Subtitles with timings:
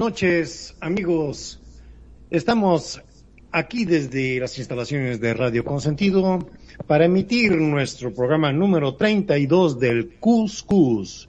[0.00, 1.60] noches, amigos.
[2.30, 3.02] Estamos
[3.52, 6.38] aquí desde las instalaciones de Radio Consentido
[6.86, 11.28] para emitir nuestro programa número 32 del Cuscus.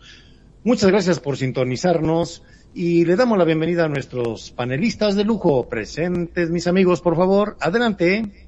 [0.63, 5.67] Muchas gracias por sintonizarnos y le damos la bienvenida a nuestros panelistas de lujo.
[5.67, 7.57] Presentes, mis amigos, por favor.
[7.59, 8.47] Adelante.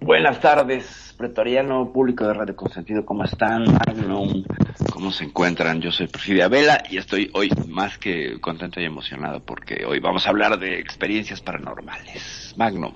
[0.00, 3.62] Buenas tardes, pretoriano, público de Radio Consentido, ¿cómo están?
[3.62, 4.42] Magnum,
[4.92, 5.80] ¿cómo se encuentran?
[5.80, 10.26] Yo soy Perfidia Vela y estoy hoy más que contento y emocionado porque hoy vamos
[10.26, 12.54] a hablar de experiencias paranormales.
[12.56, 12.92] Magnum.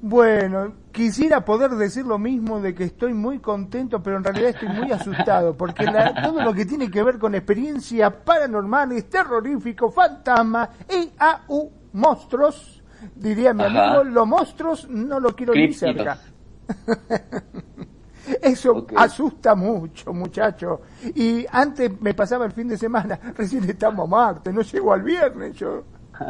[0.00, 4.68] Bueno, quisiera poder decir lo mismo de que estoy muy contento, pero en realidad estoy
[4.68, 10.70] muy asustado, porque la- todo lo que tiene que ver con experiencias paranormales, terroríficos, fantasmas,
[10.88, 11.10] y
[11.48, 12.82] u monstruos,
[13.14, 13.88] diría mi Ajá.
[13.88, 15.96] amigo, los monstruos no lo quiero ni Críptidos.
[15.96, 16.18] cerca.
[18.42, 20.82] Eso asusta mucho, muchacho.
[21.14, 25.02] Y antes me pasaba el fin de semana, recién estamos a martes, no llego al
[25.02, 25.84] viernes yo.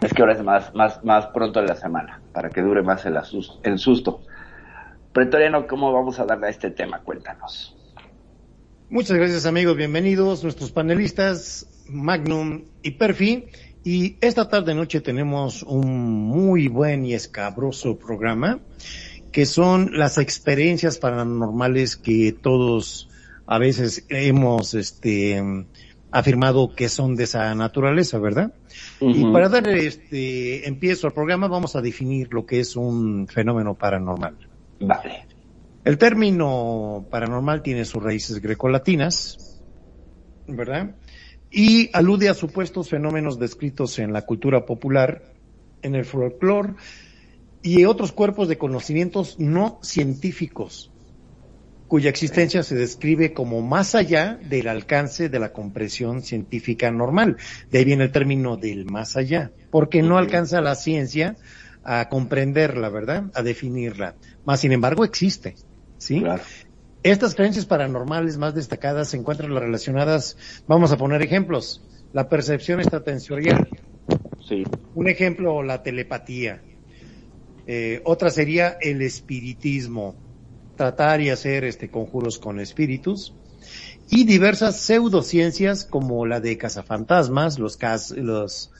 [0.00, 3.06] Es que ahora es más, más, más pronto en la semana, para que dure más
[3.06, 4.22] el, asus- el susto.
[5.12, 6.98] Pretoriano, ¿cómo vamos a darle a este tema?
[6.98, 7.76] Cuéntanos.
[8.90, 9.76] Muchas gracias, amigos.
[9.76, 13.46] Bienvenidos, nuestros panelistas, Magnum y Perfi.
[13.84, 18.60] Y esta tarde noche tenemos un muy buen y escabroso programa,
[19.32, 23.08] que son las experiencias paranormales que todos
[23.46, 25.42] a veces hemos, este,
[26.12, 28.52] afirmado que son de esa naturaleza, ¿verdad?
[29.00, 33.74] Y para dar este empiezo al programa vamos a definir lo que es un fenómeno
[33.74, 34.36] paranormal.
[34.80, 35.26] Vale.
[35.84, 39.60] El término paranormal tiene sus raíces grecolatinas,
[40.46, 40.94] ¿verdad?
[41.52, 45.34] Y alude a supuestos fenómenos descritos en la cultura popular,
[45.82, 46.74] en el folclore
[47.60, 50.90] y otros cuerpos de conocimientos no científicos,
[51.88, 57.36] cuya existencia se describe como más allá del alcance de la comprensión científica normal.
[57.70, 61.36] De ahí viene el término del más allá, porque no alcanza la ciencia
[61.84, 63.24] a comprenderla, ¿verdad?
[63.34, 64.14] A definirla.
[64.46, 65.56] Más sin embargo existe,
[65.98, 66.20] ¿sí?
[66.20, 66.42] Claro.
[67.02, 70.36] Estas creencias paranormales más destacadas se encuentran relacionadas,
[70.66, 71.82] vamos a poner ejemplos,
[72.12, 73.68] la percepción extrasensorial,
[74.46, 74.62] Sí.
[74.94, 76.62] un ejemplo, la telepatía,
[77.64, 80.16] Eh, otra sería el espiritismo,
[80.74, 83.36] tratar y hacer este conjuros con espíritus,
[84.10, 88.72] y diversas pseudociencias como la de cazafantasmas, los, cas- los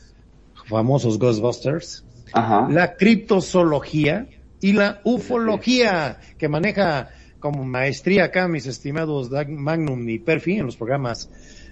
[0.68, 2.66] famosos Ghostbusters, Ajá.
[2.68, 4.26] la criptozoología
[4.60, 7.10] y la ufología, que maneja
[7.42, 11.28] como maestría acá mis estimados Dag- Magnum y Perfi en los programas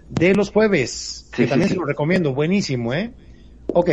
[0.09, 1.75] de los jueves, Sí, que también sí.
[1.75, 3.15] se lo recomiendo, buenísimo, ¿eh?
[3.72, 3.89] Ok,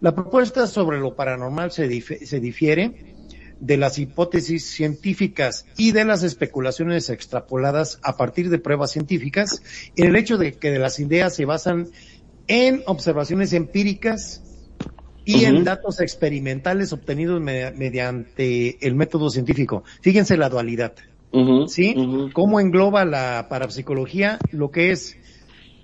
[0.00, 3.16] la propuesta sobre lo paranormal se, dif- se difiere
[3.58, 9.62] de las hipótesis científicas y de las especulaciones extrapoladas a partir de pruebas científicas
[9.96, 11.88] en el hecho de que las ideas se basan
[12.46, 14.42] en observaciones empíricas
[15.26, 19.82] y en datos experimentales obtenidos me- mediante el método científico.
[20.00, 20.94] Fíjense la dualidad,
[21.68, 21.94] ¿sí?
[22.32, 25.16] Cómo engloba la parapsicología lo que es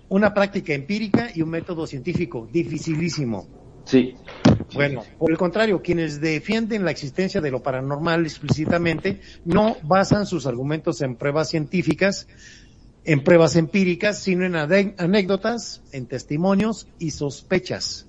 [0.09, 3.49] una práctica empírica y un método científico, dificilísimo.
[3.85, 4.15] Sí.
[4.75, 10.47] Bueno, por el contrario, quienes defienden la existencia de lo paranormal explícitamente no basan sus
[10.47, 12.27] argumentos en pruebas científicas,
[13.05, 18.07] en pruebas empíricas, sino en anécdotas, en testimonios y sospechas.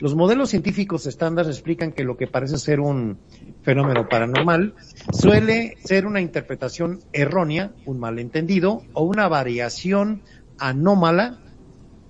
[0.00, 3.18] Los modelos científicos estándar explican que lo que parece ser un
[3.62, 4.74] fenómeno paranormal
[5.12, 10.22] suele ser una interpretación errónea, un malentendido o una variación
[10.58, 11.38] anómala,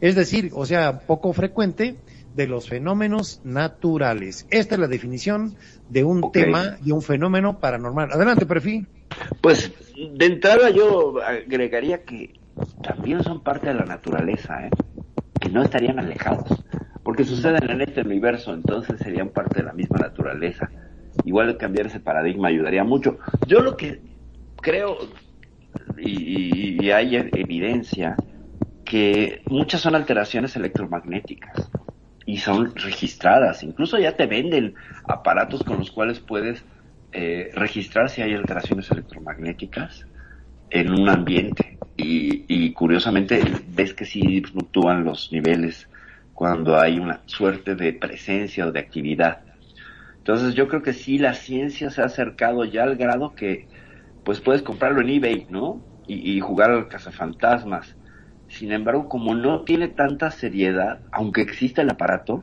[0.01, 1.97] es decir, o sea, poco frecuente
[2.37, 4.47] de los fenómenos naturales.
[4.51, 5.57] Esta es la definición
[5.89, 8.13] de un tema y un fenómeno paranormal.
[8.13, 8.87] Adelante, perfil.
[9.41, 12.35] Pues de entrada yo agregaría que
[12.85, 14.71] también son parte de la naturaleza, ¿eh?
[15.41, 16.65] que no estarían alejados,
[17.03, 20.71] porque suceden en este universo, entonces serían parte de la misma naturaleza.
[21.25, 23.19] Igual cambiar ese paradigma ayudaría mucho.
[23.47, 24.01] Yo lo que
[24.61, 24.99] creo,
[25.99, 28.17] y, y hay evidencia,
[28.85, 31.71] que muchas son alteraciones electromagnéticas
[32.27, 33.63] y son registradas.
[33.63, 34.75] Incluso ya te venden
[35.05, 36.65] aparatos con los cuales puedes
[37.13, 40.07] eh, registrar si hay alteraciones electromagnéticas
[40.71, 41.79] en un ambiente.
[41.97, 45.89] Y, y curiosamente ves que sí fluctúan los niveles
[46.41, 49.43] cuando hay una suerte de presencia o de actividad.
[50.17, 53.69] Entonces yo creo que sí la ciencia se ha acercado ya al grado que
[54.25, 55.85] pues puedes comprarlo en eBay, ¿no?
[56.07, 57.95] Y, y jugar al cazafantasmas
[58.49, 62.43] sin embargo, como no tiene tanta seriedad, aunque exista el aparato,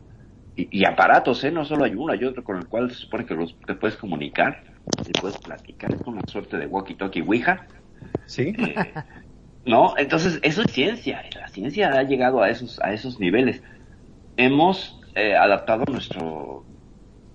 [0.55, 1.51] y, aparatos, ¿eh?
[1.51, 3.97] No solo hay uno, hay otro con el cual se supone que los, te puedes
[3.97, 4.63] comunicar,
[5.07, 7.65] y puedes platicar, es una suerte de walkie-talkie Ouija.
[8.27, 8.53] Sí.
[8.57, 8.75] Eh,
[9.65, 13.61] no, entonces eso es ciencia, la ciencia ha llegado a esos, a esos niveles.
[14.37, 16.63] Hemos eh, adaptado nuestro,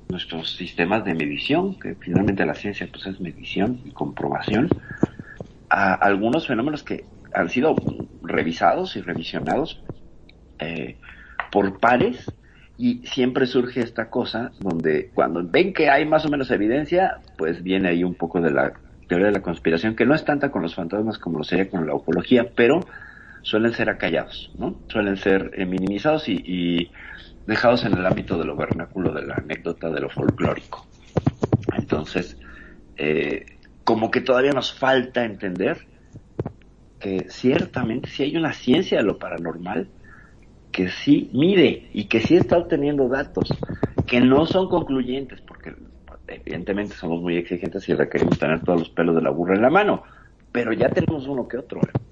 [0.08, 4.69] nuestros sistemas de medición, que finalmente la ciencia pues es medición y comprobación,
[5.69, 7.04] a algunos fenómenos que
[7.34, 7.75] han sido
[8.22, 9.82] revisados y revisionados
[10.58, 10.96] eh,
[11.50, 12.31] por pares
[12.78, 17.62] y siempre surge esta cosa donde cuando ven que hay más o menos evidencia, pues
[17.62, 18.72] viene ahí un poco de la
[19.08, 21.87] teoría de la conspiración, que no es tanta con los fantasmas como lo sería con
[21.87, 22.81] la ufología, pero
[23.42, 24.80] suelen ser acallados, ¿no?
[24.88, 26.90] Suelen ser eh, minimizados y,
[27.46, 30.86] dejados en el ámbito de lo vernáculo, de la anécdota, de lo folclórico.
[31.76, 32.38] Entonces,
[32.96, 33.44] eh,
[33.82, 35.86] como que todavía nos falta entender
[37.00, 39.88] que ciertamente si hay una ciencia de lo paranormal
[40.70, 43.48] que sí mide y que sí está obteniendo datos
[44.06, 45.74] que no son concluyentes, porque
[46.28, 49.70] evidentemente somos muy exigentes y requerimos tener todos los pelos de la burra en la
[49.70, 50.04] mano,
[50.52, 52.12] pero ya tenemos uno que otro, ¿eh?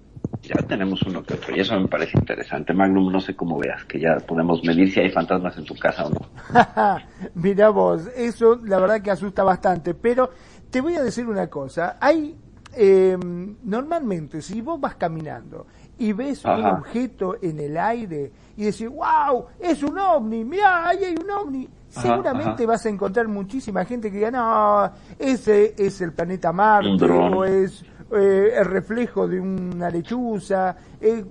[0.54, 2.72] Ya tenemos uno que otro, y eso me parece interesante.
[2.72, 6.06] Magnum, no sé cómo veas, que ya podemos medir si hay fantasmas en tu casa
[6.06, 6.20] o no.
[7.34, 10.30] Mira vos, eso la verdad que asusta bastante, pero
[10.70, 12.36] te voy a decir una cosa, hay
[12.76, 13.16] eh,
[13.64, 15.66] normalmente, si vos vas caminando
[15.98, 21.04] y ves un objeto en el aire y decís, wow, es un ovni, mira, ahí
[21.04, 26.12] hay un ovni, seguramente vas a encontrar muchísima gente que diga, no, ese es el
[26.12, 30.76] planeta Marte o es eh, el reflejo de una lechuza.
[31.00, 31.24] Eh,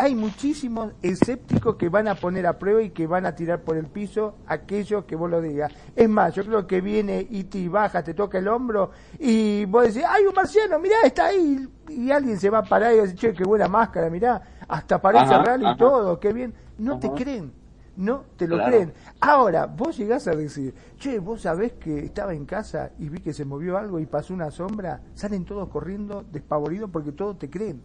[0.00, 3.76] hay muchísimos escépticos que van a poner a prueba y que van a tirar por
[3.76, 5.70] el piso aquello que vos lo digas.
[5.94, 9.88] Es más, yo creo que viene y te baja, te toca el hombro y vos
[9.88, 11.68] decís, hay un marciano, mirá, está ahí.
[11.90, 15.36] Y alguien se va a parar y dice, che, qué buena máscara, mirá, hasta parece
[15.36, 16.54] real y todo, qué bien.
[16.78, 17.52] No te creen,
[17.96, 18.92] no te lo creen.
[19.20, 23.32] Ahora, vos llegás a decir, che, vos sabés que estaba en casa y vi que
[23.32, 27.82] se movió algo y pasó una sombra, salen todos corriendo despavoridos porque todos te creen.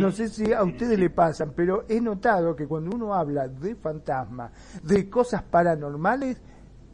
[0.00, 3.76] No sé si a ustedes le pasan, pero he notado que cuando uno habla de
[3.76, 4.50] fantasmas,
[4.82, 6.40] de cosas paranormales,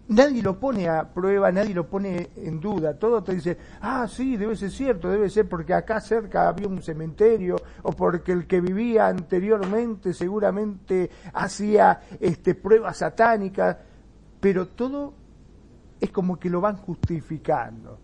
[0.09, 2.99] nadie lo pone a prueba, nadie lo pone en duda.
[2.99, 6.83] Todo te dice, ah, sí, debe ser cierto, debe ser porque acá cerca había un
[6.83, 13.77] cementerio o porque el que vivía anteriormente seguramente hacía este, pruebas satánicas,
[14.41, 15.15] pero todo
[16.01, 18.01] es como que lo van justificando.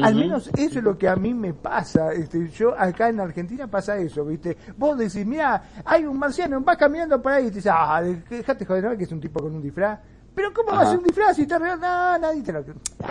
[0.00, 2.12] Al menos eso es lo que a mí me pasa.
[2.12, 4.56] Este, yo acá en Argentina pasa eso, ¿viste?
[4.78, 8.64] Vos decís, mira, hay un marciano, vas caminando por ahí y te dices, ah, déjate
[8.64, 8.96] joder, ¿no?
[8.96, 9.98] que es un tipo con un disfraz.
[10.34, 11.78] Pero ¿cómo va a ser un disfraz si está real?
[11.80, 12.64] No, nadie te lo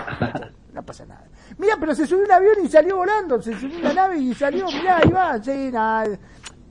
[0.73, 1.27] No pasa nada.
[1.57, 4.65] Mira, pero se subió un avión y salió volando, se subió una nave y salió,
[4.67, 6.17] mira, ahí va, sí, nada,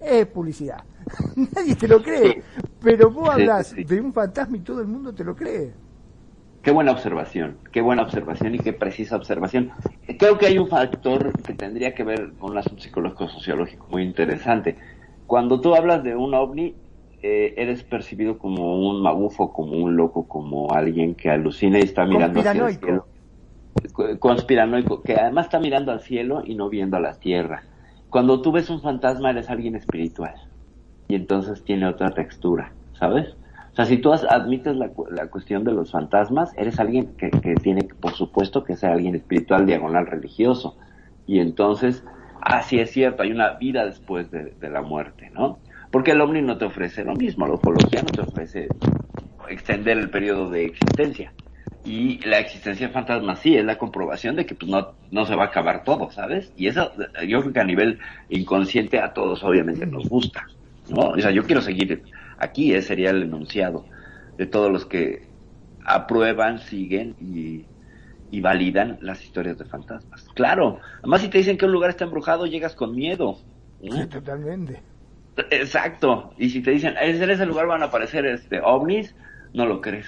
[0.01, 0.83] es publicidad.
[1.55, 2.43] nadie te lo cree.
[2.83, 5.73] Pero vos hablas de un fantasma y todo el mundo te lo cree.
[6.63, 9.71] Qué buena observación, qué buena observación y qué precisa observación.
[10.19, 14.03] Creo que hay un factor que tendría que ver con un asunto psicológico sociológico muy
[14.03, 14.77] interesante.
[15.27, 16.75] Cuando tú hablas de un ovni,
[17.23, 22.07] eh, eres percibido como un magufo, como un loco, como alguien que alucina y está
[22.07, 23.07] mirando hacia el cielo.
[24.19, 27.63] Conspiranoico, que además está mirando al cielo y no viendo a la tierra.
[28.09, 30.35] Cuando tú ves un fantasma, eres alguien espiritual.
[31.09, 33.37] Y entonces tiene otra textura, ¿sabes?
[33.73, 37.55] O sea, si tú admites la, la cuestión de los fantasmas, eres alguien que, que,
[37.55, 40.77] tiene, por supuesto, que ser alguien espiritual, diagonal, religioso.
[41.27, 42.03] Y entonces,
[42.41, 45.59] así es cierto, hay una vida después de, de, la muerte, ¿no?
[45.91, 48.69] Porque el ovni no te ofrece lo mismo, la ufología no te ofrece
[49.49, 51.33] extender el periodo de existencia.
[51.85, 55.35] Y la existencia de fantasmas sí es la comprobación de que pues no, no se
[55.35, 56.53] va a acabar todo, ¿sabes?
[56.57, 56.93] Y eso
[57.27, 60.47] yo creo que a nivel inconsciente a todos obviamente nos gusta,
[60.89, 61.11] ¿no?
[61.11, 62.03] O sea, yo quiero seguir
[62.39, 63.85] Aquí ese sería el enunciado
[64.39, 65.29] de todos los que
[65.85, 67.67] aprueban, siguen y,
[68.41, 70.25] validan las historias de fantasmas.
[70.35, 73.39] Claro, además si te dicen que un lugar está embrujado, llegas con miedo.
[73.83, 74.83] Sí, totalmente.
[75.51, 76.33] Exacto.
[76.39, 79.15] Y si te dicen, "Es- en ese lugar van a aparecer este ovnis,
[79.55, 80.07] no lo crees.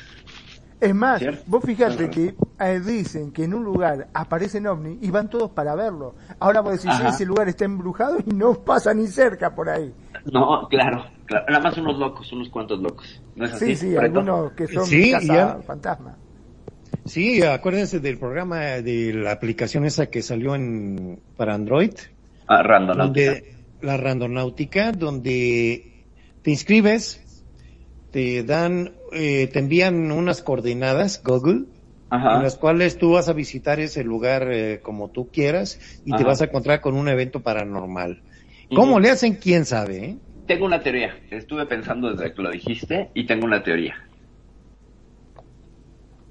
[0.81, 1.45] Es más, ¿Cierto?
[1.47, 5.77] vos fijate que eh, dicen que en un lugar aparecen ovnis y van todos para
[5.77, 6.17] verlo.
[6.41, 7.11] Ahora vos decís, Ajá.
[7.11, 9.93] ese lugar está embrujado y no pasa ni cerca por ahí.
[10.33, 11.45] No, claro, claro.
[11.49, 13.23] Nada más unos locos, unos cuantos locos.
[13.37, 13.67] ¿No es así?
[13.67, 14.19] Sí, sí, Preto?
[14.21, 15.59] algunos que son Sí, casa ya.
[15.65, 16.17] fantasma.
[17.05, 21.93] Sí, acuérdense del programa de la aplicación esa que salió en para Android,
[22.49, 22.97] Ah, random.
[22.99, 26.07] donde la randonáutica, donde
[26.43, 27.21] te inscribes,
[28.11, 31.67] te dan, eh, te envían unas coordenadas Google,
[32.11, 32.37] Ajá.
[32.37, 36.25] en las cuales tú vas a visitar ese lugar eh, como tú quieras y te
[36.25, 38.23] vas a encontrar con un evento paranormal.
[38.75, 39.35] ¿Cómo le hacen?
[39.37, 40.05] ¿Quién sabe?
[40.05, 40.19] eh?
[40.47, 41.15] Tengo una teoría.
[41.31, 43.97] Estuve pensando desde que lo dijiste y tengo una teoría.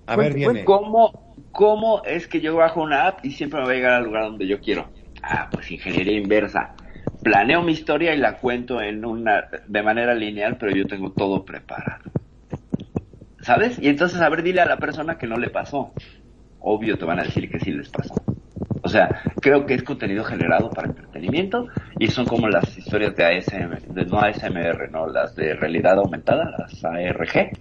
[0.07, 0.65] A ver, viene.
[0.65, 1.11] ¿Cómo,
[1.51, 4.23] ¿Cómo es que yo bajo una app y siempre me va a llegar al lugar
[4.23, 4.89] donde yo quiero?
[5.23, 6.75] Ah, pues ingeniería inversa.
[7.23, 11.45] Planeo mi historia y la cuento en una de manera lineal, pero yo tengo todo
[11.45, 12.11] preparado.
[13.41, 13.77] ¿Sabes?
[13.79, 15.93] Y entonces, a ver, dile a la persona que no le pasó.
[16.59, 18.15] Obvio te van a decir que sí les pasó.
[18.83, 21.67] O sea, creo que es contenido generado para entretenimiento
[21.99, 26.55] y son como las historias de ASM, de no ASMR, no, las de realidad aumentada,
[26.57, 27.51] las ARG,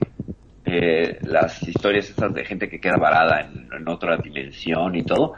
[0.64, 5.34] eh, las historias estas de gente que queda varada en, en otra dimensión y todo.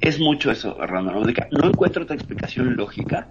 [0.00, 1.48] Es mucho eso, randomótica.
[1.50, 3.28] No encuentro otra explicación lógica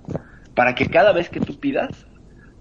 [0.56, 2.06] para que cada vez que tú pidas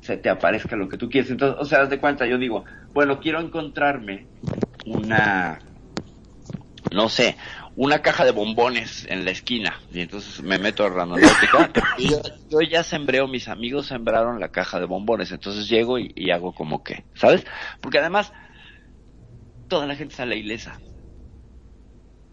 [0.00, 1.30] se te aparezca lo que tú quieres.
[1.30, 4.26] Entonces, o sea, haz de cuenta, yo digo, bueno, quiero encontrarme
[4.84, 5.60] una,
[6.92, 7.36] no sé,
[7.76, 9.80] una caja de bombones en la esquina.
[9.92, 11.70] Y entonces me meto a randonáutica.
[11.98, 12.20] y yo,
[12.50, 15.30] yo ya sembreo, mis amigos sembraron la caja de bombones.
[15.30, 17.46] Entonces llego y, y hago como que, ¿sabes?
[17.80, 18.32] Porque además,
[19.68, 20.80] toda la gente sale ilesa.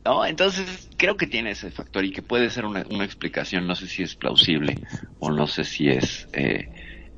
[0.05, 0.25] ¿No?
[0.25, 3.67] Entonces, creo que tiene ese factor y que puede ser una, una explicación.
[3.67, 4.81] No sé si es plausible
[5.19, 6.69] o no sé si es, eh,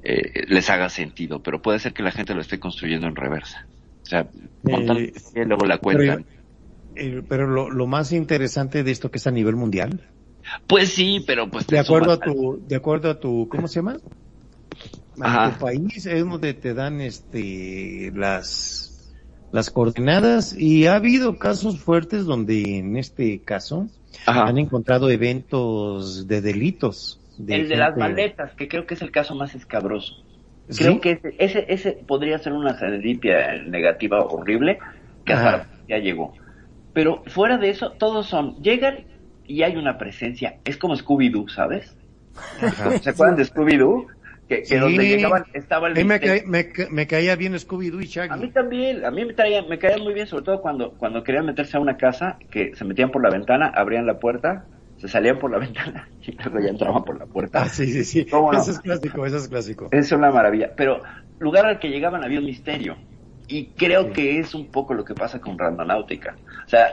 [0.01, 3.67] eh, les haga sentido, pero puede ser que la gente lo esté construyendo en reversa.
[4.05, 4.29] O sea,
[4.65, 6.25] Eh, y luego la cuentan.
[6.95, 10.09] Eh, pero lo, lo más interesante de esto que es a nivel mundial,
[10.67, 13.67] Pues sí, pero pues te de acuerdo a al- tu, de acuerdo a tu, ¿cómo
[13.67, 13.97] se llama?
[15.21, 18.90] A tu país es donde te dan este las
[19.51, 23.87] las coordenadas y ha habido casos fuertes donde en este caso
[24.25, 24.47] Ajá.
[24.47, 27.19] han encontrado eventos de delitos.
[27.47, 30.15] el de las maletas, que creo que es el caso más escabroso.
[30.69, 30.83] ¿Sí?
[30.83, 34.79] Creo que ese, ese, ese podría ser una serendipia negativa horrible
[35.25, 36.33] que hasta policía llegó.
[36.93, 39.05] Pero fuera de eso, todos son, llegan
[39.45, 40.59] y hay una presencia.
[40.63, 41.95] Es como Scooby-Doo, ¿sabes?
[42.61, 42.97] Ajá.
[42.99, 44.07] ¿Se acuerdan de Scooby-Doo?
[44.51, 44.75] Que, que Sí.
[44.75, 48.51] donde llegaban estaba el A mí me, caía bien Scooby-Doo y A mí Shaggy.
[48.51, 51.77] también, a mí me traía, me caían muy bien, sobre todo cuando, cuando querían meterse
[51.77, 54.67] a una casa, que se metían por la ventana, abrían la puerta,
[54.97, 57.61] se salían por la ventana y luego ya entraban por la puerta.
[57.61, 58.25] Ah, sí, sí, sí.
[58.25, 58.59] ¿Cómo no?
[58.59, 59.87] Eso es clásico, eso es clásico.
[59.89, 60.73] Es una maravilla.
[60.75, 61.01] Pero
[61.39, 62.97] lugar al que llegaban había un misterio.
[63.47, 64.11] Y creo Sí.
[64.11, 66.35] que es un poco lo que pasa con Randonáutica.
[66.65, 66.89] O sea,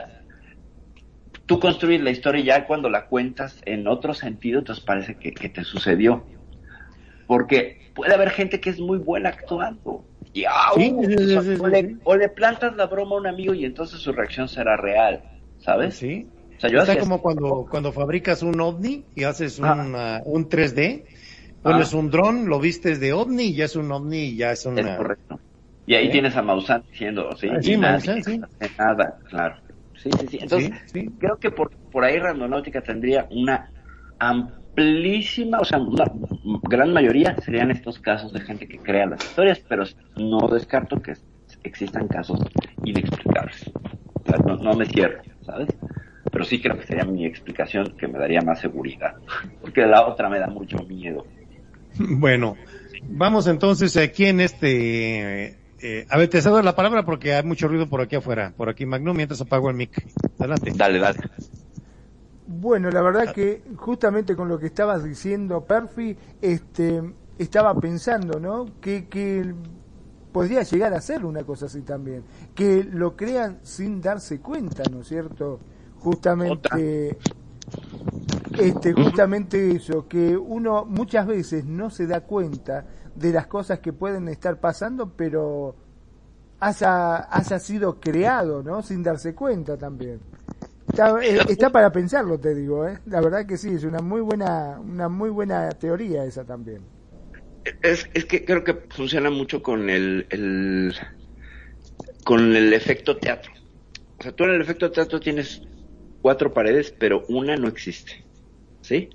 [1.45, 5.33] tú construyes la historia y ya cuando la cuentas en otro sentido, entonces parece que,
[5.33, 6.25] que te sucedió.
[7.29, 10.03] Porque puede haber gente que es muy buena actuando.
[10.33, 10.73] Y, ¡au!
[10.75, 13.99] Sí, sí, sí, sí, o, le, o plantas la broma a un amigo y entonces
[13.99, 15.21] su reacción será real.
[15.59, 15.93] ¿Sabes?
[15.95, 16.27] Sí.
[16.57, 19.73] O sea, yo Está hacía- como cuando, cuando fabricas un ovni y haces Ah.
[19.73, 21.05] una- un 3D,
[21.61, 21.97] pones Ah.
[21.97, 24.65] un dron, lo vistes de ovni y ya es un ovni y ya es Es
[24.65, 24.97] una...
[24.97, 25.39] correcto.
[25.85, 26.11] Y ahí ¿Eh?
[26.11, 28.41] tienes a Maussan diciendo, sí, Ah, sí, Maussan, sí.
[28.79, 29.55] nada, claro.
[30.01, 30.39] Sí, sí, sí.
[30.41, 30.71] Entonces,
[31.19, 33.69] creo que por, por ahí Randonáutica tendría una
[34.69, 36.05] amplísima, o sea, una
[36.69, 39.83] gran mayoría serían estos casos de gente que crea las historias, pero
[40.17, 41.13] no descarto que
[41.63, 42.39] existan casos
[42.83, 43.71] inexplicables.
[44.13, 45.69] O sea, no, no me cierro, ¿sabes?
[46.31, 49.15] Pero sí creo que sería mi explicación que me daría más seguridad,
[49.61, 51.25] porque la otra me da mucho miedo.
[51.97, 52.55] Bueno,
[53.03, 55.57] vamos entonces aquí en este...
[55.81, 58.53] eh, a ver, te cedo la palabra porque hay mucho ruido por aquí afuera.
[58.55, 60.05] Por aquí, Magnum, mientras apago el mic.
[60.37, 60.71] Adelante.
[60.75, 61.19] Dale, dale.
[62.51, 68.65] Bueno, la verdad que justamente con lo que estabas diciendo, Perfi, este, estaba pensando, ¿no?
[68.81, 69.53] Que, que
[70.31, 72.23] podría llegar a ser una cosa así también.
[72.55, 75.59] Que lo crean sin darse cuenta, ¿no es cierto?
[75.99, 77.19] Justamente,
[78.57, 83.93] este, justamente eso, que uno muchas veces no se da cuenta de las cosas que
[83.93, 85.75] pueden estar pasando, pero
[86.59, 88.81] haya, haya sido creado, ¿no?
[88.81, 90.19] Sin darse cuenta también.
[90.89, 92.97] Está, eh, está para pensarlo, te digo, ¿eh?
[93.05, 96.81] La verdad que sí, es una muy buena, una muy buena teoría esa también.
[97.81, 100.95] Es, es que creo que funciona mucho con el, el
[102.23, 103.51] con el efecto teatro.
[104.17, 105.61] O sea, tú en el efecto teatro tienes
[106.21, 108.25] cuatro paredes, pero una no existe.
[108.81, 109.09] ¿Sí?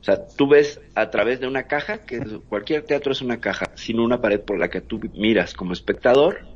[0.00, 3.72] O sea, tú ves a través de una caja, que cualquier teatro es una caja,
[3.74, 6.46] sino una pared por la que tú miras como espectador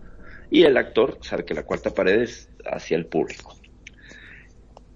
[0.51, 3.57] y el actor sabe que la cuarta pared es hacia el público.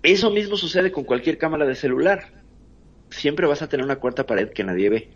[0.07, 2.31] Eso mismo sucede con cualquier cámara de celular.
[3.11, 5.09] Siempre vas a tener una cuarta pared que nadie ve.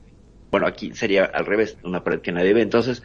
[0.51, 2.63] Bueno, aquí sería al revés, una pared que nadie ve.
[2.63, 3.05] Entonces,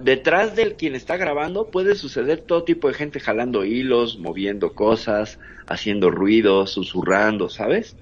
[0.00, 5.38] detrás del quien está grabando puede suceder todo tipo de gente jalando hilos, moviendo cosas,
[5.68, 7.96] haciendo ruidos, susurrando, ¿sabes?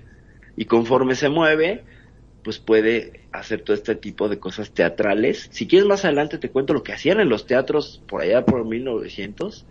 [0.56, 1.84] Y conforme se mueve,
[2.42, 5.50] pues puede hacer todo este tipo de cosas teatrales.
[5.52, 8.64] Si quieres más adelante te cuento lo que hacían en los teatros por allá por
[8.64, 9.66] 1900,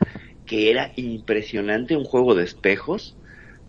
[0.46, 3.18] que era impresionante un juego de espejos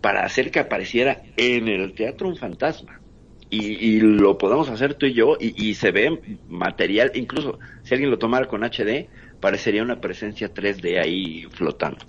[0.01, 3.01] para hacer que apareciera en el teatro un fantasma.
[3.49, 7.93] Y, y lo podemos hacer tú y yo y, y se ve material, incluso si
[7.93, 9.07] alguien lo tomara con HD,
[9.39, 12.05] parecería una presencia 3D ahí flotando.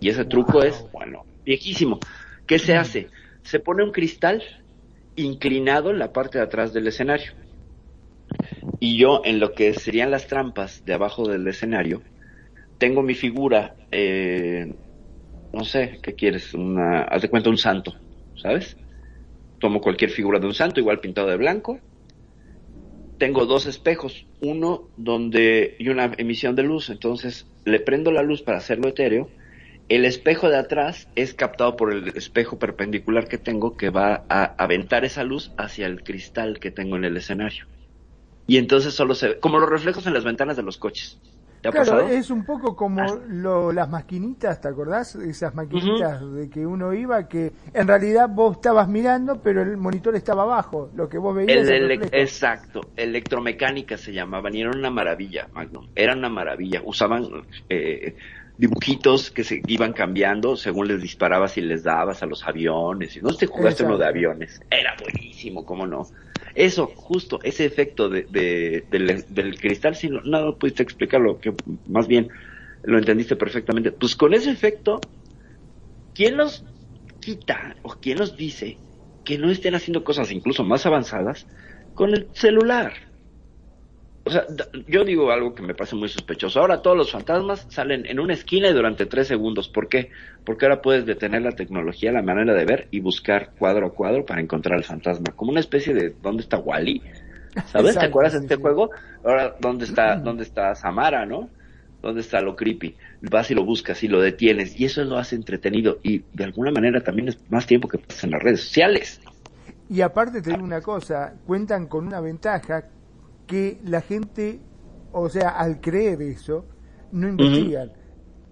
[0.00, 2.00] Y ese truco es, bueno, viejísimo.
[2.46, 3.08] ¿Qué se hace?
[3.42, 4.42] Se pone un cristal
[5.16, 7.32] inclinado en la parte de atrás del escenario.
[8.78, 12.02] Y yo, en lo que serían las trampas de abajo del escenario,
[12.78, 14.72] tengo mi figura, eh,
[15.52, 16.54] no sé, ¿qué quieres?
[16.54, 17.94] Una, haz de cuenta un santo,
[18.36, 18.76] ¿sabes?
[19.58, 21.80] Tomo cualquier figura de un santo, igual pintado de blanco.
[23.18, 28.42] Tengo dos espejos, uno donde y una emisión de luz, entonces le prendo la luz
[28.42, 29.28] para hacerlo etéreo.
[29.90, 34.44] El espejo de atrás es captado por el espejo perpendicular que tengo que va a
[34.56, 37.66] aventar esa luz hacia el cristal que tengo en el escenario.
[38.46, 41.18] Y entonces solo se ve, como los reflejos en las ventanas de los coches.
[41.60, 42.08] ¿Te ha Claro, pasado?
[42.08, 43.18] es un poco como Ah.
[43.28, 45.14] lo- las maquinitas, ¿te acordás?
[45.16, 50.16] Esas maquinitas de que uno iba, que en realidad vos estabas mirando, pero el monitor
[50.16, 51.68] estaba abajo, lo que vos veías.
[51.68, 56.80] El el exacto, electromecánica se llamaban y eran una maravilla, Magnum, eran una maravilla.
[56.84, 57.26] Usaban
[57.68, 58.16] eh,
[58.56, 63.16] dibujitos que se iban cambiando según les disparabas y les dabas a los aviones.
[63.16, 66.06] Y no te jugaste uno de aviones, era buenísimo, cómo no.
[66.54, 71.54] Eso, justo, ese efecto de, de- del, del cristal, si no, no pudiste explicarlo, que
[71.86, 72.28] más bien
[72.82, 73.92] lo entendiste perfectamente.
[73.92, 75.00] Pues con ese efecto,
[76.16, 76.64] ¿quién nos
[77.20, 78.68] quita o quién nos dice
[79.24, 81.46] que no estén haciendo cosas incluso más avanzadas
[81.94, 82.94] con el celular?
[84.30, 84.46] O sea,
[84.86, 86.60] yo digo algo que me parece muy sospechoso.
[86.60, 89.68] Ahora todos los fantasmas salen en una esquina y durante tres segundos.
[89.68, 90.10] ¿Por qué?
[90.44, 94.24] Porque ahora puedes detener la tecnología, la manera de ver y buscar cuadro a cuadro
[94.24, 95.32] para encontrar al fantasma.
[95.34, 97.02] Como una especie de ¿dónde está Wally?
[97.66, 97.98] ¿Sabes?
[97.98, 98.62] ¿Te acuerdas de sí, este sí.
[98.62, 98.90] juego?
[99.24, 101.50] Ahora, ¿dónde está, dónde está Samara, no?
[102.00, 102.94] ¿Dónde está lo creepy?
[103.22, 104.78] Vas y lo buscas y lo detienes.
[104.78, 105.98] Y eso lo hace entretenido.
[106.04, 109.20] Y de alguna manera también es más tiempo que pasas en las redes sociales.
[109.88, 112.84] Y aparte te digo una cosa, cuentan con una ventaja
[113.50, 114.60] que la gente,
[115.10, 116.64] o sea, al creer eso,
[117.10, 117.90] no investigan.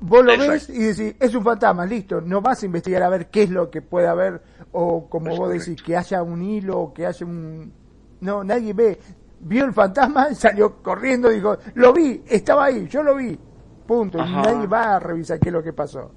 [0.01, 0.53] Vos lo Exacto.
[0.53, 3.51] ves y decís, es un fantasma, listo, no vas a investigar a ver qué es
[3.51, 5.71] lo que puede haber, o como Es vos correcto.
[5.71, 7.73] decís, que haya un hilo, o que haya un...
[8.21, 8.99] No, nadie ve.
[9.41, 13.39] Vio el fantasma, salió corriendo, dijo, lo vi, estaba ahí, yo lo vi.
[13.87, 14.19] Punto.
[14.19, 14.43] Y Ajá.
[14.43, 16.11] nadie va a revisar qué es lo que pasó.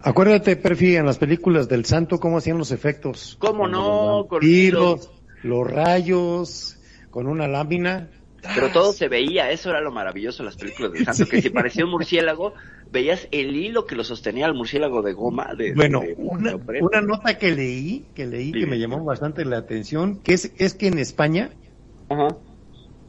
[0.00, 3.36] Acuérdate, Perfi, en las películas del santo, cómo hacían los efectos.
[3.40, 4.26] ¿Cómo Con no?
[4.40, 5.10] Los
[5.42, 6.78] los rayos,
[7.14, 8.10] con una lámina.
[8.56, 11.48] Pero todo se veía, eso era lo maravilloso de las películas de Santo, que si
[11.48, 12.54] parecía un murciélago,
[12.90, 15.54] veías el hilo que lo sostenía al murciélago de goma.
[15.56, 19.44] De, Bueno, de- una, de- una nota que leí, que leí, que me llamó bastante
[19.44, 21.50] la atención, que es, es que en España
[22.08, 22.36] Ajá.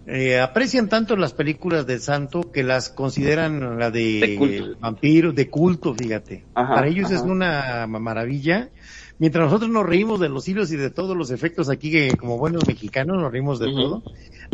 [0.05, 4.79] eh, aprecian tanto las películas del santo que las consideran la de, De culto.
[4.79, 6.45] vampiro, de culto, fíjate.
[6.53, 7.15] Ajá, Para ellos ajá.
[7.15, 8.69] es una ma- maravilla.
[9.17, 12.37] Mientras nosotros nos reímos de los hilos y de todos los efectos aquí, que como
[12.37, 14.03] buenos mexicanos nos reímos de todo,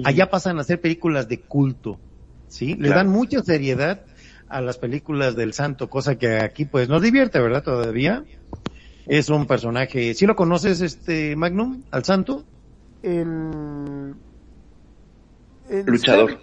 [0.04, 2.00] allá pasan a ser películas de culto,
[2.48, 2.76] ¿sí?
[2.76, 4.06] Le dan mucha seriedad
[4.48, 7.64] a las películas del santo, cosa que aquí pues nos divierte, ¿verdad?
[7.64, 8.24] Todavía.
[9.08, 12.46] Es un personaje, ¿sí lo conoces este Magnum, al santo?
[13.02, 14.14] El...
[15.70, 16.40] el Luchador.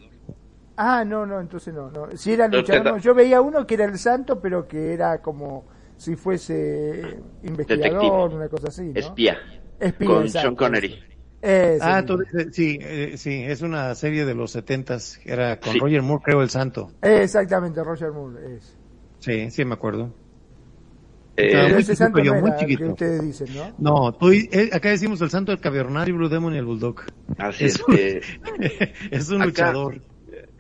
[0.77, 2.17] Ah, no, no, entonces no, no.
[2.17, 2.99] Si era luchador, no.
[2.99, 5.67] Yo veía uno que era el santo, pero que era como
[5.99, 8.37] si fuese investigador, Detective.
[8.37, 8.93] una cosa así, ¿no?
[8.99, 9.37] Espía.
[9.79, 10.99] Espía, con exacto, Sean Connery.
[11.81, 15.79] Ah, tú dices- sí, eh, sí, es una serie de los setentas, era con Sí.
[15.79, 16.91] Roger Moore, creo, el santo.
[17.03, 18.57] Exactamente, Roger Moore.
[18.57, 18.77] Es.
[19.21, 20.15] Sí, sí, me acuerdo.
[21.37, 22.83] Eh, muy ese chiquito santo yo, no muy el chiquito.
[22.85, 23.75] que ustedes dicen, ¿no?
[23.79, 27.03] No, tú, eh, acá decimos el santo del cavernario, Blue Demon y el Bulldog.
[27.39, 27.83] así es es.
[27.87, 28.21] un- eh,
[29.13, 30.01] es un Acá- luchador.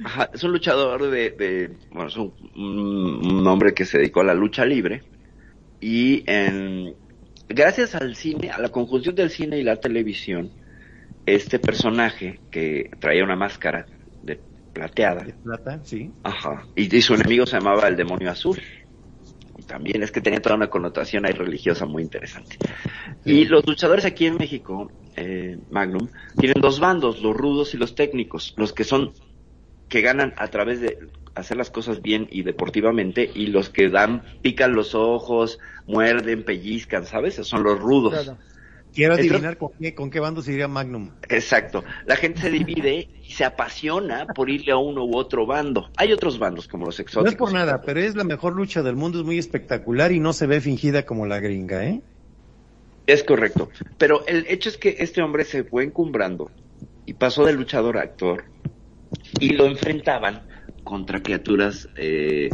[0.04, 4.20] Ajá, es un luchador de, de- bueno, es un, un- un hombre que se dedicó
[4.20, 5.02] a la lucha libre
[5.80, 6.94] y en,
[7.48, 10.50] gracias al cine, a la conjunción del cine y la televisión,
[11.26, 13.86] este personaje que traía una máscara
[14.22, 14.40] de
[14.72, 16.10] plateada, De plata, sí.
[16.22, 18.60] ajá, y, y su enemigo se llamaba el demonio azul.
[19.58, 22.56] Y también es que tenía toda una connotación ahí religiosa muy interesante.
[23.24, 24.88] Y los luchadores aquí en México
[25.20, 29.12] eh, Magnum, tienen dos bandos, los rudos y los técnicos, los que son,
[29.88, 30.96] que ganan a través de
[31.38, 37.06] hacer las cosas bien y deportivamente, y los que dan, pican los ojos, muerden, pellizcan,
[37.06, 37.34] ¿sabes?
[37.34, 38.12] Esos son los rudos.
[38.12, 38.38] Claro.
[38.94, 41.10] Quiero Entonces- adivinar con qué, con qué bando se iría Magnum.
[41.28, 41.84] Exacto.
[42.06, 45.90] La gente se divide y se apasiona por irle a uno u otro bando.
[45.96, 47.32] Hay otros bandos como los No exóticos.
[47.32, 50.32] es por nada, pero es la mejor lucha del mundo, es muy espectacular y no
[50.32, 52.00] se ve fingida como la gringa, ¿eh?
[53.06, 53.68] Es correcto.
[53.98, 56.50] Pero el hecho es que este hombre se fue encumbrando
[57.06, 58.44] y pasó de luchador a actor
[59.38, 60.42] y lo enfrentaban
[60.88, 62.48] contra criaturas eh,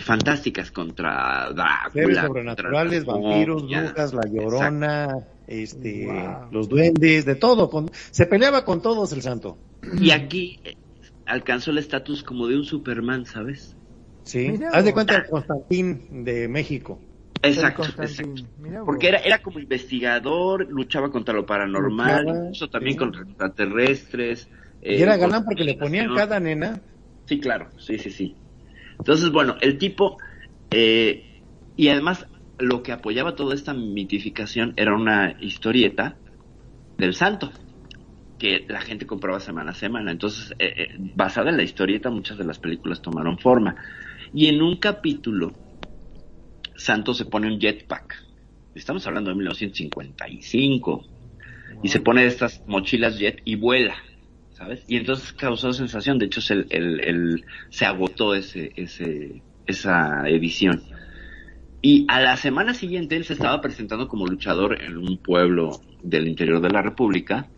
[0.00, 1.90] fantásticas, contra Drácula.
[1.92, 3.80] Seres contra sobrenaturales, la vampiros, momia.
[3.82, 6.48] brujas, la llorona, este, Wow.
[6.52, 7.68] los duendes, de todo.
[7.68, 9.58] con- se peleaba con todos el santo.
[10.00, 10.74] Y aquí eh,
[11.26, 13.76] alcanzó el estatus como de un Superman, ¿sabes?
[14.22, 14.54] Sí.
[14.72, 17.00] Haz de cuenta el Constantín de México.
[17.42, 18.42] Exacto, exacto.
[18.84, 22.98] Porque era, era como investigador, luchaba contra lo paranormal, Luchaba, incluso también sí.
[22.98, 24.48] contra extraterrestres.
[24.82, 26.80] Y eh, era con- galán porque le ponían cada nena.
[27.26, 28.36] Sí, claro, sí, sí, sí.
[28.98, 30.16] Entonces, bueno, el tipo,
[30.70, 31.24] eh,
[31.76, 32.26] y además
[32.58, 36.16] lo que apoyaba toda esta mitificación era una historieta
[36.96, 37.52] del santo,
[38.38, 40.10] que la gente compraba semana a semana.
[40.10, 43.76] Entonces, eh, eh, basada en la historieta, muchas de las películas tomaron forma.
[44.32, 45.52] Y en un capítulo,
[46.76, 48.14] Santo se pone un jetpack.
[48.74, 51.04] Estamos hablando de 1955.
[51.82, 53.96] Y se pone estas mochilas jet y vuela.
[54.86, 56.18] Y entonces causó sensación.
[56.18, 60.86] De hecho, se, el, el- se agotó ese, ese, esa edición.
[61.82, 66.28] Y a la semana siguiente él se estaba presentando como luchador en un pueblo del
[66.28, 67.50] interior de la República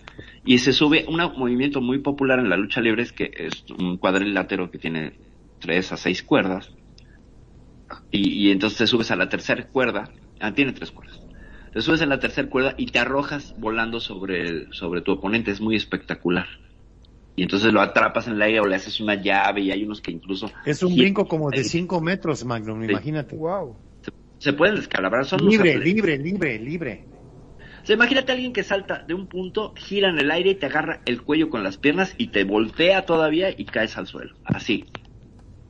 [0.45, 3.99] y se sube un movimiento muy popular en la lucha libre es que es un
[3.99, 5.19] cuadrilátero que tiene
[5.59, 6.71] tres a seis cuerdas
[8.11, 11.21] y, entonces te subes a la tercera cuerda, ah, tiene tres cuerdas,
[11.73, 15.61] te subes a la tercera cuerda y te arrojas volando sobre, sobre tu oponente, es
[15.61, 16.47] muy espectacular.
[17.39, 20.01] Y entonces lo atrapas en el aire o le haces una llave y hay unos
[20.01, 20.51] que incluso...
[20.65, 21.65] Es un brinco como de ahí.
[21.65, 22.91] 5 metros, Magnum, Sí.
[22.91, 23.37] imagínate.
[23.37, 23.77] Wow.
[24.39, 27.05] Se pueden descalabrar, son Libre, libre, libre, libre.
[27.81, 30.55] O sea, imagínate a alguien que salta de un punto, gira en el aire y
[30.57, 34.35] te agarra el cuello con las piernas y te voltea todavía y caes al suelo.
[34.43, 34.87] Así.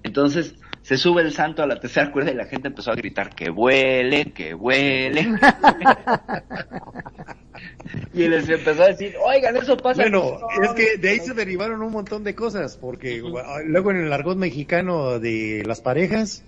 [0.02, 0.54] Entonces,
[0.88, 3.50] se sube el santo a la tercera cuerda y la gente empezó a gritar que
[3.50, 5.20] vuele, que vuele.
[8.14, 10.00] y les empezó a decir, oigan, eso pasa.
[10.00, 13.22] Bueno, No, es que de ahí se derivaron un montón de cosas, porque
[13.66, 16.42] luego en el argot mexicano de las parejas,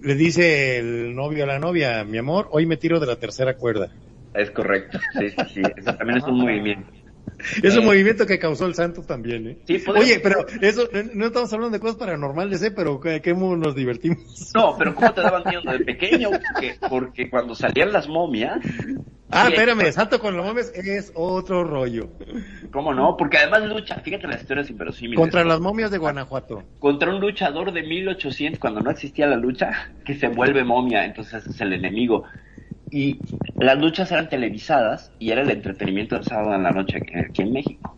[0.00, 3.56] le dice el novio a la novia, mi amor, hoy me tiro de la tercera
[3.56, 3.88] cuerda.
[4.34, 5.62] Es correcto, sí, sí, sí.
[5.76, 6.92] Eso también es un movimiento.
[7.62, 7.86] Es un Eh.
[7.86, 9.58] movimiento que causó el santo también, ¿eh?
[9.66, 12.70] Sí, Oye, pero eso, no estamos hablando de cosas paranormales, ¿eh?
[12.70, 14.18] Pero que, que nos divertimos.
[14.54, 16.30] No, pero ¿cómo te daban miedo de pequeño?
[16.30, 18.58] Porque, porque cuando salían las momias,
[19.30, 19.52] Ah, Sí.
[19.52, 22.08] espérame, salto con los momias es otro rollo.
[22.72, 23.14] ¿cómo no?
[23.16, 25.18] Porque además lucha, fíjate las historias inverosímiles.
[25.20, 26.64] Contra las momias de Guanajuato.
[26.78, 31.46] contra un luchador de 1800 cuando no existía la lucha que se vuelve momia entonces
[31.46, 32.24] es el enemigo
[32.90, 33.18] y
[33.56, 37.52] las luchas eran televisadas y era el entretenimiento del sábado en la noche aquí, en
[37.52, 37.96] México.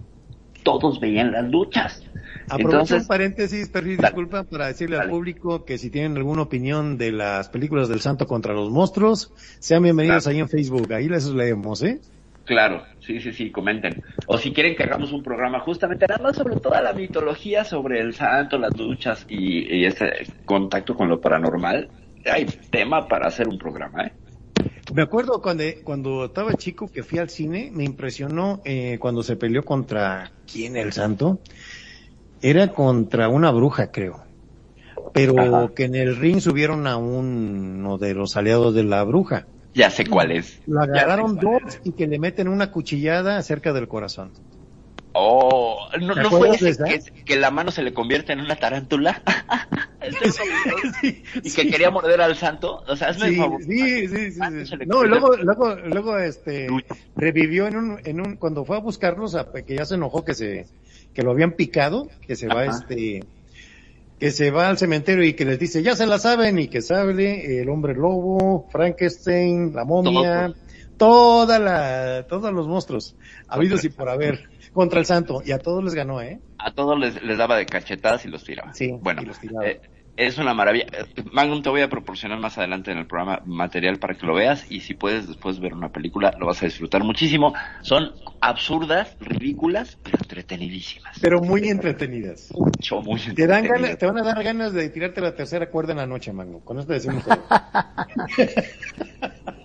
[0.62, 2.02] Todos veían las luchas.
[2.46, 6.98] Aprovecho entonces un paréntesis, Perry, disculpa, para decirle al público que si tienen alguna opinión
[6.98, 10.34] de las películas del Santo contra los monstruos, sean bienvenidos Claro.
[10.34, 12.00] ahí en Facebook, ahí les leemos, ¿eh?
[12.44, 14.02] claro sí sí sí comenten.
[14.26, 18.00] O si quieren que hagamos un programa justamente nada más sobre toda la mitología sobre
[18.00, 20.10] el santo las luchas y, y ese
[20.44, 21.88] contacto con lo paranormal
[22.26, 24.12] hay tema para hacer un programa eh
[24.94, 29.36] Me acuerdo cuando, cuando estaba chico que fui al cine, me impresionó eh, cuando se
[29.36, 31.40] peleó contra, ¿quién el santo?
[32.42, 34.24] Era contra una bruja, creo.
[35.12, 35.72] Pero Ajá.
[35.74, 39.46] que en el ring subieron a uno de los aliados de la bruja.
[39.74, 43.88] ya sé cuál es Lo agarraron dos y que le meten una cuchillada cerca del
[43.88, 44.32] corazón.
[45.12, 48.56] Oh, ¿no, ¿Te no fue ese que, que la mano se le convierte en una
[48.56, 49.22] tarántula?
[51.00, 51.56] Sí, y sí.
[51.56, 52.82] que quería morder al santo.
[52.86, 53.62] O sea, hazme el Sí, favor.
[53.62, 56.68] sí, sí, sí, No, luego, luego, luego, este,
[57.14, 60.34] revivió en un, en un, cuando fue a buscarlos, a- que ya se enojó que
[60.34, 60.66] se,
[61.12, 63.20] que lo habían picado, que se va, este,
[64.18, 66.80] que se va al cementerio y que les dice, ya se la saben, y que
[66.82, 70.52] sale el hombre lobo, Frankenstein, la momia,
[71.00, 73.16] toda la, todos los monstruos,
[73.48, 76.38] habidos y por haber, contra el santo, y a todos les ganó, eh.
[76.58, 78.74] A todos les, les daba de cachetadas y los tiraba.
[78.74, 79.66] Sí, bueno, y los tiraba.
[79.66, 79.80] eh,
[80.16, 80.84] es una maravilla.
[81.32, 84.70] Magnum, te voy a proporcionar más adelante en el programa material para que lo veas
[84.70, 87.54] y si puedes después ver una película, lo vas a disfrutar muchísimo.
[87.80, 91.16] Son absurdas, ridículas, pero entretenidísimas.
[91.22, 92.52] Pero muy entretenidas.
[92.54, 93.80] Mucho, muy Te dan entretenidas.
[93.82, 96.60] ganas, te van a dar ganas de tirarte la tercera cuerda en la noche, Magno.
[96.60, 97.42] Con esto decimos todo.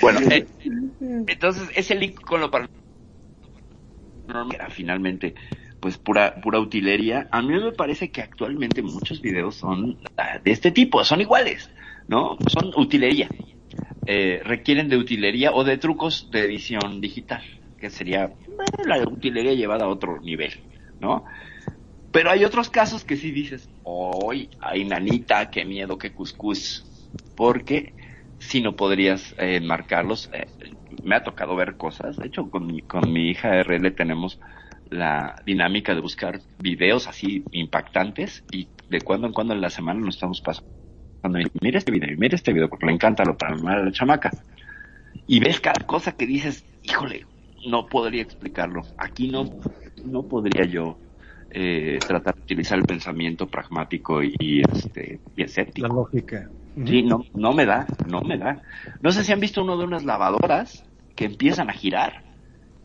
[0.00, 0.46] Bueno, eh,
[1.26, 2.70] Entonces, ese link con lo paranormal
[4.54, 5.34] era finalmente
[5.80, 7.28] pues pura pura utilería.
[7.32, 11.70] A mí me parece que actualmente muchos videos son ah, de este tipo, son iguales,
[12.06, 12.36] ¿no?
[12.48, 13.30] Son utilería.
[14.06, 17.42] Eh, requieren de utilería o de trucos de edición digital,
[17.78, 20.52] que sería bueno, la utilería llevada a otro nivel,
[21.00, 21.24] ¿no?
[22.12, 26.84] Pero hay otros casos que sí dices, hoy, ay, nanita, qué miedo, qué cuscús,
[27.36, 27.94] porque
[28.40, 30.28] si no podrías eh, enmarcarlos.
[30.32, 30.46] Eh,
[31.04, 34.40] me ha tocado ver cosas, de hecho con mi, con mi hija RL tenemos
[34.90, 40.00] la dinámica de buscar videos así impactantes y de cuando en cuando en la semana
[40.00, 40.68] nos estamos pasando.
[41.60, 44.30] Mira este video, mira este video, porque le encanta lo paranormal a la chamaca.
[45.26, 47.26] Y ves cada cosa que dices, híjole,
[47.68, 48.82] no podría explicarlo.
[48.96, 49.44] Aquí no,
[50.04, 50.98] no podría yo
[51.50, 55.86] eh, tratar de utilizar el pensamiento pragmático y, este y escéptico.
[55.86, 56.50] La lógica.
[56.86, 58.62] Sí, no, no me da, no me da.
[59.00, 62.24] No sé si han visto uno de unas lavadoras que empiezan a girar.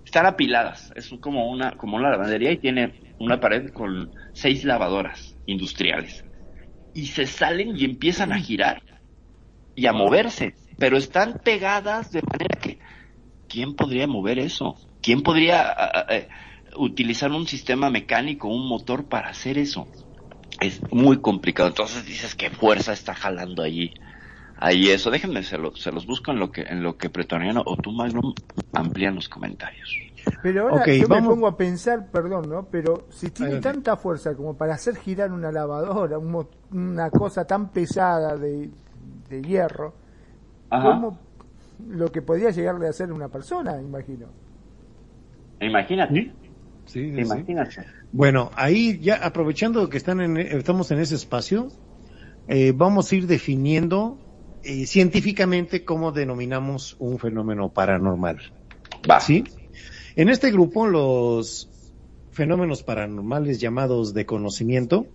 [0.04, 5.36] Están apiladas, es como una, como una lavandería y tiene una pared con seis lavadoras
[5.46, 6.24] industriales.
[6.94, 8.82] Y se salen y empiezan a girar
[9.76, 12.80] y a moverse, pero están pegadas de manera que,
[13.48, 14.76] ¿quién podría mover eso?
[15.02, 16.06] ¿Quién podría a, a,
[16.78, 19.88] utilizar un sistema mecánico, un motor para hacer eso?
[20.60, 21.70] Es muy complicado.
[21.70, 23.94] Entonces dices qué fuerza está jalando allí
[24.58, 25.12] ahí eso.
[25.12, 27.92] Déjenme, se, lo, se los busco en lo que en lo que Pretoriano o tú,
[27.92, 28.34] Magnum,
[28.74, 29.90] amplían los comentarios.
[30.42, 31.24] Pero ahora okay, yo vamos...
[31.24, 32.66] me pongo a pensar, perdón, ¿no?
[32.72, 33.74] Pero si tiene Adelante.
[33.74, 38.70] tanta fuerza como para hacer girar una lavadora, un, una cosa tan pesada de,
[39.30, 39.94] de hierro,
[40.70, 40.84] Ajá.
[40.84, 41.20] ¿cómo
[41.90, 44.28] lo que podría llegarle a hacer una persona, imagino?
[45.62, 46.34] Imagínate.
[46.86, 47.86] Sí, sí, Imagínate.
[48.16, 51.68] Bueno, ahí ya aprovechando que están en, estamos en ese espacio,
[52.48, 54.18] eh, vamos a ir definiendo
[54.64, 58.38] eh, científicamente cómo denominamos un fenómeno paranormal.
[59.12, 59.20] Va.
[59.20, 59.44] ¿Sí?
[60.16, 61.70] En este grupo, los
[62.32, 65.08] fenómenos paranormales llamados de conocimiento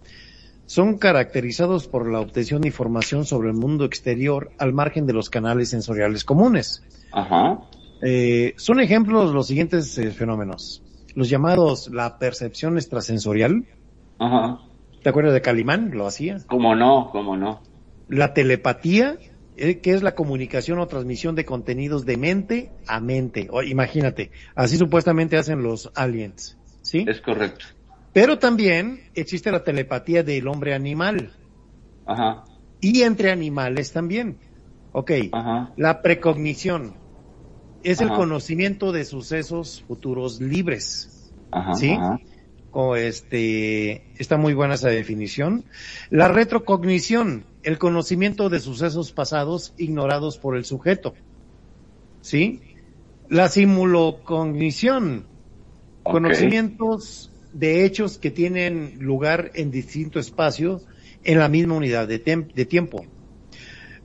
[0.66, 5.30] son caracterizados por la obtención de información sobre el mundo exterior al margen de los
[5.30, 6.82] canales sensoriales comunes.
[7.12, 7.62] Ajá.
[8.02, 10.82] Eh, son ejemplos los siguientes eh, fenómenos.
[11.20, 13.66] Los llamados la percepción extrasensorial.
[14.18, 14.60] Ajá.
[15.02, 15.90] ¿Te acuerdas de Calimán?
[15.90, 16.38] Lo hacía.
[16.46, 17.10] ¿Cómo no?
[17.12, 17.60] ¿Cómo no?
[18.08, 19.18] La telepatía,
[19.58, 23.48] eh, que es la comunicación o transmisión de contenidos de mente a mente.
[23.50, 26.56] O, imagínate, así supuestamente hacen los aliens.
[26.80, 27.04] ¿Sí?
[27.06, 27.66] Es correcto.
[28.14, 31.32] Pero también existe la telepatía del hombre animal.
[32.06, 32.44] Ajá.
[32.80, 34.38] Y entre animales también.
[34.92, 35.10] Ok.
[35.32, 35.74] Ajá.
[35.76, 36.94] La precognición
[37.82, 38.10] es Ajá.
[38.10, 41.32] el conocimiento de sucesos futuros libres.
[41.50, 41.96] Ajá, ¿Sí?
[42.72, 45.64] O este, está muy buena esa definición.
[46.10, 51.14] La retrocognición, el conocimiento de sucesos pasados ignorados por el sujeto.
[52.20, 52.60] ¿Sí?
[53.28, 55.26] La simulocognición,
[56.02, 56.12] okay.
[56.12, 60.80] conocimientos de hechos que tienen lugar en distinto espacio
[61.24, 63.04] en la misma unidad de, de tiempo.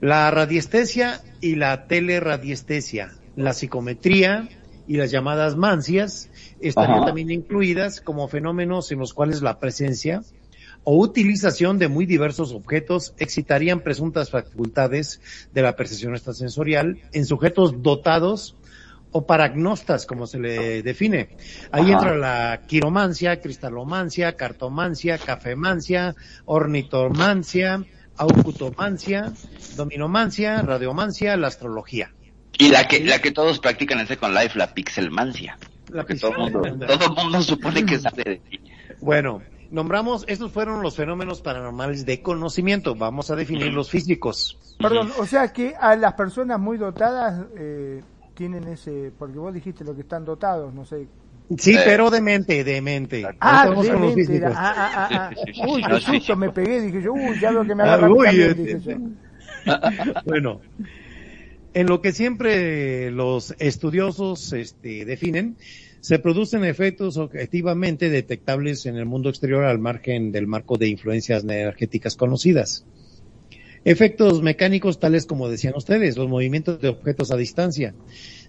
[0.00, 4.48] La radiestesia y la teleradiestesia, la psicometría
[4.88, 7.06] y las llamadas mancias estarían Ajá.
[7.06, 10.22] también incluidas como fenómenos en los cuales la presencia
[10.84, 15.20] o utilización de muy diversos objetos excitarían presuntas facultades
[15.52, 18.56] de la percepción extrasensorial en sujetos dotados
[19.10, 21.30] o paragnostas, como se le define.
[21.72, 21.92] Ahí Ajá.
[21.92, 27.84] entra la quiromancia, cristalomancia, cartomancia, cafemancia, ornitomancia,
[28.16, 29.32] aucutomancia,
[29.76, 32.12] dominomancia, radiomancia, la astrología.
[32.58, 35.58] Y la que, la que todos practican en Second Life, la pixelmancia.
[35.90, 38.60] La que todo el mundo, todo mundo supone que sabe de ti.
[39.00, 42.94] Bueno, nombramos, estos fueron los fenómenos paranormales de conocimiento.
[42.94, 44.58] Vamos a definir los físicos.
[44.78, 48.02] Perdón, o sea que a las personas muy dotadas eh,
[48.34, 51.06] tienen ese, porque vos dijiste lo que están dotados, no sé.
[51.56, 51.82] Sí, eh.
[51.84, 53.24] pero de mente, de mente.
[53.40, 54.42] Ah, de mente.
[54.44, 55.66] Ah, ah, ah, ah.
[55.68, 58.50] Uy, qué susto me pegué, dije yo, uy, ya veo que me agarra uy, también,
[58.50, 58.96] este, dije yo.
[60.24, 60.60] bueno,
[61.76, 65.58] en lo que siempre los estudiosos este, definen,
[66.00, 71.44] se producen efectos objetivamente detectables en el mundo exterior al margen del marco de influencias
[71.44, 72.86] energéticas conocidas.
[73.84, 77.94] Efectos mecánicos tales como decían ustedes, los movimientos de objetos a distancia.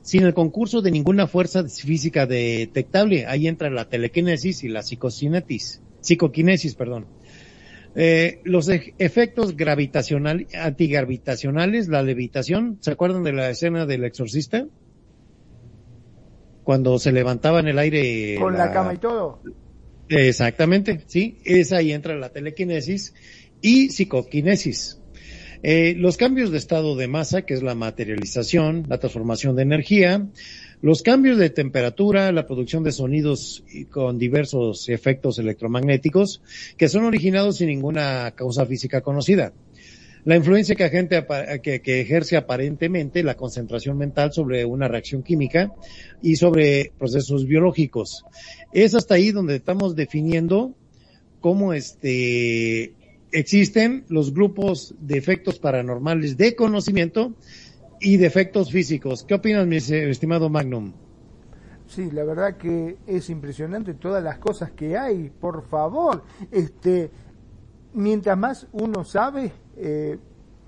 [0.02, 5.82] Sin el concurso de ninguna fuerza física detectable, ahí entra la telequinesis y la psicocinetis,
[6.00, 7.08] psicoquinesis, perdón.
[8.00, 14.68] Eh, los e efectos gravitacional, antigravitacionales, la levitación, ¿se acuerdan de la escena del exorcista?
[16.64, 18.36] Cuando se levantaba en el aire.
[18.40, 19.42] Con la, la cama y todo.
[20.10, 21.40] Exactamente, sí.
[21.44, 23.16] Esa ahí entra la telequinesis
[23.62, 25.02] y psicoquinesis.
[25.64, 30.28] Eh, los cambios de estado de masa, que es la materialización, la transformación de energía,
[30.82, 36.42] los cambios de temperatura, la producción de sonidos con diversos efectos electromagnéticos
[36.78, 39.54] que son originados sin ninguna causa física conocida.
[40.26, 41.26] La influencia que, agente,
[41.64, 45.74] que, que ejerce aparentemente la concentración mental sobre una reacción química
[46.22, 48.26] y sobre procesos biológicos.
[48.74, 50.76] Es hasta ahí donde estamos definiendo
[51.40, 52.94] cómo este,
[53.32, 57.34] existen los grupos de efectos paranormales de conocimiento
[58.00, 59.24] y de efectos físicos.
[59.24, 60.94] ¿Qué opinas, mi estimado Magnum?
[61.88, 66.24] Sí, la verdad que es impresionante todas las cosas que hay, por favor.
[66.52, 67.10] Este,
[67.94, 70.18] mientras más uno sabe, eh,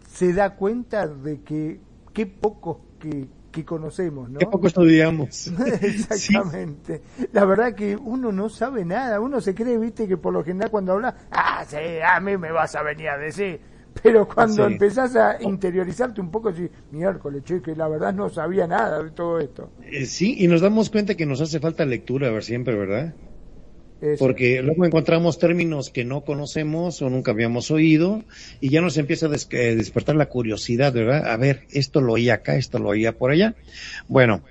[0.07, 1.79] se da cuenta de que
[2.13, 4.39] qué poco que, que conocemos, ¿no?
[4.39, 5.47] Qué poco estudiamos.
[5.81, 7.01] Exactamente.
[7.33, 10.71] La verdad que uno no sabe nada, uno se cree, viste, que por lo general
[10.71, 13.59] cuando habla, ah, sí, a mí me vas a venir a decir.
[14.03, 14.73] Pero cuando Sí.
[14.73, 19.11] empezás a interiorizarte un poco, decís, miércoles, che, que la verdad no sabía nada de
[19.11, 19.71] todo esto.
[19.91, 23.13] Eh, sí, y nos damos cuenta que nos hace falta lectura, a ver, siempre, ¿verdad?
[24.01, 24.17] Eso.
[24.25, 28.23] Porque luego encontramos términos que no conocemos o nunca habíamos oído
[28.61, 31.27] y ya nos empieza a des- eh, despertar la curiosidad, ¿verdad?
[31.29, 33.55] A ver, esto lo oía acá, esto lo oía por allá.
[34.07, 34.43] Bueno,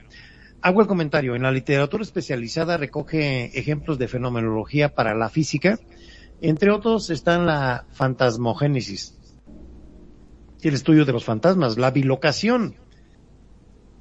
[0.61, 1.35] hago el comentario.
[1.35, 5.79] En la literatura especializada recoge ejemplos de fenomenología para la física.
[6.41, 9.18] Entre otros están la fantasmogénesis,
[10.63, 12.75] el estudio de los fantasmas, la bilocación,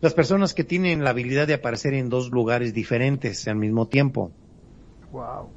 [0.02, 4.32] las personas que tienen la habilidad de aparecer en dos lugares diferentes al mismo tiempo.
[5.12, 5.50] Wow.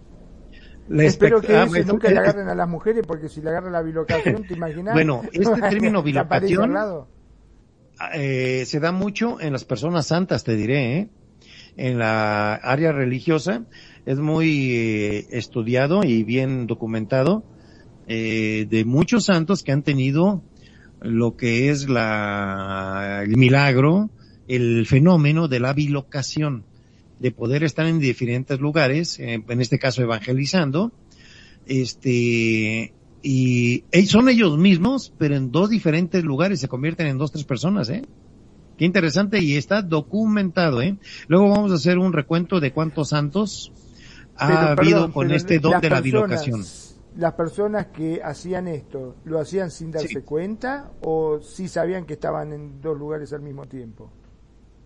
[0.89, 3.71] La Espero que ah, nunca le eh, agarren a las mujeres, porque si le agarra
[3.71, 4.95] la bilocación, ¿te imaginas?
[4.95, 7.09] Bueno, este término bilocación- lado.
[8.15, 11.09] eh, se da mucho en las personas santas, te diré, ¿eh?
[11.77, 13.63] En la área religiosa
[14.05, 17.45] es muy eh, estudiado y bien documentado
[18.09, 20.43] eh, de muchos santos que han tenido
[21.01, 24.11] lo que es la, el milagro,
[24.49, 26.65] el fenómeno de la bilocación,
[27.19, 30.93] de poder estar en diferentes lugares, en este caso evangelizando,
[31.67, 37.33] este, y eh, son ellos mismos, pero en dos diferentes lugares se convierten en dos,
[37.33, 38.03] tres personas, ¿eh?
[38.79, 40.97] Qué interesante y está documentado, ¿eh?
[41.29, 43.73] Luego vamos a hacer un recuento de cuántos santos
[44.37, 46.65] ha Pero, habido perdón, con este don de la personas- bilocación.
[47.21, 50.25] Las personas que hacían esto, ¿lo hacían sin darse Sí.
[50.25, 54.11] cuenta o sí sabían que estaban en dos lugares al mismo tiempo?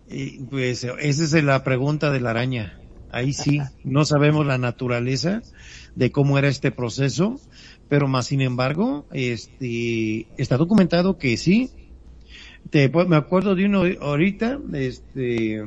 [0.07, 2.77] Y, pues esa es la pregunta de la araña.
[3.09, 5.41] Ahí sí, no sabemos la naturaleza
[5.95, 7.39] de cómo era este proceso,
[7.87, 11.71] pero más sin embargo, este, está documentado que sí.
[12.69, 15.63] Te, pues, me acuerdo de uno ahorita, este,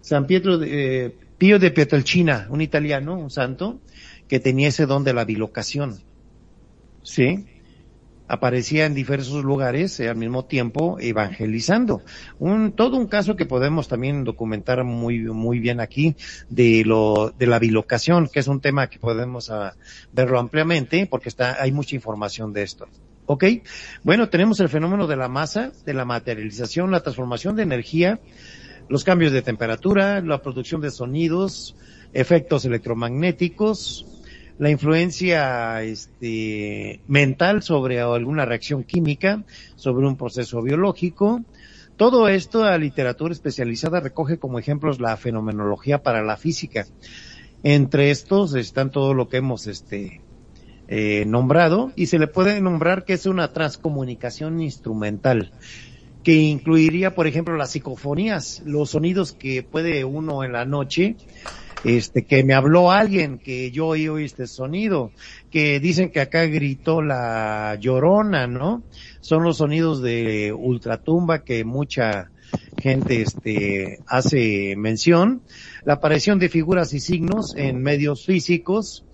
[0.00, 3.82] San Pietro de, eh, Pío de Pietrelcina, un italiano, un santo,
[4.28, 6.00] que tenía ese don de la bilocación.
[7.02, 7.46] Sí
[8.28, 12.02] aparecía en diversos lugares eh, al mismo tiempo evangelizando.
[12.38, 16.16] Un, todo un caso que podemos también documentar muy, muy bien aquí
[16.48, 19.74] de lo, de la bilocación, que es un tema que podemos ah,
[20.12, 22.88] verlo ampliamente porque está, hay mucha información de esto.
[23.26, 23.44] ¿Ok?
[24.04, 28.20] Bueno, tenemos el fenómeno de la masa, de la materialización, la transformación de energía,
[28.88, 31.74] los cambios de temperatura, la producción de sonidos,
[32.12, 34.06] efectos electromagnéticos,
[34.58, 41.42] la influencia este, mental sobre alguna reacción química, sobre un proceso biológico.
[41.96, 46.86] Todo esto la literatura especializada recoge como ejemplos la fenomenología para la física.
[47.62, 50.20] Entre estos están todo lo que hemos este,
[50.88, 55.52] eh, nombrado y se le puede nombrar que es una transcomunicación instrumental
[56.22, 61.16] que incluiría, por ejemplo, las psicofonías, los sonidos que puede uno en la noche
[61.84, 65.12] este, que me habló alguien, que yo oí oí este sonido,
[65.50, 68.82] que dicen que acá gritó la llorona, ¿no?
[69.20, 72.30] Son los sonidos de ultratumba que mucha
[72.78, 75.42] gente, este, hace mención,
[75.84, 79.04] la aparición de figuras y signos en medios físicos,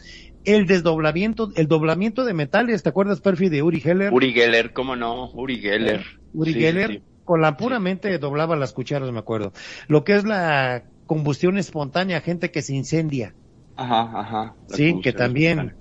[0.44, 4.12] el desdoblamiento, el doblamiento de metales, ¿te acuerdas, Perfi, de Uri Geller?
[4.12, 5.30] Uri Geller, ¿cómo no?
[5.32, 6.04] Uri Geller.
[6.34, 7.02] Uri Sí, Geller, sí.
[7.24, 9.52] con la pura mente doblaba las cucharas, me acuerdo.
[9.86, 10.82] Lo que es la
[11.12, 13.34] combustión espontánea, gente que se incendia.
[13.76, 14.54] Ajá, ajá.
[14.68, 15.74] Sí, que también.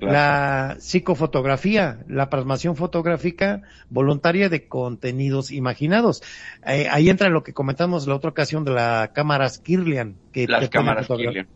[0.00, 0.12] Claro.
[0.12, 6.24] La psicofotografía, la plasmación fotográfica voluntaria de contenidos imaginados.
[6.66, 10.62] Eh, ahí entra lo que comentamos la otra ocasión de la cámara Kirlian, que Las
[10.62, 11.46] te cámaras Kirlian.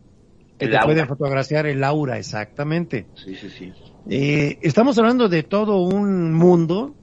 [0.57, 3.05] que El te pueden fotografiar el aura, exactamente.
[3.15, 3.73] Sí, sí, sí.
[4.09, 6.95] Eh, estamos hablando de todo un mundo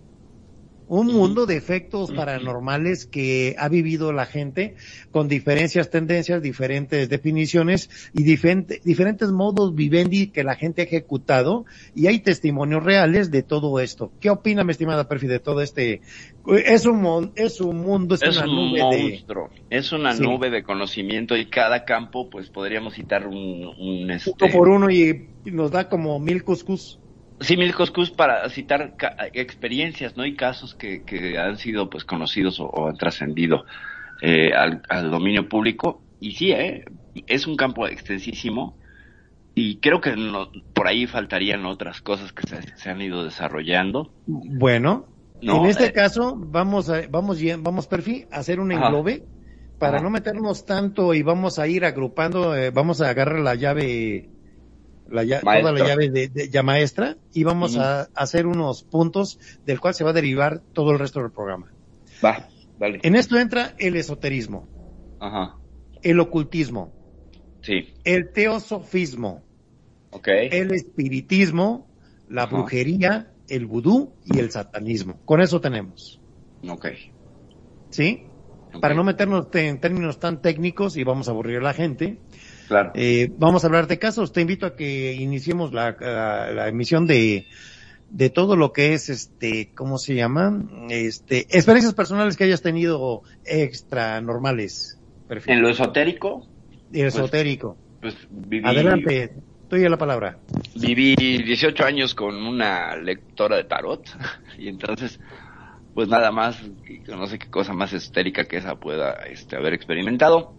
[0.88, 4.76] un mundo de efectos paranormales que ha vivido la gente
[5.10, 11.64] con diferencias, tendencias, diferentes definiciones y diferente, diferentes modos vivendi que la gente ha ejecutado
[11.94, 14.12] y hay testimonios reales de todo esto.
[14.20, 16.02] ¿Qué opina, mi estimada Perfi, de todo este?
[16.64, 19.02] Es un, mon- es un mundo, es, Es una un nube de...
[19.10, 20.22] monstruo, es una Sí.
[20.22, 24.88] nube de conocimiento y cada campo, pues podríamos citar un, un Uno este, por uno
[24.90, 26.98] y y nos da como mil cuscús.
[27.40, 28.96] Sí, mil coscus para citar
[29.34, 30.24] experiencias, ¿no?
[30.24, 33.66] Y casos que, que han sido, pues, conocidos o, o han trascendido
[34.22, 36.02] eh, al, al dominio público.
[36.18, 36.84] Y sí, ¿eh?
[37.26, 38.78] Es un campo extensísimo
[39.54, 44.12] y creo que no- por ahí faltarían otras cosas que se, se han ido desarrollando.
[44.26, 45.06] Bueno,
[45.42, 45.92] No, en este eh.
[45.92, 48.86] caso vamos a, vamos vamos Perfi a hacer un Ajá.
[48.86, 49.24] englobe
[49.78, 50.04] para Ajá.
[50.04, 54.30] no meternos tanto y vamos a ir agrupando, eh, vamos a agarrar la llave,
[55.08, 59.38] la lla- toda la llave de, de- ya maestra y vamos a hacer unos puntos
[59.64, 61.72] del cual se va a derivar todo el resto del programa.
[62.24, 62.48] Va,
[62.78, 63.00] dale.
[63.02, 64.68] En esto entra el esoterismo,
[65.20, 65.56] Ajá.
[66.02, 66.92] el ocultismo,
[67.62, 69.42] Sí, el teosofismo,
[70.10, 70.28] ok.
[70.28, 71.88] el espiritismo,
[72.28, 72.56] la Ajá.
[72.56, 75.20] brujería, el vudú y el satanismo.
[75.24, 76.20] Con eso tenemos.
[76.68, 76.86] Ok.
[77.90, 78.24] ¿Sí?
[78.80, 82.20] Para no meternos te- en términos tan técnicos y vamos a aburrir a la gente,
[82.68, 82.92] Claro.
[82.94, 84.32] eh, vamos a hablar de casos.
[84.32, 87.46] Te invito a que iniciemos la, la- la emisión de,
[88.10, 90.62] de todo lo que es, este, ¿cómo se llama?
[90.90, 94.98] Este, experiencias personales que hayas tenido extra normales.
[95.28, 95.52] Perfecto.
[95.52, 96.46] En lo esotérico,
[96.92, 97.76] Y esotérico.
[98.00, 100.38] pues viví, Adelante, estoy a la palabra.
[100.76, 104.04] viví 18 años con una lectora de tarot
[104.58, 105.18] y entonces
[105.94, 106.58] pues nada más
[107.08, 110.52] no sé qué cosa más esotérica que esa pueda este haber experimentado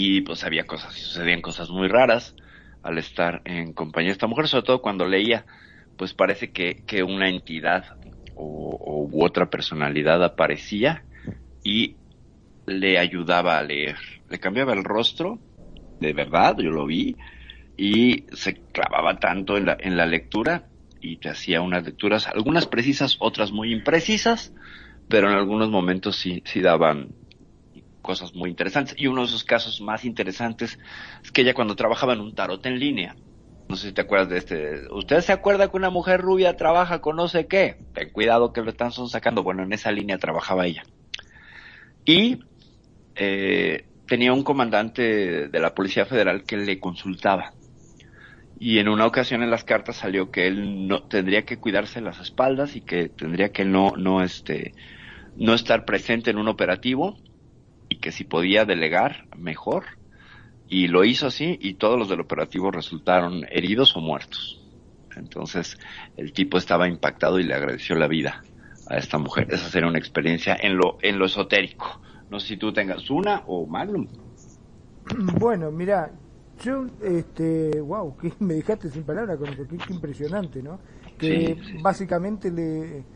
[0.00, 2.36] y pues había cosas sucedían cosas muy raras
[2.84, 5.44] al estar en compañía de esta mujer sobre todo cuando leía
[5.96, 7.84] pues parece que, que una entidad
[8.36, 11.04] o, o u otra personalidad aparecía
[11.64, 11.96] y
[12.66, 13.96] le ayudaba a leer.
[14.28, 15.40] Le cambiaba el rostro
[15.98, 17.16] de verdad yo lo vi
[17.76, 20.68] y se clavaba tanto en la, en la lectura
[21.00, 24.52] y te hacía unas lecturas, algunas precisas, otras muy imprecisas,
[25.08, 27.08] pero en algunos momentos sí, sí daban
[28.08, 28.94] cosas muy interesantes.
[28.98, 30.78] Y uno de esos casos más interesantes
[31.22, 33.14] es que ella cuando trabajaba en un tarot en línea,
[33.68, 37.02] no sé si te acuerdas de este, ¿usted se acuerda que una mujer rubia trabaja
[37.02, 37.76] con no sé qué?
[37.92, 39.42] Ten cuidado que lo están sacando.
[39.42, 40.84] Bueno, en esa línea trabajaba ella.
[42.06, 42.38] Y
[43.14, 47.52] eh, tenía un comandante de la Policía Federal que le consultaba
[48.58, 52.20] y en una ocasión en las cartas salió que él no tendría que cuidarse las
[52.20, 54.72] espaldas y que tendría que no no este
[55.36, 57.18] no estar presente en un operativo
[57.88, 59.84] y que si podía delegar mejor.
[60.66, 64.62] Y lo hizo así y todos los del operativo resultaron heridos o muertos.
[65.16, 65.76] Entonces
[66.16, 68.46] el tipo estaba impactado y le agradeció la vida
[68.86, 69.48] a esta mujer.
[69.50, 72.00] Esa sería una experiencia en lo en lo esotérico.
[72.30, 74.08] No sé si tú tengas una o Magnum.
[75.16, 76.12] Bueno, mira,
[76.62, 80.80] yo, este, wow, que me dejaste sin palabras con eso, qué, qué impresionante, ¿no?
[81.16, 81.78] Que Sí, sí.
[81.80, 83.06] básicamente le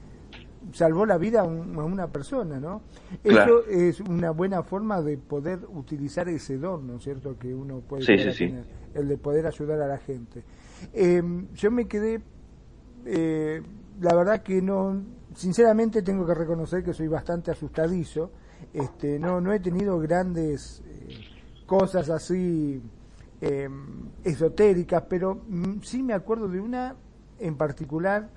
[0.72, 2.82] salvó la vida a, un- a una persona, ¿no?
[3.22, 3.60] Claro.
[3.60, 7.38] Eso es una buena forma de poder utilizar ese don, ¿no es cierto?
[7.38, 8.46] Que uno puede Sí, a sí, sí.
[8.48, 10.44] tener, el de poder ayudar a la gente.
[10.92, 11.22] Eh,
[11.54, 12.20] yo me quedé,
[13.04, 13.62] eh,
[14.00, 15.02] la verdad que no,
[15.34, 18.30] sinceramente tengo que reconocer que soy bastante asustadizo.
[18.72, 21.18] Este, no, no he tenido grandes eh,
[21.66, 22.80] cosas así
[23.40, 23.68] eh,
[24.24, 26.94] esotéricas, pero mm, sí me acuerdo de una
[27.38, 28.28] en particular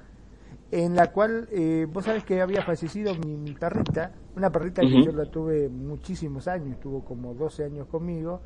[0.71, 5.03] en la cual eh, vos sabés que había fallecido mi, mi perrita, una perrita que
[5.03, 8.41] yo la tuve muchísimos años, estuvo como 12 años conmigo,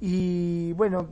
[0.00, 1.08] y bueno,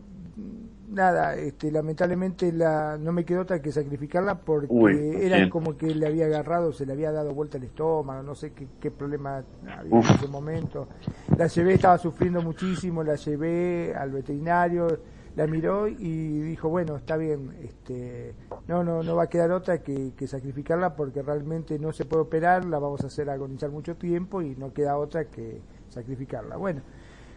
[0.91, 5.51] nada, este, lamentablemente la, no me quedó otra que sacrificarla porque Uy, era bien.
[5.51, 8.67] como que le había agarrado, se le había dado vuelta el estómago, no sé qué,
[8.81, 9.43] qué problema
[9.79, 10.11] había Uf.
[10.11, 10.89] en ese momento.
[11.37, 14.89] La llevé, estaba sufriendo muchísimo, la llevé al veterinario,
[15.37, 18.35] la miró y dijo, bueno, está bien, este,
[18.67, 22.65] no, no, no va a quedar otra que, sacrificarla porque realmente no se puede operar,
[22.65, 26.57] la vamos a hacer agonizar mucho tiempo y no queda otra que sacrificarla.
[26.57, 26.83] Bueno,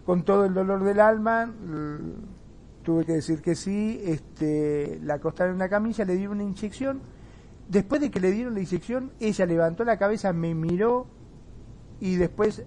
[0.05, 1.53] con todo el dolor del alma,
[2.83, 7.01] tuve que decir que sí, este, la acostaron en una camilla, le dieron una inyección,
[7.69, 11.05] después de que le dieron la inyección, ella levantó la cabeza, me miró
[11.99, 12.65] y después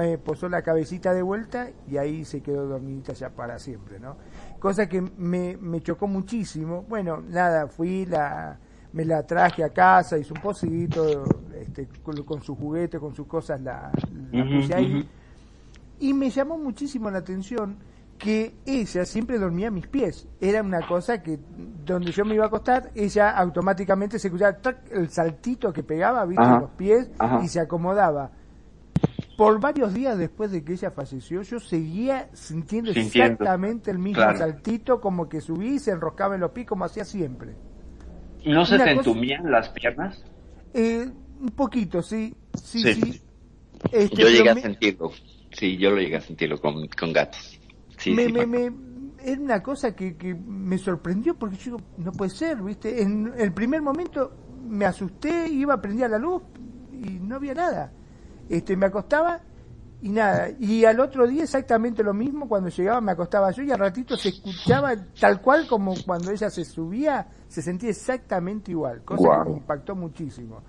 [0.00, 4.16] eh, posó la cabecita de vuelta y ahí se quedó dormidita ya para siempre, ¿no?
[4.58, 6.84] Cosa que me, me chocó muchísimo.
[6.88, 8.58] Bueno, nada, fui, la,
[8.92, 11.24] me la traje a casa, hice un pocito,
[11.54, 13.90] este, con, con su juguete, con sus cosas, la,
[14.30, 15.08] puse ahí.
[16.00, 17.78] Y me llamó muchísimo la atención
[18.18, 20.28] que ella siempre dormía a mis pies.
[20.40, 21.40] Era una cosa que
[21.84, 24.56] donde yo me iba a acostar, ella automáticamente se escuchaba
[24.90, 26.60] el saltito que pegaba, viste, Ajá.
[26.60, 27.40] los pies Ajá.
[27.42, 28.30] y se acomodaba.
[29.36, 33.32] Por varios días después de que ella falleció, yo seguía sintiendo, Sintiendo.
[33.34, 34.38] exactamente el mismo Claro.
[34.38, 37.54] saltito, como que subía y se enroscaba en los pies como hacía siempre.
[38.44, 40.22] ¿No se Una te cosa- entumían las piernas?
[40.74, 41.08] Eh,
[41.40, 42.94] un poquito, sí, sí, Sí.
[42.94, 43.22] sí.
[43.90, 45.10] Este, Yo llegué a me- sentirlo.
[45.50, 47.58] Sí, yo lo llegué a sentirlo con, con gatos.
[47.98, 48.92] Sí, me, sí, me, me- me-
[49.24, 53.02] era una cosa que, que me sorprendió porque yo digo, no puede ser, ¿viste?
[53.02, 54.32] En el primer momento
[54.68, 56.42] me asusté, iba a prender la luz
[56.92, 57.92] y no había nada.
[58.52, 59.40] Este, me acostaba
[60.02, 60.50] y nada.
[60.60, 64.14] Y al otro día exactamente lo mismo, cuando llegaba me acostaba yo y al ratito
[64.14, 69.50] se escuchaba tal cual como cuando ella se subía, se sentía exactamente igual, cosa que
[69.52, 70.60] me impactó muchísimo.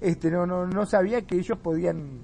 [0.00, 2.20] Este, no, no, no sabía que ellos podían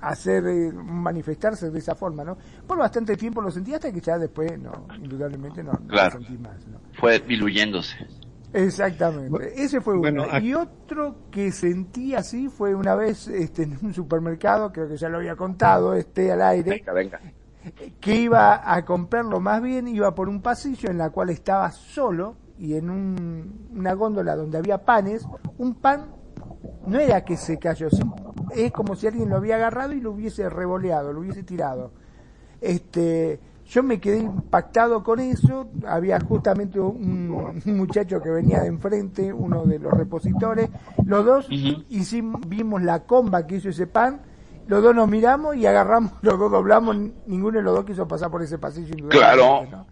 [0.00, 2.36] hacer eh, manifestarse de esa forma, ¿no?
[2.66, 6.66] Por bastante tiempo lo sentí hasta que ya después, no, indudablemente no, lo sentí más,
[6.66, 6.80] ¿no?
[6.98, 7.98] Fue diluyéndose.
[8.52, 10.32] Exactamente, ese fue Bueno, uno.
[10.32, 14.96] ac- Y otro que sentí así fue una vez este, en un supermercado, creo que
[14.96, 17.20] ya lo había contado este al aire, Venga, venga.
[18.00, 22.36] que iba a comprarlo más bien, iba por un pasillo en la cual estaba solo
[22.58, 25.26] y en un- una góndola donde había panes,
[25.58, 26.06] un pan
[26.86, 27.88] no era que se cayó,
[28.54, 31.92] es como si alguien lo había agarrado y lo hubiese revoleado, lo hubiese tirado.
[32.60, 33.40] Este,
[33.72, 37.30] yo me quedé impactado con eso, había justamente un,
[37.64, 40.68] un muchacho que venía de enfrente, uno de los repositores,
[41.06, 41.82] los dos Ujú.
[41.88, 44.20] hicimos, vimos la comba que hizo ese pan,
[44.66, 46.96] los dos nos miramos y agarramos, los dos doblamos,
[47.26, 49.08] ninguno de los dos quiso pasar por ese pasillo.
[49.08, 49.64] Claro.
[49.70, 49.86] ¿no?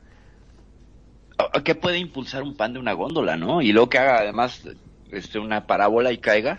[1.39, 3.63] ¿A- ¿Qué puede impulsar un pan de una góndola, no?
[3.63, 4.63] Y luego que haga además
[5.11, 6.59] este, una parábola y caiga.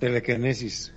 [0.00, 0.92] Telequinesis.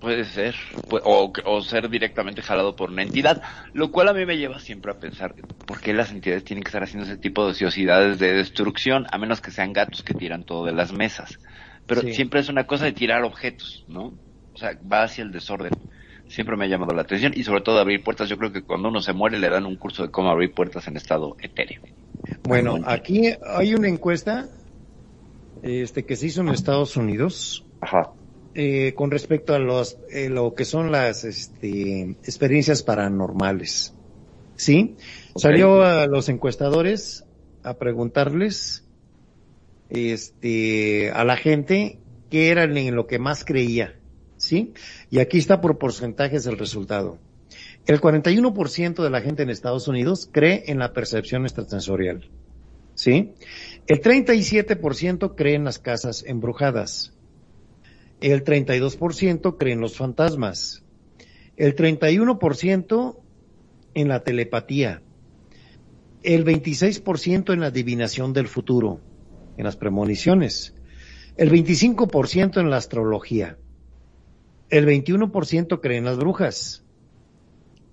[0.00, 0.54] Puede ser,
[0.90, 3.42] o, o ser directamente jalado por una entidad,
[3.74, 5.34] lo cual a mí me lleva siempre a pensar,
[5.66, 9.18] ¿por qué las entidades tienen que estar haciendo ese tipo de ociosidades de destrucción, a
[9.18, 11.38] menos que sean gatos que tiran todo de las mesas?
[11.86, 12.14] Pero Sí.
[12.14, 14.14] siempre es una cosa de tirar objetos, ¿no?
[14.54, 15.72] O sea, va hacia el desorden.
[16.28, 18.28] Siempre me ha llamado la atención y sobre todo abrir puertas.
[18.28, 20.86] Yo creo que cuando uno se muere le dan un curso de cómo abrir puertas
[20.88, 21.80] en estado etéreo.
[22.44, 24.48] Bueno, aquí hay una encuesta
[25.62, 28.12] este, que se hizo en Estados Unidos Ajá.
[28.62, 33.94] Eh, con respecto a los, eh, lo que son las este, experiencias paranormales.
[34.56, 34.96] ¿Sí?
[35.34, 37.24] Salió a los encuestadores
[37.62, 38.84] a preguntarles
[39.88, 43.98] este, a la gente qué era en lo que más creía.
[44.36, 44.74] ¿Sí?
[45.08, 47.16] Y aquí está por porcentajes el resultado.
[47.86, 52.28] El 41% de la gente en Estados Unidos cree en la percepción extrasensorial.
[52.94, 53.32] ¿Sí?
[53.86, 57.14] El 37% cree en las casas embrujadas.
[58.20, 60.84] El 32% cree en los fantasmas.
[61.56, 63.18] El 31%
[63.94, 65.02] en la telepatía.
[66.22, 69.00] El 26% en la adivinación del futuro,
[69.56, 70.74] en las premoniciones.
[71.38, 73.56] El 25% en la astrología.
[74.68, 76.84] El 21% cree en las brujas.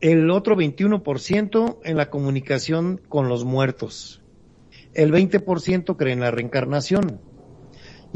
[0.02, 4.22] El otro 21% en la comunicación con los muertos.
[4.94, 7.22] El 20% cree en la reencarnación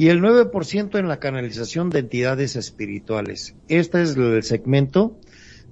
[0.01, 3.55] y el 9% en la canalización de entidades espirituales.
[3.67, 5.19] Este es el segmento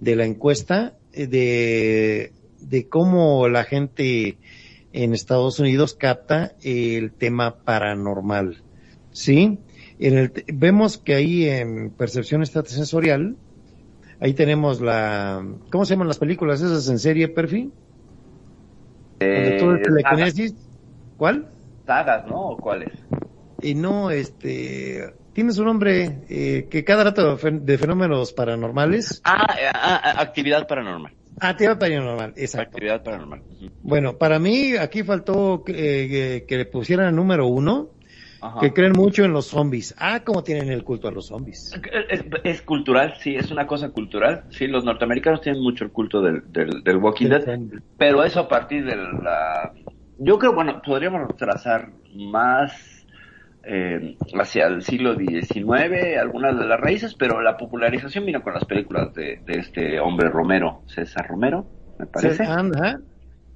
[0.01, 4.37] de la encuesta eh, de, de cómo la gente
[4.93, 8.61] en Estados Unidos capta el tema paranormal.
[9.09, 9.57] ¿Sí?
[9.97, 13.35] En el, vemos que ahí en percepción extrasensorial,
[14.19, 17.71] ahí tenemos la, ¿cómo se llaman las películas esas en serie, Perfi?
[19.19, 19.75] Donde todo
[20.23, 20.53] es Eh.
[21.17, 21.49] ¿Cuál?
[21.89, 22.49] sagas, ¿no?
[22.49, 22.93] ¿O cuáles?
[23.61, 29.21] Y no, este, tiene su nombre, eh, que cada rato de fen- de fenómenos paranormales.
[29.23, 31.13] Ah, ah, ah, actividad paranormal.
[31.57, 32.71] Tema paranormal, exacto.
[32.75, 33.41] Actividad paranormal.
[33.81, 37.91] Bueno, para mí aquí faltó que, eh, que le pusieran el número uno,
[38.41, 38.59] Ajá.
[38.59, 39.95] que creen mucho en los zombies.
[39.97, 41.71] Ah, cómo tienen el culto a los zombies.
[42.09, 44.45] Es, es cultural, sí, es una cosa cultural.
[44.49, 47.59] Sí, los norteamericanos tienen mucho el culto del, del, del Walking Dead,
[47.97, 49.73] pero eso a partir de la...
[50.17, 52.73] Yo creo, bueno, podríamos trazar más
[53.63, 58.65] eh, hacia el siglo XIX, algunas de las raíces, pero la popularización vino con las
[58.65, 62.49] películas de, de este hombre Romero, César Romero, me parece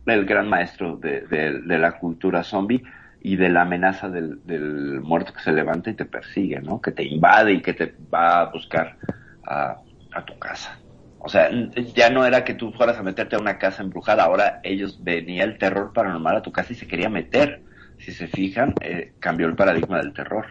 [0.05, 2.83] el gran maestro de, de- de la cultura zombie
[3.19, 6.81] y de la amenaza del, del muerto que se levanta y te persigue, ¿no?
[6.81, 8.97] Que te invade y que te va a buscar
[9.43, 9.77] a,
[10.13, 10.71] a tu casa.
[11.17, 11.49] O sea,
[11.95, 15.45] ya no era que tú fueras a meterte a una casa embrujada, ahora ellos venía
[15.45, 17.63] el terror paranormal a tu casa y se quería meter.
[18.03, 20.47] Si se fijan, eh, cambió el paradigma del terror.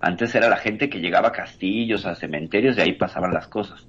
[0.00, 3.88] Antes era la gente que llegaba a castillos, a cementerios y ahí pasaban las cosas.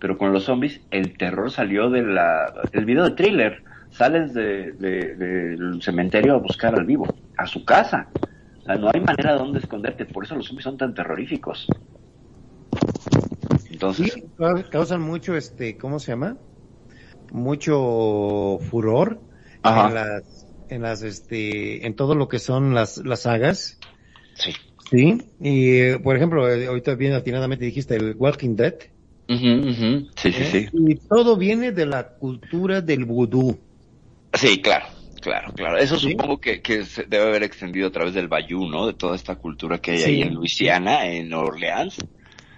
[0.00, 3.64] pero con los zombies el terror salió de la, el video de thriller.
[3.90, 7.06] Sales de, de- del cementerio a buscar al vivo,
[7.36, 8.10] a su casa.
[8.14, 11.66] O sea, no hay manera de dónde esconderte, por eso los zombies son tan terroríficos.
[13.70, 16.38] Entonces, Sí, ca- causan mucho, este, ¿cómo se llama?
[17.32, 19.22] Mucho furor
[19.62, 19.88] Ajá.
[19.88, 23.78] en las, en las, este, en todo lo que son las, las sagas.
[24.34, 24.52] sí.
[24.90, 25.16] Sí.
[25.40, 28.74] Y, por ejemplo, eh, ahorita bien atinadamente dijiste el Walking Dead.
[29.26, 30.06] Ujú.
[30.16, 30.48] Sí, sí, ¿eh?
[30.52, 30.68] sí.
[30.86, 33.58] Y todo viene de la cultura del vudú.
[34.34, 34.84] Sí, claro,
[35.22, 35.78] claro, claro.
[35.78, 36.10] Eso Sí.
[36.10, 38.86] supongo que, que se debe haber extendido a través del Bayou, ¿no?
[38.86, 40.04] De toda esta cultura que hay Sí.
[40.10, 41.96] ahí en Luisiana, en Orleans.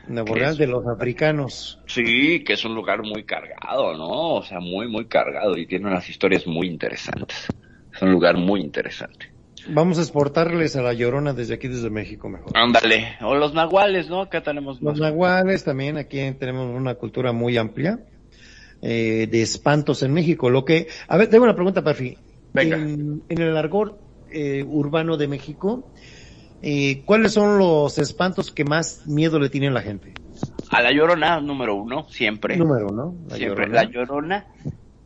[0.08, 1.78] Nueva ¿Qué Orleans de los africanos.
[1.86, 4.34] Sí, que es un lugar muy cargado, ¿no?
[4.34, 7.46] O sea, muy, muy cargado y tiene unas historias muy interesantes.
[7.94, 9.34] Es un lugar muy interesante.
[9.68, 12.52] Vamos a exportarles a la Llorona desde aquí, desde México mejor.
[12.54, 13.16] Ándale.
[13.22, 14.22] O los nahuales, ¿no?
[14.22, 18.00] Acá tenemos Los nahuales también, aquí tenemos una cultura muy amplia
[18.82, 20.50] eh, de espantos en México.
[20.50, 22.18] Lo que, a ver, tengo una pregunta, Perfi.
[22.52, 22.76] Venga.
[22.76, 23.98] En, en el argot
[24.30, 25.90] eh, urbano de México,
[26.60, 30.12] eh, ¿cuáles son los espantos que más miedo le tiene a la gente?
[30.70, 32.56] A la llorona, número uno, siempre.
[32.56, 33.14] Número, ¿no?
[33.28, 33.66] La siempre.
[33.66, 33.82] Llorona.
[33.82, 34.46] La llorona.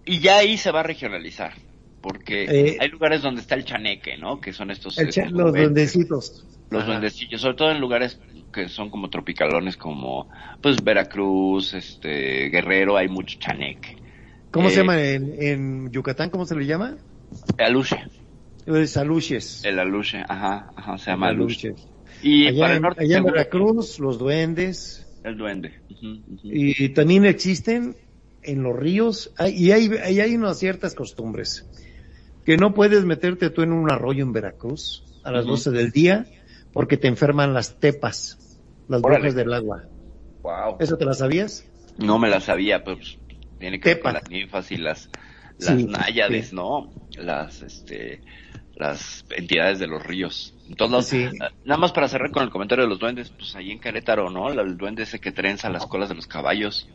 [0.05, 1.53] Y ya ahí se va a regionalizar.
[2.01, 4.41] Porque Eh, hay lugares donde está el chaneque, ¿no?
[4.41, 4.97] Que son estos.
[4.99, 5.65] El cha- estos los juguetes.
[5.75, 6.45] duendecitos.
[6.71, 6.91] los Ajá.
[6.93, 8.21] duendecillos, sobre todo en lugares
[8.53, 10.29] que son como tropicalones como
[10.61, 13.97] pues Veracruz, este Guerrero, hay mucho chaneque.
[14.51, 16.29] ¿Cómo Eh, se llama en, en Yucatán?
[16.31, 16.97] ¿Cómo se le llama?
[17.59, 17.97] Aluche,
[18.67, 19.65] Es aluches.
[19.65, 21.75] el aluche, ajá, ajá, se llama aluche.
[22.23, 25.07] Y allá para el norte allá en Veracruz, los duendes.
[25.25, 25.73] el duende.
[26.43, 27.97] Y también existen
[28.43, 31.67] en los ríos, hay- y hay, y hay unas ciertas costumbres.
[32.49, 35.51] Que no puedes meterte tú en un arroyo en Veracruz a las Ujú.
[35.51, 36.25] 12 del día
[36.73, 38.39] porque te enferman las tepas,
[38.89, 39.21] las Órale.
[39.21, 39.83] brujas del agua.
[40.43, 40.79] Wow.
[40.81, 41.67] ¿Eso te la sabías?
[41.99, 43.19] No me la sabía, pues
[43.59, 45.11] tiene que ver con las ninfas y las
[45.59, 46.57] las Sí, náyades, sí.
[46.57, 46.91] ¿no?
[47.19, 48.23] Las este
[48.77, 50.55] las entidades de los ríos.
[50.71, 51.39] Entonces, Sí.
[51.67, 54.49] nada más para cerrar con el comentario de los duendes, pues ahí en Querétaro, ¿no?
[54.51, 56.89] El duende ese que trenza las colas de los caballos.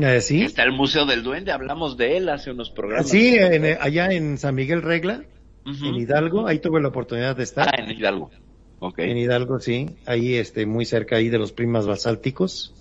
[0.00, 0.42] Eh, sí.
[0.42, 3.08] Está el Museo del Duende, hablamos de él hace unos programas.
[3.08, 5.24] Sí, en- eh, allá en San Miguel Regla,
[5.66, 5.86] Ujú.
[5.86, 7.68] en Hidalgo, ahí tuve la oportunidad de estar.
[7.68, 8.30] Ah, en Hidalgo.
[8.78, 9.00] Ok.
[9.00, 12.74] En Hidalgo, sí, ahí este, muy cerca ahí de los primas basálticos.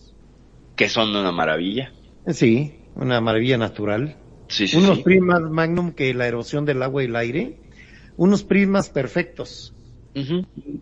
[0.75, 1.93] Que son una maravilla.
[2.27, 4.17] Sí, una maravilla natural.
[4.47, 5.03] Sí, sí, unos sí.
[5.03, 7.61] prismas magnum que la erosión del agua y el aire,
[8.15, 9.73] unos prismas perfectos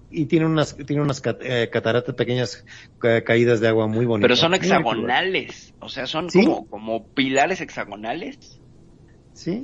[0.09, 2.63] Y tiene unas tiene unas cat- eh, cataratas pequeñas
[2.97, 4.27] ca- caídas de agua muy bonitas.
[4.27, 5.73] Pero son hexagonales.
[5.79, 6.43] O sea, son ¿Sí?
[6.43, 8.37] como, como pilares hexagonales.
[9.33, 9.61] Sí,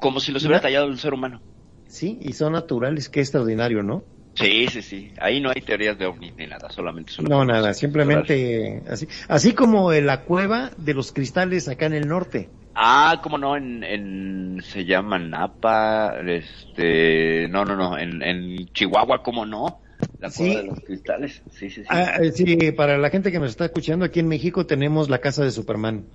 [0.00, 1.42] Como si los hubiera tallado el ser humano.
[1.86, 4.04] sí, y son naturales, qué extraordinario, ¿no?
[4.34, 5.12] Sí, sí, sí.
[5.20, 9.06] Ahí no hay teorías de ovnis ni nada, solamente son No, nada, simplemente así.
[9.28, 12.50] Así como en la cueva de los cristales acá en el norte.
[12.74, 19.22] Ah, cómo no, en, en, se llama Napa, este, no, no, no, en, en Chihuahua,
[19.22, 19.80] cómo no,
[20.18, 20.56] la cueva Sí.
[20.56, 21.88] de los cristales, sí, sí, sí.
[21.88, 25.18] Ah, eh, sí, para la gente que nos está escuchando, aquí en México tenemos la
[25.20, 26.06] casa de Superman.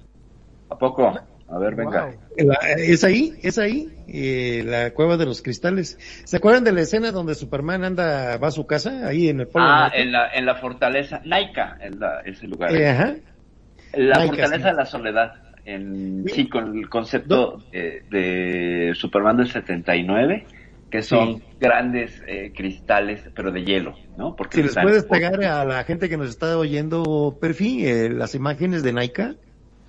[0.70, 1.13] ¿A poco?
[1.52, 2.06] A ver, venga.
[2.06, 2.54] Wow.
[2.78, 5.97] Es ahí, es ahí, eh, la cueva de los cristales.
[6.26, 9.47] ¿Se acuerdan de la escena donde Superman anda, va a su casa, ahí en el
[9.47, 12.72] polo Ah, en la, en la fortaleza, Naika, en la, ese lugar.
[12.76, 13.16] Eh, ajá.
[13.93, 14.70] la Naika, fortaleza sí.
[14.70, 15.34] de la soledad,
[15.66, 16.36] en, Sí.
[16.36, 20.45] sí, con el concepto de, de Superman del 79,
[20.91, 21.43] que son Sí.
[21.60, 24.36] grandes eh, cristales, pero de hielo, ¿no?
[24.36, 28.36] Porque Si les puedes pegar a la gente que nos está oyendo, Perfi, eh, las
[28.36, 29.36] imágenes de Naika,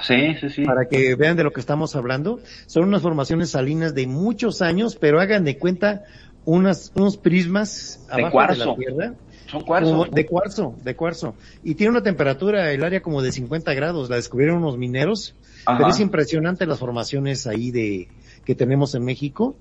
[0.00, 0.64] Sí, sí, sí.
[0.64, 2.40] para que vean de lo que estamos hablando.
[2.66, 6.04] Son unas formaciones salinas de muchos años, pero hagan de cuenta
[6.44, 8.66] unas, unos prismas De abajo de cuarzo.
[8.66, 9.14] la tierra.
[9.46, 10.04] Son ¿no?
[10.04, 11.34] de cuarzo, de cuarzo.
[11.64, 15.34] Y tiene una temperatura, el área como de 50 grados, la descubrieron unos mineros,
[15.66, 15.78] Ajá.
[15.78, 18.08] pero es impresionante las formaciones ahí de,
[18.44, 19.56] que tenemos en México,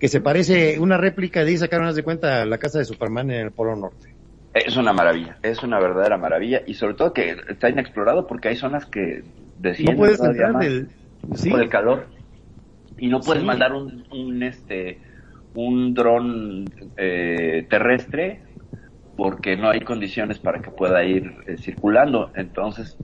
[0.00, 3.46] que se parece, una réplica de ahí sacaron, de cuenta, la casa de Superman en
[3.46, 4.14] el Polo Norte.
[4.54, 8.56] Es una maravilla, es una verdadera maravilla y sobre todo que está inexplorado porque hay
[8.56, 9.22] zonas que
[9.58, 10.88] No puedes entrar más del,
[11.34, 12.06] sí, por el calor
[12.96, 13.46] y no puedes Sí.
[13.46, 15.00] mandar un, un este
[15.54, 16.64] un dron
[16.96, 18.42] eh, terrestre
[19.16, 22.30] porque no hay condiciones para que pueda ir eh, circulando.
[22.36, 22.96] Entonces,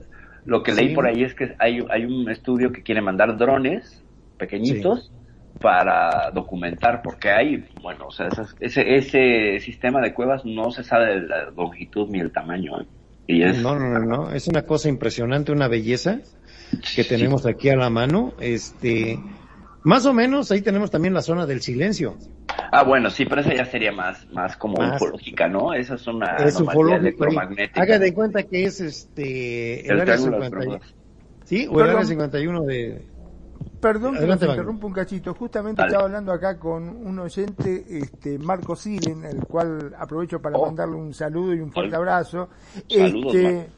[0.44, 4.04] lo que leí por ahí es que hay, hay un estudio que quiere mandar drones
[4.36, 5.10] pequeñitos
[5.60, 10.84] para documentar, porque hay, bueno, o sea, esas- ese, ese sistema de cuevas no se
[10.84, 12.80] sabe de la longitud ni el tamaño.
[12.80, 12.86] ¿eh?
[13.26, 16.20] Y es, no, no, no, no, es una cosa impresionante, una belleza
[16.94, 19.18] que tenemos aquí a la mano, este,
[19.82, 22.16] más o menos ahí tenemos también la zona del silencio.
[22.70, 25.00] Ah, bueno, sí, pero esa ya sería más, más como Más.
[25.00, 25.72] ufológica, ¿no?
[25.74, 27.82] Esa es una es anomalía electromagnética.
[27.82, 30.94] Haga de cuenta que es este, el, El área triángulo de 50 Bermudas.
[31.44, 33.02] Sí, o el área 51 de...
[33.80, 35.34] Perdón que Adelante, nos interrumpa un cachito.
[35.34, 35.88] Justamente Dale.
[35.90, 40.66] estaba hablando acá con un oyente, este, Marco Silen, el cual aprovecho para Oh.
[40.66, 42.48] mandarle un saludo y un fuerte abrazo.
[42.88, 43.70] Saludos, este, Marco.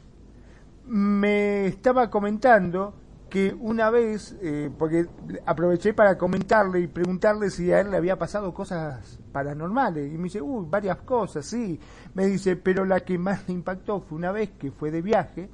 [0.87, 2.93] Me estaba comentando
[3.29, 5.07] que una vez, eh, porque
[5.45, 10.11] aproveché para comentarle y preguntarle si a él le había pasado cosas paranormales.
[10.13, 11.79] Y me dice, uy, varias cosas, sí.
[12.13, 15.49] Me dice, pero la que más me impactó fue una vez que fue de viaje,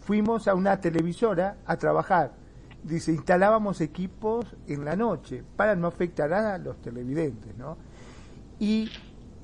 [0.00, 2.32] fuimos a una televisora a trabajar.
[2.82, 7.76] Dice, instalábamos equipos en la noche para no afectar a los televidentes, ¿no?
[8.58, 8.90] Y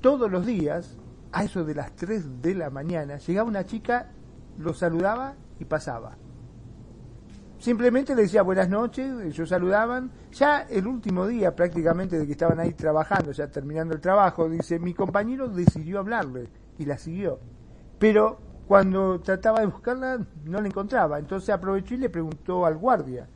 [0.01, 0.97] todos los días,
[1.31, 4.11] a eso de las 3 de la mañana, llegaba una chica,
[4.57, 6.17] lo saludaba y pasaba.
[7.59, 10.11] Simplemente le decía buenas noches, ellos saludaban.
[10.31, 14.77] Ya el último día prácticamente de que estaban ahí trabajando, ya terminando el trabajo, dice,
[14.79, 17.39] mi compañero decidió hablarle y la siguió.
[17.97, 18.37] Pero
[18.67, 21.17] cuando trataba de buscarla no la encontraba.
[21.17, 23.27] Entonces aprovechó y le preguntó al guardia,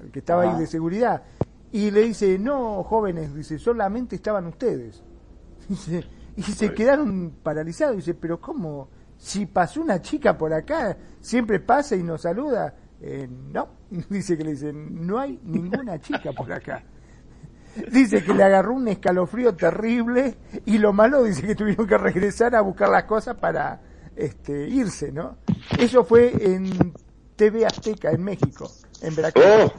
[0.00, 0.58] al que estaba ahí Ah.
[0.58, 1.22] de seguridad.
[1.70, 5.02] Y le dice, no, jóvenes, dice, solamente estaban ustedes.
[5.68, 6.04] Dice,
[6.36, 6.74] y se Ay.
[6.74, 7.96] quedaron paralizados.
[7.96, 8.88] Dice, pero ¿cómo?
[9.22, 12.74] Si pasó una chica por acá, siempre pasa y nos saluda.
[13.00, 13.68] Eh, no,
[14.10, 16.82] dice que le dicen, no hay ninguna chica por acá.
[17.92, 20.34] Dice que le agarró un escalofrío terrible
[20.66, 23.80] y lo malo dice que tuvieron que regresar a buscar las cosas para
[24.14, 25.38] este, irse, ¿no?
[25.78, 26.92] Eso fue en
[27.34, 28.70] TV Azteca, en México,
[29.00, 29.44] en Veracruz.
[29.46, 29.72] ¡Oh!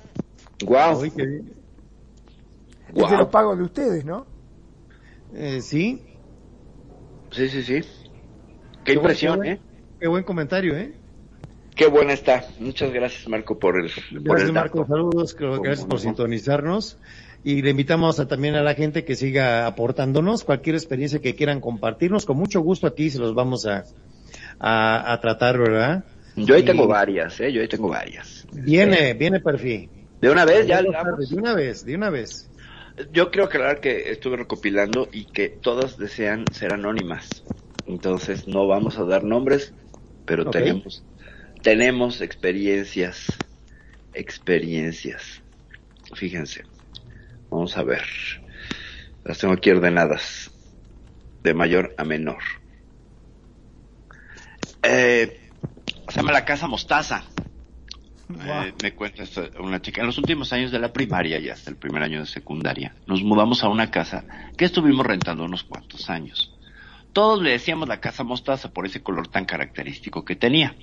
[0.65, 1.01] ¡Guau!
[1.01, 1.53] Uy, qué bien.
[2.87, 3.17] Es de guau.
[3.17, 4.25] los pagos de ustedes, ¿no?
[5.35, 6.13] Eh, sí,
[7.33, 7.81] Sí, sí, sí.
[8.83, 9.59] Qué Qué impresión, buen- ¿eh?
[9.99, 10.93] qué buen comentario, ¿eh?
[11.75, 12.45] Qué buena está.
[12.59, 14.89] Muchas gracias, Marco, por el, por Gracias el Marco, dato.
[14.89, 15.99] saludos, gracias por no.
[15.99, 16.97] sintonizarnos
[17.43, 21.59] y le invitamos a- también a la gente que siga aportándonos cualquier experiencia que quieran
[21.59, 23.83] compartirnos, con mucho gusto aquí se los vamos a,
[24.59, 26.05] a, a tratar, ¿verdad?
[26.35, 27.51] Yo ahí Y tengo varias, ¿eh?
[27.51, 28.45] Yo ahí tengo varias.
[28.51, 29.89] Viene, viene perfil.
[30.21, 30.81] De una vez, ya.
[30.81, 30.89] De
[31.35, 32.49] una vez, de una vez.
[33.11, 37.43] Yo creo que la verdad que estuve recopilando y que todas desean ser anónimas.
[37.87, 39.73] Entonces no vamos a dar nombres,
[40.25, 41.03] pero tenemos
[41.61, 43.27] tenemos experiencias
[44.13, 45.41] experiencias.
[46.15, 46.63] Fíjense.
[47.49, 48.03] Vamos a ver.
[49.23, 50.51] Las tengo aquí ordenadas
[51.41, 52.41] de mayor a menor.
[54.83, 55.39] Eh,
[56.09, 57.23] se llama la casa Mostaza.
[58.29, 59.23] Eh, me cuenta
[59.59, 60.01] una chica.
[60.01, 63.23] En los últimos años de la primaria y hasta el primer año de secundaria, nos
[63.23, 64.25] mudamos a una casa
[64.57, 66.52] que estuvimos rentando unos cuantos años.
[67.13, 70.75] Todos le decíamos la casa mostaza por ese color tan característico que tenía.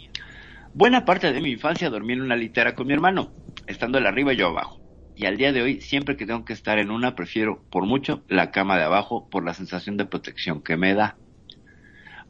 [0.72, 3.32] Buena parte de mi infancia dormí en una litera con mi hermano,
[3.66, 4.80] estando él arriba y yo abajo.
[5.16, 8.22] Y al día de hoy, siempre que tengo que estar en una, prefiero por mucho
[8.28, 11.16] la cama de abajo por la sensación de protección que me da.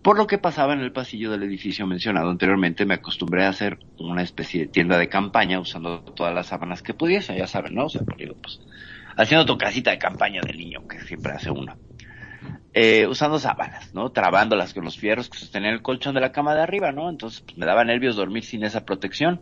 [0.01, 3.81] Por lo que pasaba en el pasillo del edificio mencionado anteriormente, me acostumbré a hacer
[3.99, 7.85] una especie de tienda de campaña usando todas las sábanas que pudiese, ya saben, ¿no?
[7.85, 8.61] O sea, pues,
[9.19, 11.77] haciendo tu casita de campaña del niño, que siempre hace uno.
[12.73, 14.11] Eh, usando sábanas, ¿no?
[14.11, 17.11] Trabándolas con los fierros que sostenían el colchón de la cama de arriba, ¿no?
[17.11, 19.41] Entonces, pues, me daba nervios dormir sin esa protección.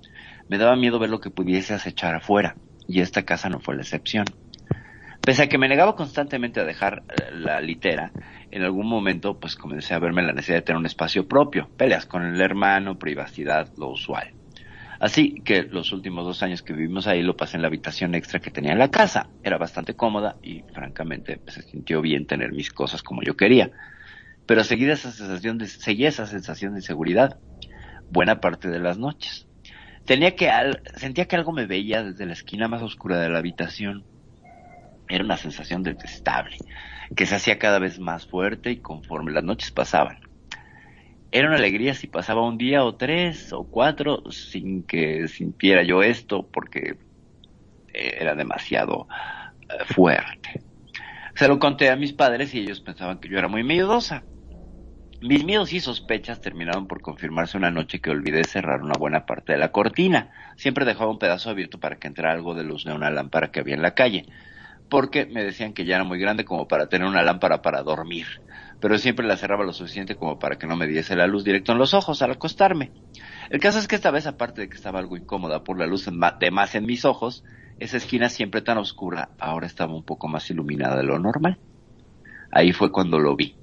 [0.49, 2.57] Me daba miedo ver lo que pudiese acechar afuera.
[2.87, 4.25] Y esta casa no fue la excepción.
[5.21, 8.13] Pese a que me negaba constantemente a dejar eh, la litera,
[8.51, 12.07] en algún momento pues comencé a verme la necesidad de tener un espacio propio, peleas
[12.07, 14.38] con el hermano, privacidad, lo usual.
[15.01, 18.41] Así que los últimos dos años que vivimos ahí lo pasé en la habitación extra
[18.41, 19.33] que tenía en la casa.
[19.43, 23.71] Era bastante cómoda y francamente pues, se sintió bien tener mis cosas como yo quería.
[24.47, 27.41] Pero seguí esa sensación de, seguí esa sensación de inseguridad
[28.09, 29.49] buena parte de las noches.
[30.07, 33.39] Tenía que al- sentía que algo me veía desde la esquina más oscura de la
[33.41, 34.07] habitación.
[35.09, 36.63] Era una sensación detestable,
[37.17, 40.19] que se hacía cada vez más fuerte y conforme las noches pasaban.
[41.31, 46.03] Era una alegría si pasaba un día o tres o cuatro sin que sintiera yo
[46.03, 46.97] esto porque
[47.93, 49.07] eh, era demasiado
[49.69, 50.63] eh, fuerte.
[51.35, 54.25] Se lo conté a mis padres y ellos pensaban que yo era muy miedosa.
[55.21, 59.53] Mis miedos y sospechas terminaron por confirmarse una noche que olvidé cerrar una buena parte
[59.53, 60.31] de la cortina.
[60.57, 63.61] Siempre dejaba un pedazo abierto para que entrara algo de luz de una lámpara que
[63.61, 64.27] había en la calle,
[64.89, 68.27] porque me decían que ya era muy grande como para tener una lámpara para dormir,
[68.81, 71.73] pero siempre la cerraba lo suficiente como para que no me diese la luz directo
[71.73, 72.93] en los ojos al acostarme.
[73.51, 76.07] El caso es que esta vez, aparte de que estaba algo incómoda por la luz
[76.07, 77.45] de más en mis ojos,
[77.81, 81.59] esa esquina siempre tan oscura ahora estaba un poco más iluminada de lo normal.
[82.51, 83.57] Ahí fue cuando lo vi.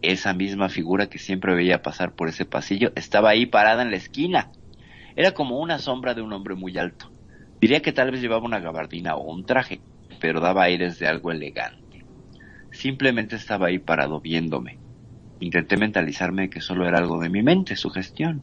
[0.00, 3.96] Esa misma figura que siempre veía pasar por ese pasillo estaba ahí parada en la
[3.96, 4.50] esquina.
[5.16, 7.10] Era como una sombra de un hombre muy alto.
[7.60, 9.80] Diría que tal vez llevaba una gabardina o un traje,
[10.20, 11.81] pero daba aires de algo elegante.
[12.72, 14.78] Simplemente estaba ahí parado viéndome.
[15.40, 18.42] Intenté mentalizarme que solo era algo de mi mente, su gestión,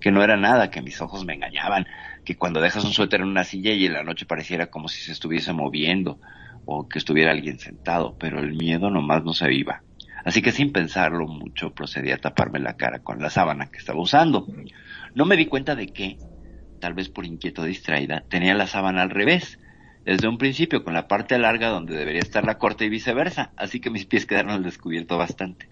[0.00, 1.86] que no era nada, que mis ojos me engañaban,
[2.24, 5.02] que cuando dejas un suéter en una silla y en la noche pareciera como si
[5.02, 6.18] se estuviese moviendo
[6.64, 9.82] o que estuviera alguien sentado, pero el miedo nomás no se iba.
[10.24, 14.00] Así que sin pensarlo mucho procedí a taparme la cara con la sábana que estaba
[14.00, 14.46] usando.
[15.14, 16.18] No me di cuenta de que,
[16.80, 19.58] tal vez por inquieto distraída, tenía la sábana al revés,
[20.08, 23.78] desde un principio con la parte larga donde debería estar la corta y viceversa, así
[23.78, 25.68] que mis pies quedaron al descubierto bastante.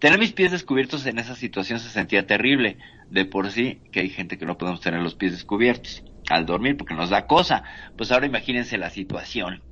[0.00, 4.08] Tener mis pies descubiertos en esa situación se sentía terrible, de por sí que hay
[4.08, 7.62] gente que no podemos tener los pies descubiertos al dormir porque nos da cosa,
[7.96, 9.62] pues ahora imagínense la situación,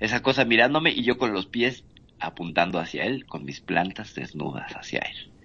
[0.00, 1.84] esa cosa mirándome y yo con los pies
[2.18, 5.35] apuntando hacia él, con mis plantas desnudas hacia él.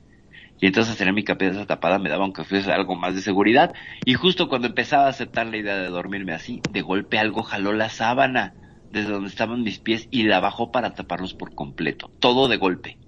[0.62, 3.74] Y entonces tener mi cabeza tapada me daba aunque fuese algo más de seguridad.
[4.06, 7.74] Y justo cuando empezaba a aceptar la idea de dormirme así, de golpe algo jaló
[7.74, 8.54] la sábana
[8.92, 12.12] desde donde estaban mis pies y la bajó para taparlos por completo.
[12.20, 13.00] Todo de golpe.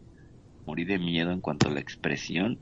[0.65, 2.57] Morí de miedo en cuanto a la expresión,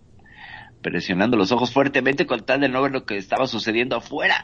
[0.82, 4.44] presionando los ojos fuertemente con tal de no ver lo que estaba sucediendo afuera.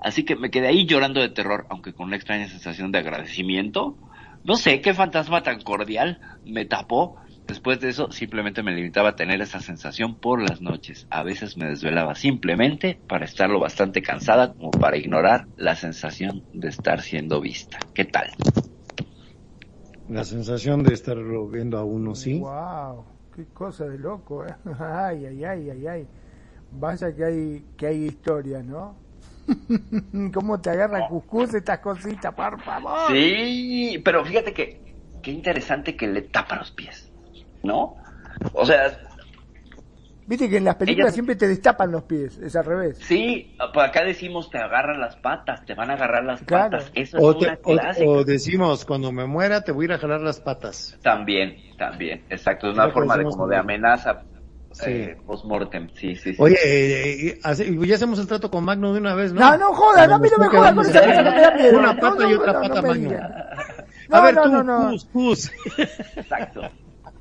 [0.00, 3.98] Así que me quedé ahí llorando de terror, aunque con una extraña sensación de agradecimiento.
[4.44, 7.16] No sé qué fantasma tan cordial me tapó
[7.50, 11.08] Después de eso, simplemente me limitaba a tener esa sensación por las noches.
[11.10, 16.44] A veces me desvelaba simplemente para estar lo bastante cansada como para ignorar la sensación
[16.52, 17.80] de estar siendo vista.
[17.92, 18.30] ¿Qué tal?
[20.08, 21.16] La sensación de estar
[21.50, 22.38] viendo a uno, ¿sí?
[22.38, 24.54] Wow, qué cosa de loco, ¿eh?
[24.78, 26.06] Ay, ay, ay, ay, ay.
[26.70, 28.94] Vaya que hay, que hay historia, ¿no?
[30.32, 33.10] ¿Cómo te agarra Cuscús estas cositas, por favor?
[33.10, 34.80] Sí, pero fíjate que
[35.20, 37.09] qué interesante que le tapa los pies.
[37.62, 37.96] ¿No?
[38.52, 38.98] O sea...
[40.26, 42.98] Viste que en las películas siempre te destapan los pies, es al revés.
[42.98, 46.92] Sí, por acá decimos te agarran las patas, te van a agarrar las patas.
[46.94, 50.20] Eso o, es una o, decimos cuando me muera te voy a ir a jalar
[50.20, 50.96] las patas.
[51.02, 54.22] También, también, exacto, es una forma de como de amenaza
[54.72, 54.84] Sí.
[54.86, 56.36] Eh, post-mortem, sí, sí, sí.
[56.38, 59.40] Oye, eh, eh, ya hacemos el trato con Magno de una vez, ¿no?
[59.40, 61.78] No, no jodas, a mí no me jodas con esa cosa que me da miedo.
[61.80, 63.10] Una pata y otra pata, Magno.
[64.12, 65.52] A ver, tú, pus, pus.
[66.16, 66.62] Exacto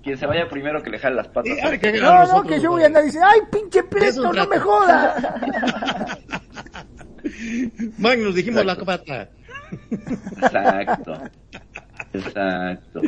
[0.09, 1.53] quien se vaya primero que le jale las patas.
[2.01, 5.23] no, no, que yo voy a andar y dice, ay, pinche preso, no me jodas.
[7.99, 9.29] Magnus, dijimos la pata.
[9.91, 11.13] Exacto.
[12.11, 13.01] Exacto.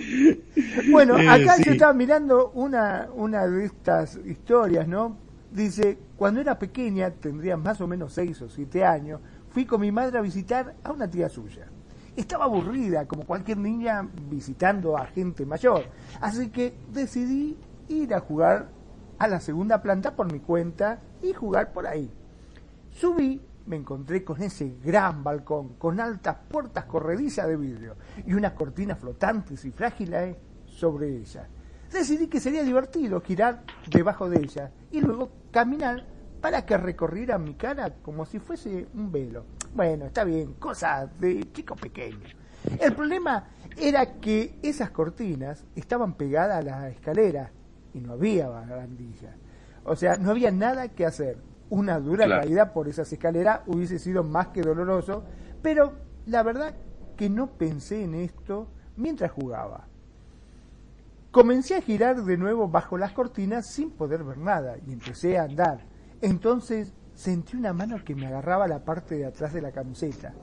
[0.91, 5.17] Bueno, acá yo estaba mirando una, una de estas historias, ¿no?
[5.49, 9.91] Dice, cuando era pequeña, tendría más o menos seis o siete años, fui con mi
[9.91, 11.70] madre a visitar a una tía suya
[12.15, 15.85] estaba aburrida, como cualquier niña visitando a gente mayor.
[16.19, 17.57] Así que decidí
[17.87, 18.69] ir a jugar
[19.17, 22.11] a la segunda planta por mi cuenta y jugar por ahí.
[22.91, 27.95] Subí, me encontré con ese gran balcón, con altas puertas corredizas de vidrio
[28.25, 30.35] y unas cortinas flotantes y frágiles
[30.65, 31.47] sobre ellas.
[31.91, 36.05] Decidí que sería divertido girar debajo de ellas y luego caminar
[36.41, 39.45] para que recorriera mi cara como si fuese un velo.
[39.73, 42.27] Bueno, está bien, cosa de chico pequeño.
[42.79, 43.47] El problema
[43.77, 47.51] era que esas cortinas estaban pegadas a la escalera
[47.93, 49.35] y no había barandilla.
[49.85, 51.37] O sea, no había nada que hacer.
[51.69, 55.23] Una dura caída por esas escaleras hubiese sido más que doloroso,
[55.61, 55.93] pero
[56.25, 56.75] la verdad
[57.15, 58.67] que no pensé en esto
[58.97, 59.87] mientras jugaba.
[61.31, 65.43] Comencé a girar de nuevo bajo las cortinas sin poder ver nada y empecé a
[65.43, 65.85] andar.
[66.21, 70.33] Entonces sentí una mano que me agarraba la parte de atrás de la camiseta,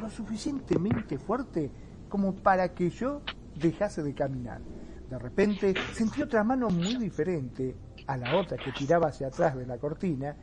[0.00, 1.70] lo suficientemente fuerte
[2.08, 3.20] como para que yo
[3.54, 4.62] dejase de caminar.
[5.10, 9.66] De repente sentí otra mano muy diferente a la otra que tiraba hacia atrás de
[9.66, 10.34] la cortina,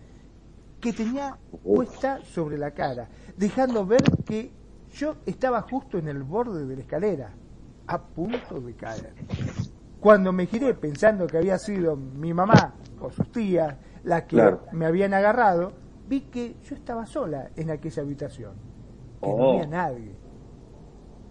[0.80, 4.52] que tenía puesta sobre la cara, dejando ver que
[4.94, 7.34] yo estaba justo en el borde de la escalera,
[7.88, 9.16] a punto de caer.
[10.00, 14.86] Cuando me giré pensando que había sido mi mamá o sus tías la que me
[14.86, 15.74] habían agarrado,
[16.08, 18.54] vi que yo estaba sola en aquella habitación,
[19.22, 19.68] que no había oh.
[19.68, 20.16] nadie,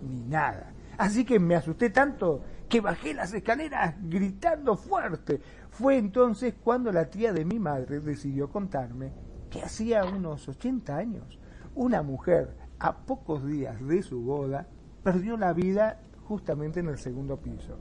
[0.01, 0.73] ni nada.
[0.99, 5.41] Así que me asusté tanto que bajé las escaleras gritando fuerte.
[5.71, 9.13] Fue entonces cuando la tía de mi madre decidió contarme
[9.51, 11.39] que hacía unos 80 años
[11.75, 14.67] una mujer a pocos días de su boda
[15.03, 17.79] perdió la vida justamente en el segundo piso.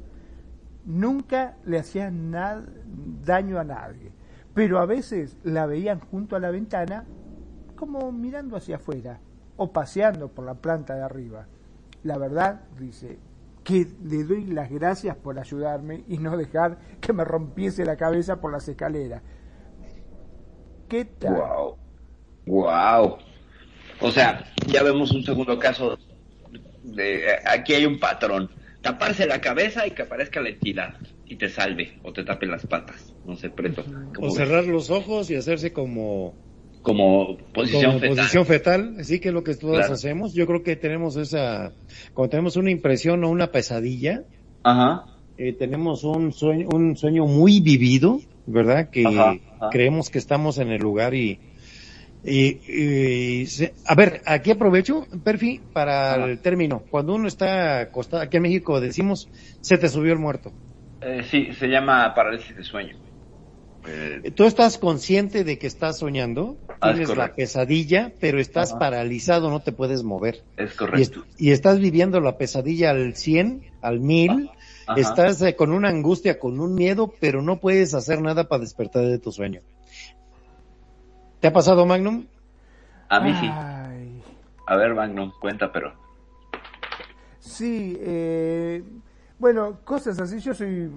[0.86, 2.66] Nunca le hacía nada,
[3.24, 4.12] daño a nadie
[4.60, 7.06] pero a veces la veían junto a la ventana
[7.78, 9.22] como mirando hacia afuera
[9.56, 11.48] o paseando por la planta de arriba.
[12.04, 13.20] La verdad, dice,
[13.64, 18.42] que le doy las gracias por ayudarme y no dejar que me rompiese la cabeza
[18.42, 19.22] por las escaleras.
[20.90, 21.36] ¿Qué tal?
[21.36, 21.78] Wow.
[22.48, 23.18] Wow.
[24.02, 25.98] O sea, ya vemos un segundo caso
[26.84, 28.50] de aquí hay un patrón.
[28.82, 30.96] Taparse la cabeza y que aparezca la entidad
[31.30, 33.16] y te salve o te tape las patas.
[33.24, 33.86] No sé, preto.
[34.20, 36.38] O cerrar los ojos y hacerse como
[36.82, 38.16] como posición como fetal.
[38.18, 39.94] posición fetal, sí que es lo que todos Claro.
[39.94, 40.34] hacemos.
[40.34, 41.76] Yo creo que tenemos esa,
[42.14, 44.24] cuando tenemos una impresión o una pesadilla,
[44.64, 45.06] Ajá.
[45.38, 48.90] eh, tenemos un sueño, un sueño muy vivido, ¿verdad?
[48.90, 49.70] Que Ajá, ajá.
[49.70, 51.40] creemos que estamos en el lugar y,
[52.24, 52.60] y,
[53.42, 56.26] y se- a ver, aquí aprovecho, Perfi, para Ajá.
[56.26, 56.86] el término.
[56.90, 59.28] Cuando uno está acostado, aquí en México decimos,
[59.62, 60.54] se te subió el muerto.
[61.02, 62.96] Eh, sí, se llama parálisis de sueño.
[63.88, 68.72] Eh, Tú estás consciente de que estás soñando, Ah, es tienes la pesadilla, pero estás
[68.72, 68.80] Ajá.
[68.80, 70.44] paralizado, no te puedes mover.
[70.58, 71.26] es correcto.
[71.38, 74.50] y estás viviendo la pesadilla al 100, al 1000,
[74.88, 75.00] Ajá.
[75.00, 79.06] estás eh, con una angustia, con un miedo, pero no puedes hacer nada para despertar
[79.06, 79.62] de tu sueño.
[81.40, 82.26] ¿Te ha pasado, Magnum?
[83.08, 83.48] A mí sí.
[83.50, 84.22] Ay,
[84.68, 85.94] A ver, Magnum, cuenta, pero.
[87.40, 88.84] sí, eh,
[89.40, 90.40] bueno, cosas así.
[90.40, 90.92] Yo soy,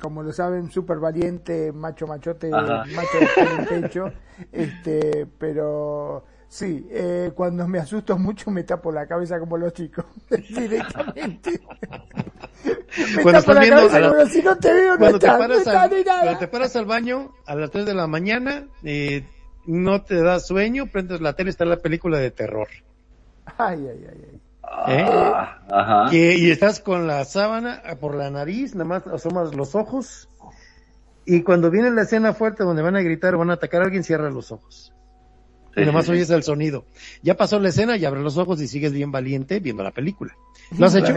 [0.00, 2.84] como lo saben, súper valiente, macho machote, Ajá.
[2.94, 4.12] macho en pecho.
[4.52, 10.04] Este, pero sí, eh, cuando me asusto mucho me tapo la cabeza como los chicos,
[10.48, 11.60] directamente.
[13.16, 15.18] me Cuando tapo estás la viendo cabeza la- como si no te veo, no Cuando
[15.18, 16.22] te, estás, no paras estás al, ni nada.
[16.22, 19.24] cuando te paras al baño a las 3 de la mañana, eh,
[19.66, 22.68] no te da sueño, prendes la tele, está la película de terror.
[23.56, 24.27] Ay, ay, ay, ay.
[24.88, 25.04] ¿Eh?
[25.06, 26.14] Ah, ajá.
[26.14, 30.28] Y, y estás con la sábana ah, por la nariz, nada más asomas los ojos.
[31.24, 33.84] Y cuando viene la escena fuerte donde van a gritar o van a atacar a
[33.84, 34.92] alguien, cierra los ojos.
[35.74, 36.10] Sí, y sí, sí.
[36.10, 36.84] oyes el sonido.
[37.22, 40.34] Ya pasó la escena y abres los ojos y sigues bien valiente viendo la película.
[40.76, 41.14] ¿Lo has hecho?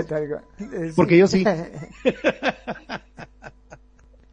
[0.95, 1.45] Porque yo sí.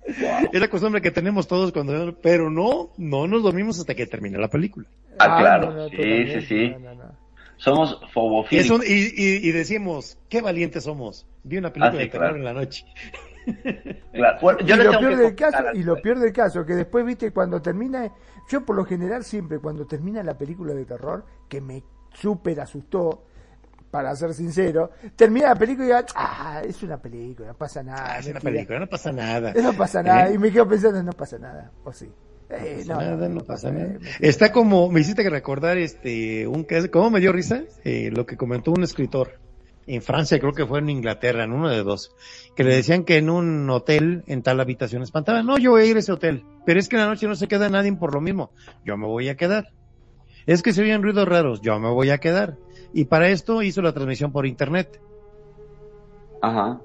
[0.53, 4.39] Es la costumbre que tenemos todos cuando, pero no, no nos dormimos hasta que termine
[4.39, 4.87] la película.
[5.19, 5.71] Ah, claro.
[5.71, 5.97] no, no, Sí,
[6.33, 6.75] sí, sí.
[6.79, 7.28] no.
[7.59, 8.79] Somos fobofílicos.
[8.81, 11.27] un- y, y- y decimos, qué valientes somos.
[11.45, 12.37] Vi una película Ah, sí, de terror claro.
[12.37, 12.85] en la noche.
[14.13, 14.39] Claro.
[14.43, 17.05] Bueno, yo y lo peor que del caso y lo peor del caso que después
[17.07, 18.13] viste cuando termina
[18.51, 21.83] yo por lo general siempre cuando termina la película de terror que me
[22.13, 23.25] súper asustó
[23.91, 28.17] para ser sincero termina la película y digo ah es una película no pasa nada
[28.17, 29.55] Ah, es una película, no pasa nada.
[29.63, 30.35] no pasa nada ¿Eh?
[30.35, 32.13] y me quedo pensando no pasa nada o sí
[32.51, 33.99] Eh, No pasa nada, no pasa nada.
[34.21, 37.65] Está como, me hiciste que recordar este, un caso, ¿cómo me dio risa?
[37.85, 39.39] Eh, lo que comentó un escritor
[39.87, 42.15] en Francia, creo que fue en Inglaterra, en uno de dos,
[42.55, 45.87] que le decían que en un hotel, en tal habitación espantada, no, yo voy a
[45.87, 48.13] ir a ese hotel, pero es que en la noche no se queda nadie por
[48.13, 48.51] lo mismo,
[48.85, 49.73] yo me voy a quedar.
[50.47, 52.57] Es que se oyen ruidos raros, yo me voy a quedar.
[52.95, 55.01] Y para esto hizo la transmisión por internet.
[56.41, 56.81] Ajá.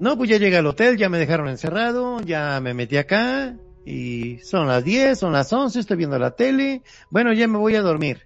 [0.00, 3.56] No, pues ya llegué al hotel, ya me dejaron encerrado, ya me metí acá,
[3.90, 7.74] y son las 10, son las 11, estoy viendo la tele, bueno, ya me voy
[7.74, 8.22] a dormir.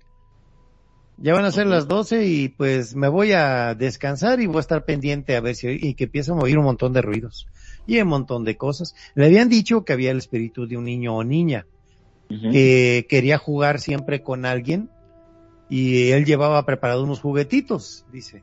[1.19, 4.61] Ya van a ser las 12 y pues me voy a descansar y voy a
[4.61, 7.47] estar pendiente a ver si, y que empieza a mover un montón de ruidos
[7.87, 8.95] y un montón de cosas.
[9.15, 11.67] Le habían dicho que había el espíritu de un niño o niña
[12.51, 14.89] que quería jugar siempre con alguien
[15.69, 18.43] y él llevaba preparado unos juguetitos, dice.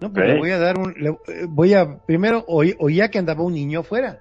[0.00, 0.32] No, pues Ok.
[0.32, 3.52] le voy a dar un, le- eh, voy a, primero oí- oía que andaba un
[3.54, 4.20] niño afuera.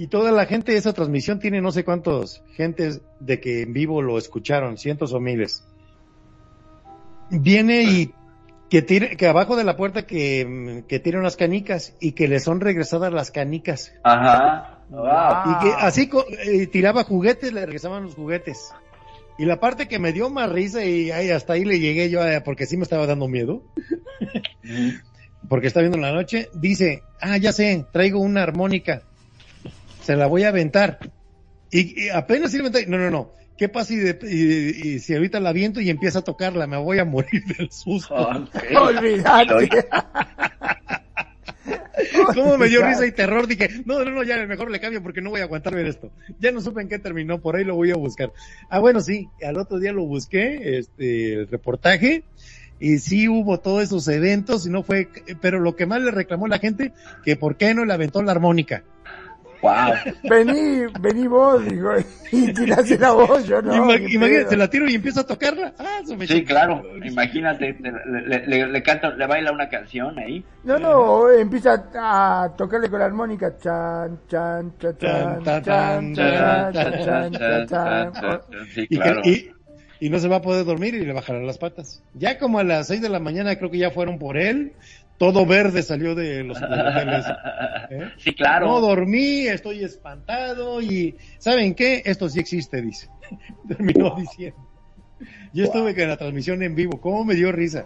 [0.00, 3.74] Y toda la gente de esa transmisión tiene no sé cuántos gentes de que en
[3.74, 5.62] vivo lo escucharon, cientos o miles.
[7.28, 8.14] Viene y
[8.70, 12.40] que tire, que abajo de la puerta que, que tire unas canicas y que le
[12.40, 13.92] son regresadas las canicas.
[14.02, 14.78] Ajá.
[14.88, 15.02] Wow.
[15.04, 16.08] Y que así
[16.46, 18.72] eh, tiraba juguetes, le regresaban los juguetes.
[19.36, 22.26] Y la parte que me dio más risa y ay, hasta ahí le llegué yo,
[22.26, 23.64] eh, porque sí me estaba dando miedo,
[25.50, 29.02] porque está viendo la noche, dice, ah, ya sé, traigo una armónica,
[30.02, 30.98] se la voy a aventar.
[31.70, 34.98] Y, y apenas iba a aventar, no, no, no, ¿qué pasa y, de- y- y
[34.98, 36.66] si ahorita la aviento y empieza a tocarla?
[36.66, 38.14] Me voy a morir del susto.
[38.14, 38.56] Ok.
[38.76, 39.84] olvidate
[42.34, 43.46] ¿Cómo me dio risa y terror?
[43.46, 46.10] Dije, no, no, no, ya mejor le cambio porque no voy a aguantar ver esto.
[46.38, 48.32] Ya no supe en qué terminó, por ahí lo voy a buscar.
[48.70, 52.24] Ah, bueno, sí, al otro día lo busqué, este, el reportaje,
[52.78, 55.08] y sí hubo todos esos eventos, y no fue,
[55.42, 56.92] pero lo que más le reclamó la gente,
[57.24, 58.82] que por qué no le aventó la armónica.
[59.62, 59.92] Wow.
[60.30, 61.92] vení vení vos digo
[62.32, 65.74] y tirase la voz yo no imagínate, se la tiro y empiezo a tocarla.
[65.78, 66.82] Ah, eso me Sí, claro.
[67.04, 67.92] Imagínate, le,
[68.26, 70.44] le, le, le canta, le baila una canción ahí.
[70.64, 73.56] No, no, empieza a tocarle con la armónica.
[73.58, 78.40] Chan, chan, chan, chan, chan, tan, chan, chan, chan, chan, chan.
[78.74, 79.20] Sí, y, claro.
[79.24, 79.50] y,
[80.00, 82.02] y no se va a poder dormir y le bajarán las patas.
[82.14, 84.72] Ya como a las seis de la mañana creo que ya fueron por él,
[85.20, 87.26] todo verde salió de los, hoteles.
[87.90, 88.10] ¿eh?
[88.16, 88.68] Sí, claro.
[88.68, 92.00] No dormí, estoy espantado y ¿saben qué?
[92.06, 93.08] Esto sí existe, dice.
[93.68, 94.66] Terminó diciendo.
[95.52, 97.84] Yo estuve en la transmisión en vivo, ¿cómo me dio risa?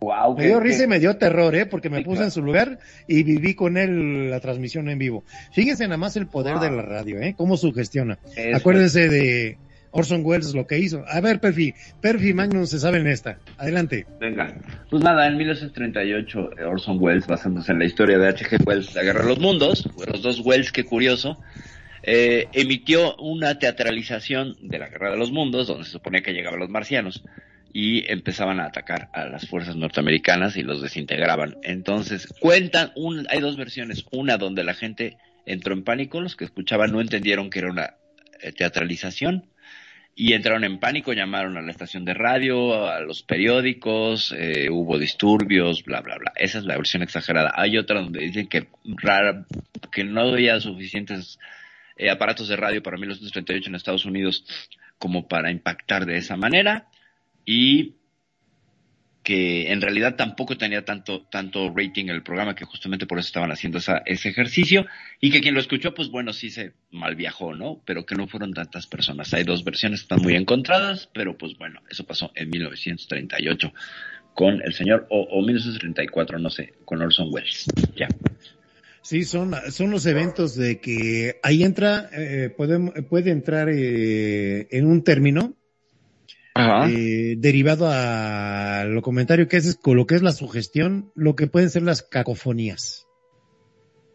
[0.00, 1.66] Wow, Me dio risa y me dio terror, ¿eh?
[1.66, 2.24] Porque me Sí, puse claro.
[2.26, 5.24] en su lugar y viví con él la transmisión en vivo.
[5.52, 6.62] Fíjense nada más el poder Wow.
[6.62, 7.34] de la radio, ¿eh?
[7.36, 8.18] Cómo sugestiona.
[8.34, 8.56] Eso.
[8.56, 9.58] Acuérdense de
[9.96, 11.04] Orson Welles lo que hizo.
[11.08, 13.38] A ver, Perfi, Perfi Magnum se sabe en esta.
[13.56, 14.06] Adelante.
[14.20, 14.54] Venga,
[14.90, 18.58] pues nada, en 1938 eh, Orson Welles, basándose en la historia de H.G.
[18.66, 21.38] Wells, La Guerra de los Mundos, los dos Wells, qué curioso,
[22.02, 26.60] eh, emitió una teatralización de la Guerra de los Mundos, donde se suponía que llegaban
[26.60, 27.24] los marcianos
[27.72, 31.56] y empezaban a atacar a las fuerzas norteamericanas y los desintegraban.
[31.62, 35.16] Entonces, cuentan, un, hay dos versiones, una donde la gente
[35.46, 37.94] entró en pánico, los que escuchaban no entendieron que era una
[38.40, 39.46] eh, teatralización,
[40.18, 44.98] y entraron en pánico, llamaron a la estación de radio, a los periódicos, eh, hubo
[44.98, 46.32] disturbios, bla, bla, bla.
[46.36, 47.52] Esa es la versión exagerada.
[47.54, 49.44] Hay otra donde dicen que rara,
[49.92, 51.38] que no había suficientes
[51.98, 54.46] eh, aparatos de radio para 1938 en Estados Unidos
[54.98, 56.88] como para impactar de esa manera
[57.44, 57.96] y
[59.26, 63.50] que en realidad tampoco tenía tanto, tanto rating el programa, que justamente por eso estaban
[63.50, 64.86] haciendo esa, ese ejercicio,
[65.20, 67.82] y que quien lo escuchó, pues bueno, sí se mal viajó, ¿no?
[67.84, 69.34] Pero que no fueron tantas personas.
[69.34, 73.72] Hay dos versiones, están muy encontradas, pero pues bueno, eso pasó en 1938
[74.32, 77.66] con el señor, o, o 1934, no sé, con Orson Welles.
[77.96, 78.06] Ya.
[79.02, 84.86] Sí, son, son los eventos de que ahí entra, eh, puede, puede entrar eh, en
[84.86, 85.56] un término.
[86.88, 91.46] Eh, derivado a lo comentario que es con lo que es la sugestión, lo que
[91.46, 93.06] pueden ser las cacofonías.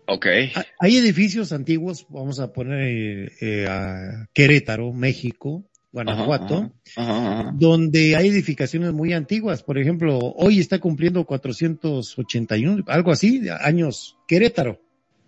[0.07, 0.25] ok.
[0.55, 5.63] Ha- Hay edificios antiguos, vamos a poner eh, eh, a Querétaro, México,
[5.93, 7.51] Guanajuato, Ajá, ajá, ajá.
[7.53, 9.61] donde hay edificaciones muy antiguas.
[9.63, 14.81] Por ejemplo, hoy está cumpliendo 481, algo así, años Querétaro.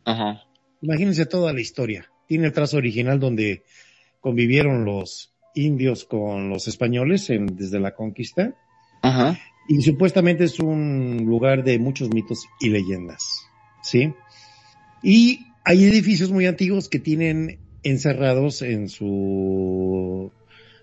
[0.05, 0.43] Ajá.
[0.81, 2.09] Imagínense toda la historia.
[2.27, 3.63] Tiene el trazo original donde
[4.21, 8.55] convivieron los indios con los españoles en- desde la conquista.
[9.01, 9.39] Ajá.
[9.67, 13.45] Y supuestamente es un lugar de muchos mitos y leyendas.
[13.81, 14.13] ¿Sí?
[15.01, 20.31] Y hay edificios muy antiguos que tienen encerrados en su,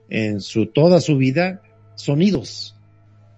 [0.09, 1.62] en su, toda su vida,
[1.97, 2.77] sonidos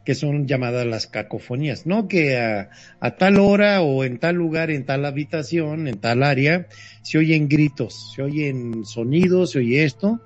[0.05, 2.09] que son llamadas las cacofonías, ¿no?
[2.09, 6.67] Que a, a tal hora o en tal lugar, en tal habitación, en tal área,
[7.03, 10.21] se oyen gritos, se oyen sonidos, se oye esto,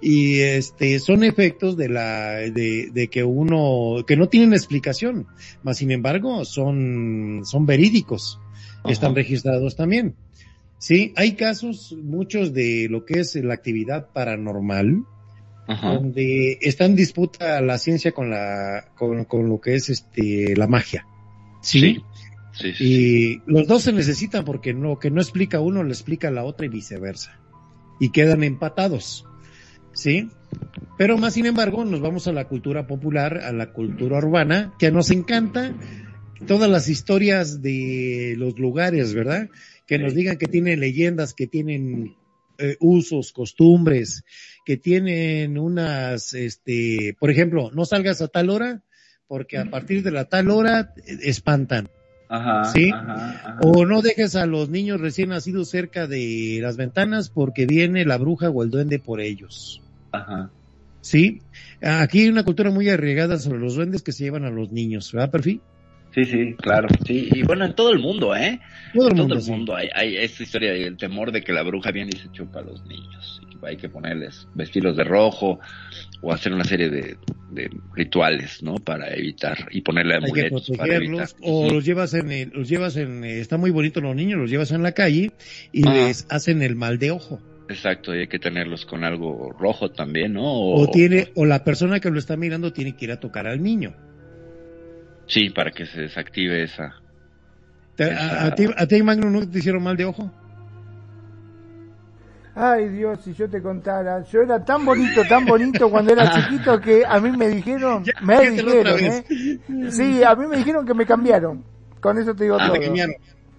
[0.00, 5.26] y este, son efectos de la, de, de que uno, que no tienen explicación,
[5.62, 8.40] mas sin embargo son, son verídicos,
[8.80, 8.92] Ajá.
[8.92, 10.14] están registrados también.
[10.78, 15.02] Sí, hay casos, muchos de lo que es la actividad paranormal,
[15.66, 15.94] Ajá.
[15.94, 20.68] donde está en disputa la ciencia con la, con, con lo que es este, la
[20.68, 21.06] magia.
[21.60, 21.80] Sí.
[21.80, 22.02] Sí,
[22.52, 22.84] sí, sí.
[22.84, 26.66] Y los dos se necesitan porque lo que no explica uno le explica la otra
[26.66, 27.40] y viceversa.
[27.98, 29.26] Y quedan empatados.
[29.92, 30.28] ¿Sí?
[30.96, 34.90] Pero más sin embargo, nos vamos a la cultura popular, a la cultura urbana, que
[34.90, 35.74] nos encanta
[36.46, 39.48] todas las historias de los lugares, ¿verdad?
[39.86, 42.16] Que nos digan que tienen leyendas, que tienen
[42.58, 44.24] eh, usos, costumbres,
[44.64, 48.82] que tienen unas, este, por ejemplo, no salgas a tal hora,
[49.26, 51.88] porque a partir de la tal hora eh, espantan.
[52.28, 52.64] Ajá.
[52.64, 52.90] Sí.
[52.90, 53.58] Ajá, ajá.
[53.62, 58.18] O no dejes a los niños recién nacidos cerca de las ventanas porque viene la
[58.18, 59.80] bruja o el duende por ellos.
[60.12, 60.50] Ajá.
[61.00, 61.40] ¿Sí?
[61.80, 65.10] Aquí hay una cultura muy arraigada sobre los duendes que se llevan a los niños,
[65.12, 65.60] ¿verdad, Perfil?
[66.14, 66.88] Sí, sí, claro.
[67.06, 68.60] Sí, y bueno, en todo el mundo, ¿eh?
[68.94, 69.50] Todo el En mundo, todo el sí.
[69.50, 72.60] mundo hay, hay esta historia del temor de que la bruja viene y se chupa
[72.60, 73.40] a los niños.
[73.62, 75.58] Hay que ponerles, vestirlos de rojo
[76.20, 77.16] o hacer una serie de,
[77.50, 78.76] de rituales, ¿no?
[78.76, 81.26] Para evitar, y ponerle Hay que amuletos para evitar.
[81.28, 84.38] protegerlos o los llevas en el- los llevas en, eh, está muy bonito los niños,
[84.38, 85.32] los llevas en la calle
[85.72, 85.92] y Ah.
[85.92, 87.40] les hacen el mal de ojo.
[87.68, 90.44] Exacto, y hay que tenerlos con algo rojo también, ¿no?
[90.44, 93.62] O tiene, o la persona que lo está mirando tiene que ir a tocar al
[93.62, 93.92] niño.
[95.26, 96.94] Sí, para que se desactive esa.
[97.96, 100.32] ¿Te- Esa- a, a ti, a ti, Magno, no te hicieron mal de ojo?
[102.60, 106.80] Ay Dios, si yo te contara, yo era tan bonito, tan bonito cuando era chiquito
[106.80, 108.98] que a mí me dijeron, me dijeron.
[108.98, 109.24] ¿eh?
[109.90, 111.62] Sí, a mí me dijeron que me cambiaron.
[112.00, 112.72] Con eso te digo Ah, todo.
[112.72, 113.14] Te cambiaron.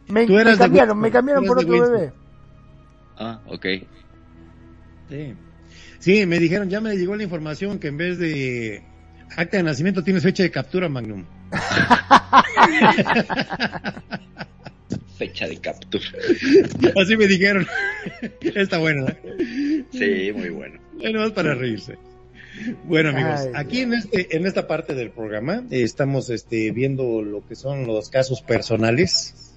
[0.09, 2.11] Me, me de cambiaron, me cambiaron por otro bebé.
[3.17, 3.65] Ah, ok.
[5.07, 5.33] Sí.
[5.99, 8.83] Sí, me dijeron, ya me llegó la información que en vez de
[9.37, 11.23] acta de nacimiento tienes fecha de captura, Magnum.
[15.19, 16.05] Fecha de captura.
[16.95, 17.67] Así me dijeron.
[18.41, 19.05] Está bueno.
[19.09, 19.83] ¿eh?
[19.91, 20.79] Sí, muy bueno.
[20.93, 21.97] Bueno, es para reírse.
[22.85, 27.21] Bueno amigos, Ay, aquí en este, en esta parte del programa eh, estamos este, viendo
[27.21, 29.48] lo que son los casos personales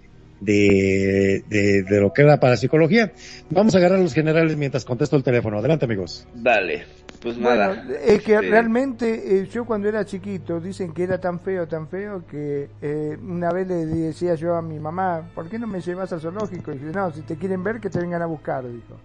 [0.45, 3.13] de, de, de lo que era para psicología.
[3.51, 5.59] Vamos a agarrar los generales mientras contesto el teléfono.
[5.59, 6.27] Adelante amigos.
[6.35, 6.85] Dale,
[7.21, 7.85] pues Bueno, nada.
[8.05, 11.89] es que Este, realmente eh, yo cuando era chiquito dicen que era tan feo, tan
[11.89, 15.81] feo que eh, una vez le decía yo a mi mamá, ¿por qué no me
[15.81, 16.73] llevas al zoológico?
[16.73, 18.99] Y dije, no, si te quieren ver que te vengan a buscar, dijo.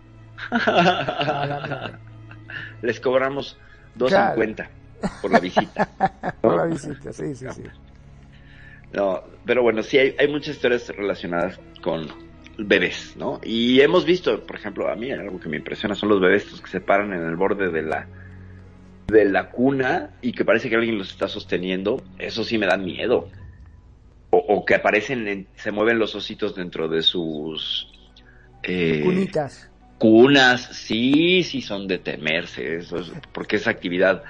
[0.52, 1.92] A
[2.82, 3.58] les cobramos
[3.98, 4.42] Claro.
[4.42, 4.68] 2.50
[5.22, 5.88] por la visita.
[6.42, 7.64] Por la visita, sí, sí, sí.
[8.94, 12.08] No, pero bueno, sí hay, hay muchas historias relacionadas con
[12.58, 13.40] bebés, ¿no?
[13.44, 16.62] Y hemos visto, por ejemplo, a mí algo que me impresiona son los bebés estos
[16.62, 18.08] que se paran en el borde de la
[19.08, 22.04] de la cuna y que parece que alguien los está sosteniendo.
[22.18, 23.30] Eso sí me da miedo.
[24.32, 27.88] O, o que aparecen, en- se mueven los ositos dentro de sus
[28.64, 29.70] eh, Cunitas.
[29.98, 34.24] cunas, sí, sí son de temerse, eso es- porque es actividad,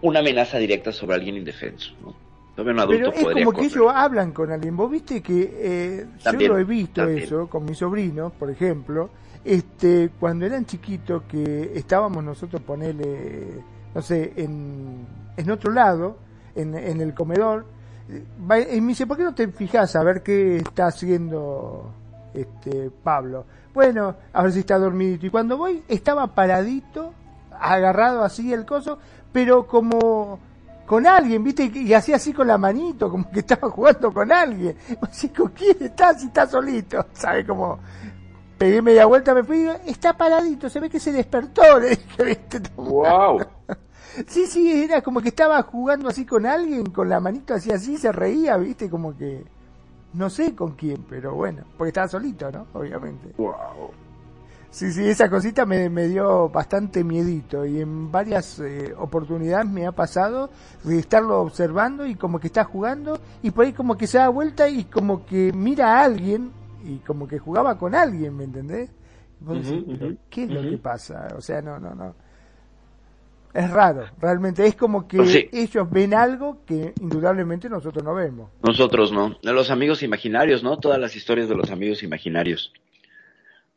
[0.00, 2.16] una amenaza directa sobre alguien indefenso, ¿no?
[2.54, 4.76] Pero es como que ellos hablan con alguien.
[4.76, 7.24] Vos viste que eh, También, yo lo he visto también.
[7.24, 9.10] eso con mis sobrinos, por ejemplo.
[9.44, 13.62] Este, cuando eran chiquitos que estábamos nosotros ponerle,
[13.94, 15.06] no sé, en,
[15.36, 16.16] en otro lado,
[16.54, 17.64] en, en el comedor,
[18.08, 21.92] y me dice, ¿por qué no te fijas a ver qué está haciendo
[22.34, 23.46] este Pablo?
[23.72, 25.26] Bueno, a ver si está dormidito.
[25.26, 27.14] Y cuando voy, estaba paradito,
[27.58, 28.98] agarrado así el coso,
[29.32, 30.38] pero como
[30.92, 31.70] con alguien, ¿viste?
[31.72, 34.76] Y hacía así con la manito, como que estaba jugando con alguien.
[35.00, 36.12] Así, ¿con quién está?
[36.12, 37.46] Si está solito, ¿sabe?
[37.46, 37.78] Como
[38.58, 41.80] pegué media vuelta, me fui y digo, está paradito, se ve que se despertó.
[41.80, 42.60] Le dije, ¿viste?
[42.76, 43.40] ¡Wow!
[44.26, 47.96] Sí, sí, era como que estaba jugando así con alguien, con la manito así, así,
[47.96, 48.90] se reía, ¿viste?
[48.90, 49.46] Como que,
[50.12, 52.66] no sé con quién, pero bueno, porque estaba solito, ¿no?
[52.74, 53.32] Obviamente.
[53.38, 53.92] ¡Wow!
[54.72, 59.86] Sí, sí, esa cosita me, me dio bastante miedito y en varias eh, oportunidades me
[59.86, 60.48] ha pasado
[60.82, 64.30] de estarlo observando y como que está jugando y por ahí como que se da
[64.30, 66.52] vuelta y como que mira a alguien
[66.84, 68.88] y como que jugaba con alguien, ¿me entendés?
[69.42, 71.28] Y vos decís, Ujú, "¿Pero ujú, ¿qué es lo que pasa?
[71.36, 72.14] O sea, no, no, no.
[73.52, 75.48] Es raro, realmente es como que sí.
[75.52, 78.48] ellos ven algo que indudablemente nosotros no vemos.
[78.62, 79.36] Nosotros no.
[79.42, 80.78] Los amigos imaginarios, ¿no?
[80.78, 82.72] Todas las historias de los amigos imaginarios.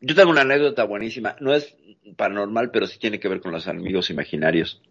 [0.00, 1.36] Yo tengo una anécdota buenísima.
[1.40, 1.76] No es
[2.16, 4.82] paranormal, pero sí tiene que ver con los amigos imaginarios.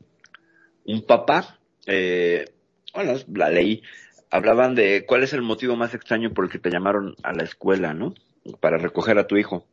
[0.86, 2.45] Un papá, eh,
[2.94, 3.82] bueno, la leí,
[4.30, 7.44] hablaban de cuál es el motivo más extraño por el que te llamaron a la
[7.44, 8.14] escuela, ¿no?
[8.60, 9.65] Para recoger a tu hijo.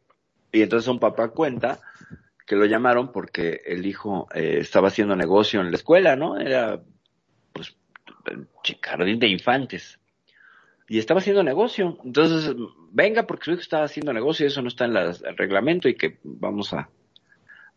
[0.53, 1.81] Y entonces un papá cuenta
[2.47, 6.39] que lo llamaron porque el hijo eh, estaba haciendo negocio en la escuela, ¿no?
[6.39, 6.83] Era,
[7.53, 7.77] pues,
[8.83, 9.99] jardín de infantes.
[10.89, 11.99] Y estaba haciendo negocio.
[12.05, 12.55] Entonces,
[12.91, 15.89] venga, porque su hijo estaba haciendo negocio y eso no está en las- el reglamento
[15.89, 16.89] y que vamos a,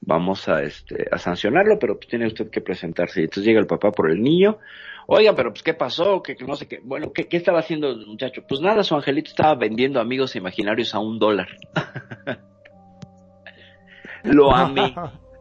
[0.02, 3.22] vamos a, este, a sancionarlo, pero pues tiene usted que presentarse.
[3.22, 4.58] Y entonces llega el papá por el niño.
[5.08, 6.22] Oiga, pero pues, ¿qué pasó?
[6.24, 6.80] Que no sé qué.
[6.84, 8.44] Bueno, ¿qué, qué estaba haciendo el muchacho?
[8.48, 11.48] Pues nada, su angelito estaba vendiendo amigos imaginarios a un dólar.
[14.24, 14.96] lo amé,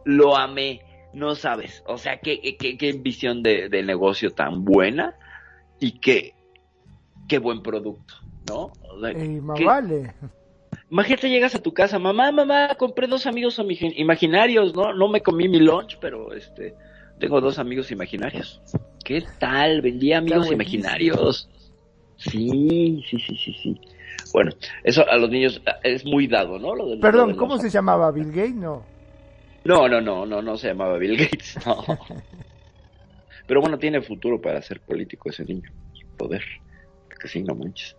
[0.05, 0.81] lo amé.
[1.13, 1.83] No sabes.
[1.87, 5.15] O sea, qué, qué- qué, visión de, de negocio tan buena
[5.79, 6.34] y qué,
[7.27, 8.13] qué buen producto,
[8.47, 8.71] ¿no?
[8.89, 10.13] O sea, Y más qué- vale.
[10.89, 14.93] Imagínate, llegas a tu casa, mamá, mamá, compré dos amigos imagi- imaginarios, ¿no?
[14.93, 16.75] No me comí mi lunch, pero este,
[17.19, 18.61] tengo dos amigos imaginarios.
[19.03, 19.81] ¿Qué tal?
[19.81, 21.49] Vendí amigos imaginarios.
[22.17, 23.81] Sí, sí, sí, sí, sí.
[24.31, 24.51] Bueno,
[24.83, 26.75] eso a los niños eh, es muy dado, ¿no?
[26.75, 28.11] Lo de- lo Perdón, ¿cómo los- se llamaba?
[28.11, 28.55] ¿Bill Gates?
[28.55, 28.83] No.
[29.63, 31.83] No, no, no, no, no se llamaba Bill Gates, no.
[33.47, 35.69] Pero bueno, tiene futuro para ser político ese niño.
[36.17, 36.43] Poder.
[37.19, 37.95] Que sí, no manches.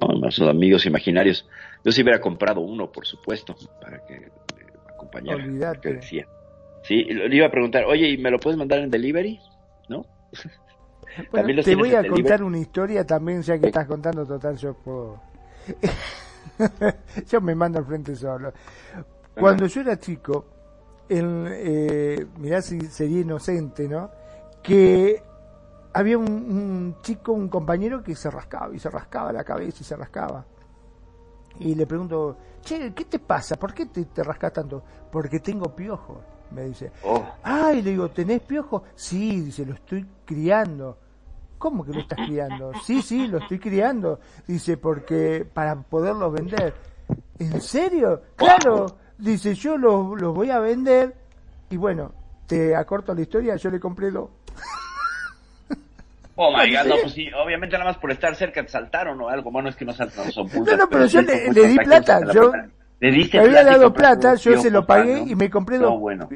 [0.00, 1.48] No, son amigos imaginarios.
[1.84, 5.42] Yo sí hubiera comprado uno, por supuesto, para que me acompañara.
[5.42, 5.80] Olvídate.
[5.80, 6.26] Que decía.
[6.82, 9.40] Sí, le iba a preguntar, oye, ¿y me lo puedes mandar en delivery?
[9.88, 10.04] ¿No?
[11.30, 12.42] Bueno, te voy a en contar delivery.
[12.42, 15.20] una historia también, ya que estás contando total, yo puedo...
[17.28, 18.50] yo me mando al frente solo.
[19.38, 20.46] Cuando yo era chico,
[21.10, 24.10] el, eh, mirá si sería inocente, ¿no?
[24.62, 25.22] Que
[25.94, 29.84] había un, un chico, un compañero que se rascaba y se rascaba la cabeza y
[29.84, 30.44] se rascaba.
[31.58, 33.56] Y le pregunto, che, ¿qué te pasa?
[33.56, 34.82] ¿Por qué te, te rascas tanto?
[35.10, 36.20] Porque tengo piojo,
[36.50, 36.92] me dice.
[37.04, 38.84] Oh, Ay, le digo, ¿tenés piojo?
[38.94, 40.98] Sí, dice, lo estoy criando.
[41.58, 42.72] ¿Cómo que lo estás criando?
[42.84, 44.18] Sí, sí, lo estoy criando.
[44.46, 46.74] Dice, porque para poderlos vender.
[47.38, 48.22] ¿En serio?
[48.34, 48.86] Claro.
[49.18, 51.14] Dice, yo los, los voy a vender.
[51.70, 52.12] Y bueno,
[52.46, 54.30] te acorto la historia, yo le compré dos.
[56.36, 59.28] Oh my god, no, pues sí, obviamente nada más por estar cerca te saltaron o
[59.28, 59.50] algo.
[59.50, 60.76] Bueno, es que no saltan, son puntas.
[60.76, 62.52] No, no, pero yo le- di plata, yo-.
[63.00, 65.26] Le diste Me había dado plata, yo se lo pagué ¿no?
[65.26, 66.00] y me compré No, dos.
[66.00, 66.28] bueno.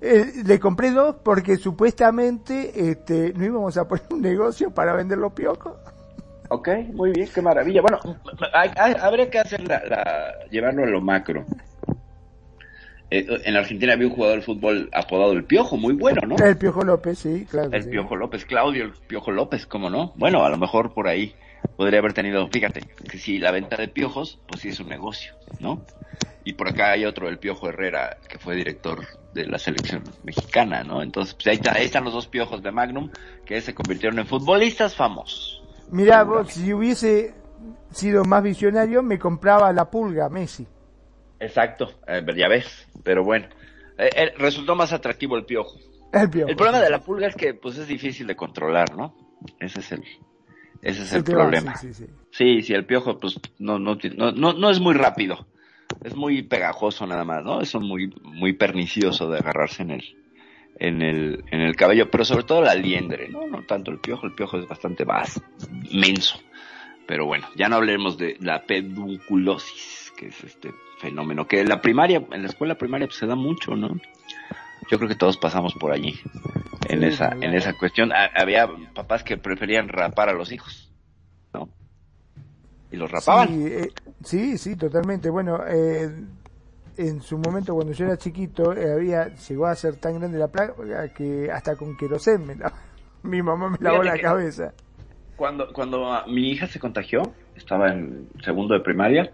[0.00, 5.18] Eh, le compré dos porque supuestamente este, no íbamos a poner un negocio para vender
[5.18, 5.72] los piojos.
[6.48, 7.80] Ok, muy bien, qué maravilla.
[7.82, 7.98] Bueno,
[8.52, 11.44] hay- hay- habría que hacer la, la- llevarlo a lo macro.
[13.10, 16.36] Eh, en Argentina había un jugador de fútbol apodado El Piojo, muy bueno, ¿no?
[16.44, 17.70] El Piojo López, sí, claro.
[17.72, 17.90] El sí.
[17.90, 20.12] Piojo López, Claudio El Piojo López, ¿cómo no?
[20.16, 21.34] Bueno, a lo mejor por ahí
[21.76, 22.80] podría haber tenido, fíjate,
[23.10, 25.84] que si la venta de piojos, pues sí es un negocio, ¿no?
[26.42, 29.00] y por acá hay otro, el Piojo Herrera, que fue director
[29.34, 31.02] de la selección mexicana, ¿no?
[31.02, 33.10] Entonces, pues ahí, está- ahí están los dos piojos de Magnum,
[33.44, 35.62] que se convirtieron en futbolistas famosos.
[35.90, 37.34] Mirá, vos, si hubiese
[37.92, 40.66] sido más visionario, me compraba la pulga, Messi.
[41.40, 43.48] Exacto, eh, ya ves, pero bueno,
[43.98, 45.78] Eh, eh, resultó más atractivo el Piojo.
[46.12, 46.48] El piojo.
[46.48, 49.14] El problema de la pulga es que, pues, es difícil de controlar, ¿no?
[49.58, 50.02] Ese es el,
[50.80, 51.76] ese es el problema.
[51.76, 52.10] sí, sí, sí.
[52.30, 55.46] Sí, sí, el piojo, pues, no, no, no, no, no es muy rápido.
[56.02, 57.60] Es muy pegajoso nada más, ¿no?
[57.60, 60.04] Es muy, muy pernicioso de agarrarse en el,
[60.78, 63.46] en el, en el cabello, pero sobre todo la liendre, ¿no?
[63.46, 65.40] No tanto el piojo, el piojo es bastante más
[65.92, 66.40] menso.
[67.06, 71.80] Pero bueno, ya no hablemos de la pedunculosis, que es este fenómeno, que en la
[71.80, 73.88] primaria, en la escuela primaria pues, se da mucho, ¿no?
[74.90, 76.14] Yo creo que todos pasamos por allí,
[76.90, 78.12] en Sí, esa, en esa cuestión.
[78.12, 80.92] Ha- había papás que preferían rapar a los hijos,
[81.54, 81.70] ¿no?
[82.92, 83.48] Y los rapaban.
[83.48, 83.88] Sí, eh,
[84.22, 85.30] sí, sí, totalmente.
[85.30, 86.10] Bueno, eh,
[86.98, 90.48] en su momento cuando yo era chiquito eh, había llegó a ser tan grande la
[90.48, 92.74] plaga que hasta con querosén me la-
[93.22, 94.74] mi mamá me lavó Fíjate la cabeza.
[95.36, 97.22] Cuando, cuando mi hija se contagió,
[97.54, 99.32] estaba en segundo de primaria,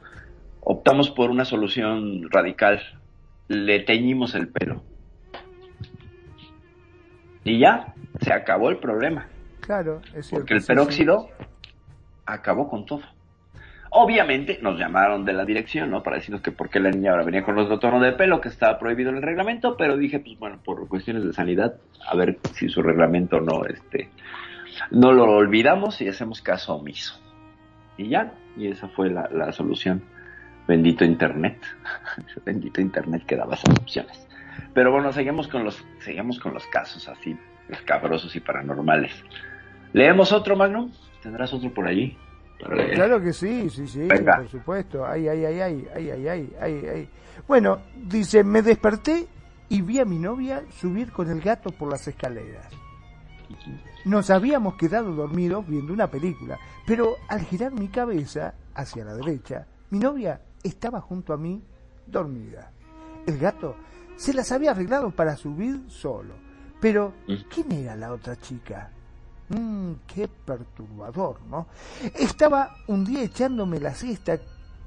[0.68, 2.80] optamos por una solución radical.
[3.46, 4.82] Le teñimos el pelo.
[7.44, 9.28] Y ya, se acabó el problema.
[9.60, 10.30] Claro, es cierto.
[10.30, 11.28] Porque el sí, peróxido
[12.26, 13.02] acabó con todo.
[13.90, 16.02] Obviamente nos llamaron de la dirección, ¿no?
[16.02, 18.48] Para decirnos que por qué la niña ahora venía con otro tono de pelo, que
[18.48, 22.38] estaba prohibido en el reglamento, pero dije, pues bueno, por cuestiones de sanidad, a ver
[22.54, 24.10] si su reglamento no, este,
[24.90, 27.20] no lo olvidamos y hacemos caso omiso.
[27.96, 30.02] Y ya, y esa fue la, la solución.
[30.66, 31.58] Bendito Internet.
[32.44, 34.26] Bendito Internet que daba esas opciones.
[34.74, 37.36] Pero bueno, seguimos con los, seguimos con los casos así,
[37.68, 39.12] escabrosos y paranormales.
[39.92, 40.90] ¿Leemos otro, Magnum?
[41.22, 42.16] ¿Tendrás otro por allí?
[42.60, 42.88] Para?
[42.90, 44.36] Claro que sí, sí, sí, Venga.
[44.36, 45.06] por supuesto.
[45.06, 47.08] Ay, ay, ay, ay, ay, ay, ay, ay, ay.
[47.46, 49.26] Bueno, dice, me desperté
[49.68, 52.66] y vi a mi novia subir con el gato por las escaleras.
[54.04, 59.66] Nos habíamos quedado dormidos viendo una película, pero al girar mi cabeza hacia la derecha,
[59.90, 61.62] mi novia estaba junto a mí,
[62.06, 62.72] dormida.
[63.26, 63.76] El gato
[64.16, 66.34] se las había arreglado para subir solo.
[66.80, 67.14] Pero,
[67.52, 68.90] ¿quién era la otra chica?
[69.48, 71.66] Mmm, qué perturbador, ¿no?
[72.14, 74.38] Estaba un día echándome la siesta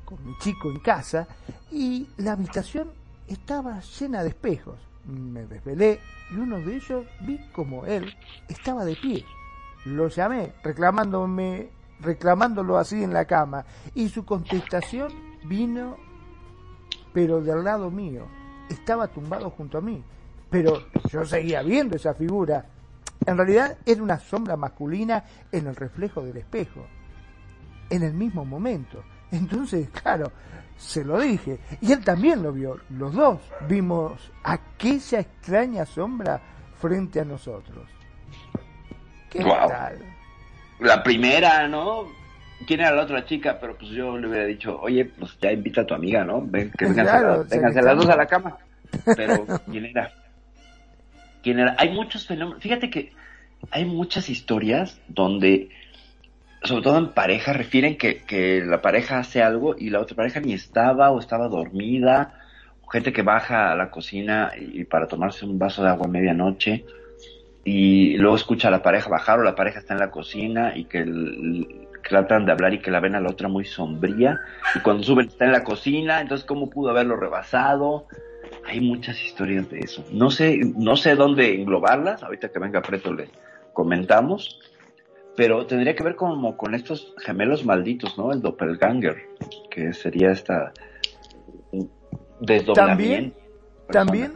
[0.05, 1.27] con mi chico en casa
[1.71, 2.91] y la habitación
[3.27, 4.79] estaba llena de espejos.
[5.05, 5.99] Me desvelé
[6.31, 8.13] y uno de ellos vi como él
[8.47, 9.25] estaba de pie.
[9.85, 11.69] Lo llamé reclamándome,
[12.01, 13.65] reclamándolo así en la cama
[13.95, 15.97] y su contestación vino
[17.11, 18.27] pero del lado mío.
[18.69, 20.03] Estaba tumbado junto a mí.
[20.49, 22.65] Pero yo seguía viendo esa figura.
[23.25, 26.85] En realidad era una sombra masculina en el reflejo del espejo.
[27.89, 29.03] En el mismo momento.
[29.31, 30.31] Entonces, claro,
[30.77, 31.59] se lo dije.
[31.81, 32.79] Y él también lo vio.
[32.89, 36.41] Los dos vimos aquella extraña sombra
[36.79, 37.87] frente a nosotros.
[39.29, 39.67] ¿Qué Guau.
[39.67, 39.99] tal?
[40.79, 42.07] La primera, ¿no?
[42.67, 43.57] ¿Quién era la otra chica?
[43.59, 46.41] Pero pues yo le hubiera dicho, oye, pues ya invita a tu amiga, ¿no?
[46.41, 48.57] Ven, que vengan Claro, las dos a la cama.
[49.15, 50.11] Pero, ¿quién era?
[51.41, 51.75] ¿Quién era?
[51.77, 52.61] Hay muchos fenómenos.
[52.61, 53.11] Fíjate que
[53.71, 55.69] hay muchas historias donde,
[56.63, 60.39] sobre todo en pareja, refieren que, que la pareja hace algo y la otra pareja
[60.39, 62.35] ni estaba o estaba dormida.
[62.91, 66.85] Gente que baja a la cocina y, para tomarse un vaso de agua a medianoche
[67.63, 70.85] y luego escucha a la pareja bajar o la pareja está en la cocina y
[70.85, 74.39] que, el- que tratan de hablar y que la ven a la otra muy sombría
[74.75, 78.07] y cuando suben está en la cocina, entonces cómo pudo haberlo rebasado.
[78.65, 80.03] Hay muchas historias de eso.
[80.11, 83.29] No sé, no sé dónde englobarlas, ahorita que venga Preto le
[83.73, 84.59] comentamos,
[85.35, 88.31] pero tendría que ver como con estos gemelos malditos, ¿no?
[88.31, 89.17] El doppelganger,
[89.69, 90.73] que sería esta
[92.41, 92.73] desdoblamiento.
[92.73, 93.33] También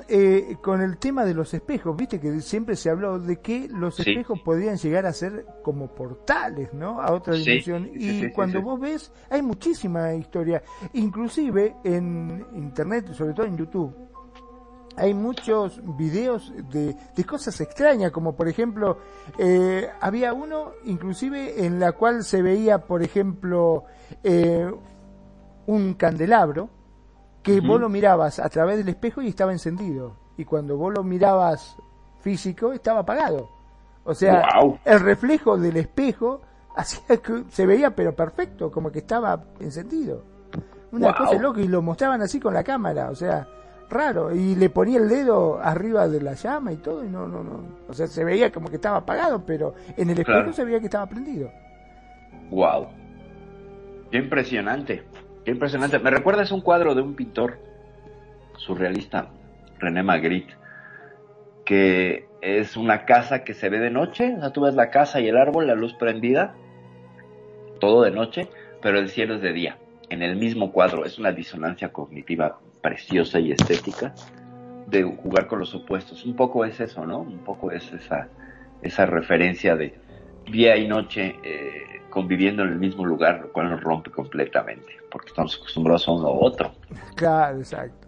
[0.08, 3.96] eh, con el tema de los espejos, viste que siempre se habló de que los
[3.96, 4.02] Sí.
[4.10, 7.00] espejos podían llegar a ser como portales, ¿no?
[7.02, 7.90] A otra dimensión.
[7.94, 10.64] sí, y sí, cuando vos ves, hay muchísima historia.
[10.94, 13.94] Inclusive en internet, sobre todo en YouTube,
[14.96, 18.98] hay muchos videos de, de cosas extrañas, como por ejemplo,
[19.38, 23.86] eh, había uno inclusive en la cual se veía, por ejemplo,
[24.24, 24.72] eh,
[25.66, 26.70] un candelabro
[27.44, 30.16] que vos lo mirabas a través del espejo y estaba encendido.
[30.38, 31.76] Y cuando vos lo mirabas
[32.22, 33.50] físico, estaba apagado.
[34.06, 34.48] O sea,
[34.86, 36.42] el reflejo del espejo
[36.76, 40.24] hacía que se veía pero perfecto, como que estaba encendido.
[40.92, 43.48] Una cosa loca y lo mostraban así con la cámara, o sea,
[43.90, 44.32] raro.
[44.34, 47.60] Y le ponía el dedo arriba de la llama y todo y no, no, no.
[47.90, 50.54] O sea, se veía como que estaba apagado, pero en el espejo Claro.
[50.54, 51.50] se veía que estaba prendido.
[52.52, 52.88] Wow.
[54.12, 55.04] Qué impresionante.
[55.46, 56.00] Qué impresionante.
[56.00, 57.60] Me recuerdas un cuadro de un pintor
[58.58, 59.30] surrealista
[59.80, 60.56] René Magritte,
[61.66, 65.20] que es una casa que se ve de noche, o sea, tú ves la casa
[65.20, 66.56] y el árbol, la luz prendida,
[67.80, 68.48] todo de noche,
[68.82, 69.78] pero el cielo es de día,
[70.10, 74.14] en el mismo cuadro, es una disonancia cognitiva preciosa y estética
[74.88, 76.26] de jugar con los opuestos.
[76.26, 77.20] Un poco es eso, ¿no?
[77.20, 78.28] Un poco es esa,
[78.82, 79.96] esa referencia de
[80.52, 85.30] día y noche eh, conviviendo en el mismo lugar, lo cual nos rompe completamente, porque
[85.30, 86.72] estamos acostumbrados a uno a otro.
[87.16, 88.08] Claro, exacto.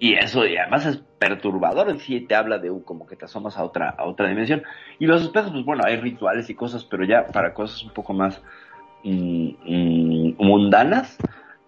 [0.00, 3.26] Y eso, y además es perturbador en sí, te habla de uh, como que te
[3.26, 4.64] asomas a otra, a otra dimensión.
[4.98, 8.12] Y los espejos, pues bueno, hay rituales y cosas, pero ya para cosas un poco
[8.12, 8.42] más
[9.04, 11.16] mm, mm, mundanas,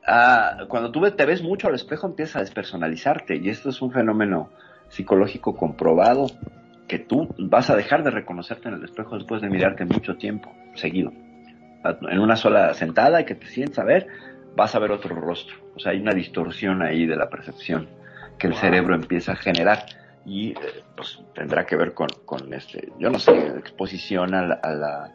[0.08, 3.92] ah, cuando tú te ves mucho al espejo empiezas a despersonalizarte y esto es un
[3.92, 4.50] fenómeno
[4.88, 6.26] psicológico comprobado
[6.88, 10.52] que tú vas a dejar de reconocerte en el espejo después de mirarte mucho tiempo
[10.74, 11.12] seguido.
[12.10, 14.08] En una sola sentada y que te sientes a ver,
[14.54, 15.56] vas a ver otro rostro.
[15.74, 17.88] O sea, hay una distorsión ahí de la percepción
[18.38, 19.84] que el cerebro empieza a generar.
[20.26, 24.54] Y eh, pues tendrá que ver con, con este, yo no sé, exposición a la,
[24.54, 25.12] a la,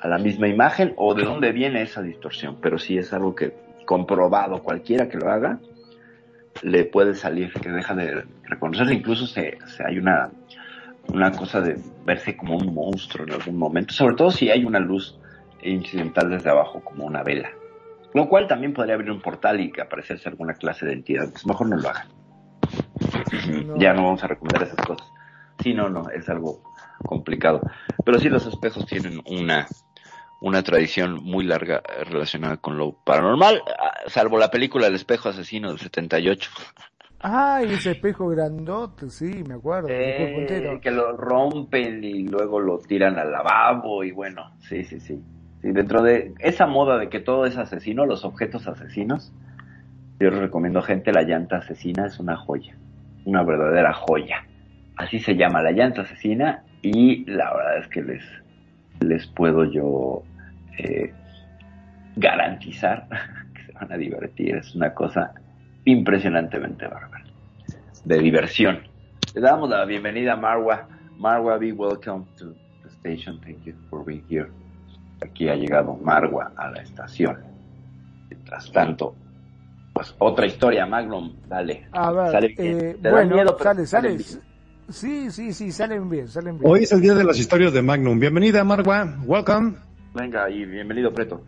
[0.00, 3.54] a la misma imagen o de dónde viene esa distorsión, pero sí es algo que
[3.86, 5.58] comprobado cualquiera que lo haga
[6.62, 10.30] le puede salir que deja de reconocerse incluso se, se hay una
[11.08, 13.92] una cosa de verse como un monstruo en algún momento.
[13.92, 15.18] Sobre todo si hay una luz
[15.62, 17.50] incidental desde abajo como una vela
[18.14, 21.46] lo cual también podría abrir un portal y que aparecerse alguna clase de entidad pues
[21.46, 22.08] mejor no lo hagan
[23.66, 23.76] No.
[23.78, 25.06] ya no vamos a recomendar esas cosas
[25.62, 26.62] sí no no es algo
[27.04, 27.60] complicado
[28.04, 29.66] pero sí los espejos tienen una
[30.40, 35.68] una tradición muy larga relacionada con lo paranormal, ah, salvo la película El espejo asesino
[35.68, 36.50] del 78.
[37.20, 39.88] Ay, ese espejo grandote, sí, me acuerdo.
[39.90, 45.22] Eh, que lo rompen y luego lo tiran al lavabo y bueno, sí, sí, sí.
[45.62, 49.32] Sí, dentro de esa moda de que todo es asesino, los objetos asesinos,
[50.18, 52.74] yo les recomiendo gente, la llanta asesina es una joya,
[53.24, 54.44] una verdadera joya.
[54.96, 58.24] Así se llama la llanta asesina y la verdad es que les,
[59.00, 60.22] les puedo yo
[60.78, 61.12] eh,
[62.16, 63.06] garantizar
[63.54, 64.56] que se van a divertir.
[64.56, 65.32] Es una cosa
[65.84, 67.24] impresionantemente bárbara.
[68.04, 68.80] De diversión.
[69.34, 70.88] Le damos la bienvenida a Marwa.
[71.18, 73.40] Marwa, be welcome to the station.
[73.40, 74.50] Thank you for being here.
[75.22, 77.36] Aquí ha llegado Marwa a la estación.
[78.30, 79.14] Mientras tanto,
[79.92, 81.86] pues otra historia, Magnum, dale.
[81.92, 82.78] A ver, Sale bien.
[82.80, 84.18] eh, Te da bueno, miedo, pero sale, sale.
[84.88, 86.70] Sí, sí, sí, salen bien, salen bien.
[86.70, 88.18] Hoy es el día de las historias de Magnum.
[88.18, 89.18] Bienvenida, Marwa.
[89.24, 89.74] Welcome.
[90.14, 91.42] Venga, y bienvenido, Preto.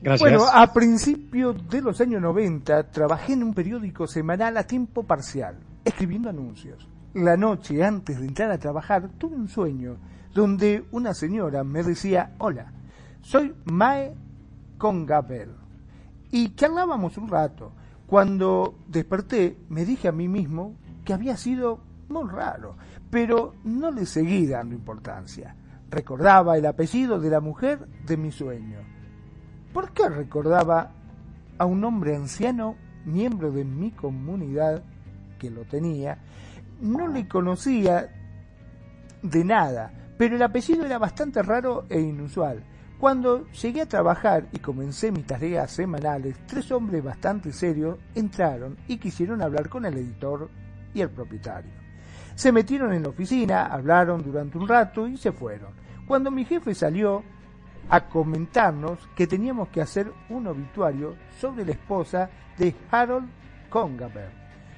[0.00, 0.20] Gracias.
[0.30, 5.56] Bueno, a principios de los años 90 trabajé en un periódico semanal a tiempo parcial,
[5.84, 6.86] escribiendo anuncios.
[7.14, 9.96] La noche antes de entrar a trabajar tuve un sueño
[10.34, 12.72] donde una señora me decía, hola,
[13.22, 14.14] soy Mae
[14.78, 15.50] Congabel.
[16.30, 17.72] Y charlábamos un rato.
[18.06, 20.74] Cuando desperté me dije a mí mismo
[21.04, 22.76] que había sido muy raro,
[23.10, 25.54] pero no le seguí dando importancia.
[25.90, 28.78] Recordaba el apellido de la mujer de mi sueño.
[29.72, 30.90] ¿Por qué recordaba
[31.58, 34.82] a un hombre anciano, miembro de mi comunidad,
[35.38, 36.18] que lo tenía?
[36.80, 38.08] No le conocía
[39.22, 42.62] de nada, pero el apellido era bastante raro e inusual.
[42.98, 48.96] Cuando llegué a trabajar y comencé mis tareas semanales, tres hombres bastante serios entraron y
[48.96, 50.50] quisieron hablar con el editor
[50.92, 51.70] y el propietario.
[52.34, 55.72] Se metieron en la oficina, hablaron durante un rato y se fueron.
[56.06, 57.22] Cuando mi jefe salió
[57.88, 62.28] a comentarnos que teníamos que hacer un obituario sobre la esposa
[62.58, 63.28] de Harold
[63.70, 64.30] Congaber,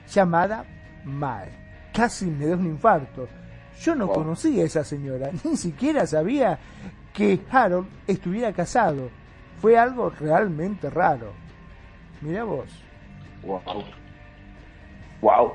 [0.08, 0.64] llamada
[1.04, 1.88] Mae.
[1.92, 3.26] Casi me da un infarto.
[3.80, 4.14] Yo no Wow.
[4.16, 6.58] conocía a esa señora, ni siquiera sabía
[7.12, 9.08] que Harold estuviera casado.
[9.60, 11.32] Fue algo realmente raro.
[12.20, 12.66] Mira vos.
[13.42, 13.60] Wow.
[15.20, 15.52] Wow.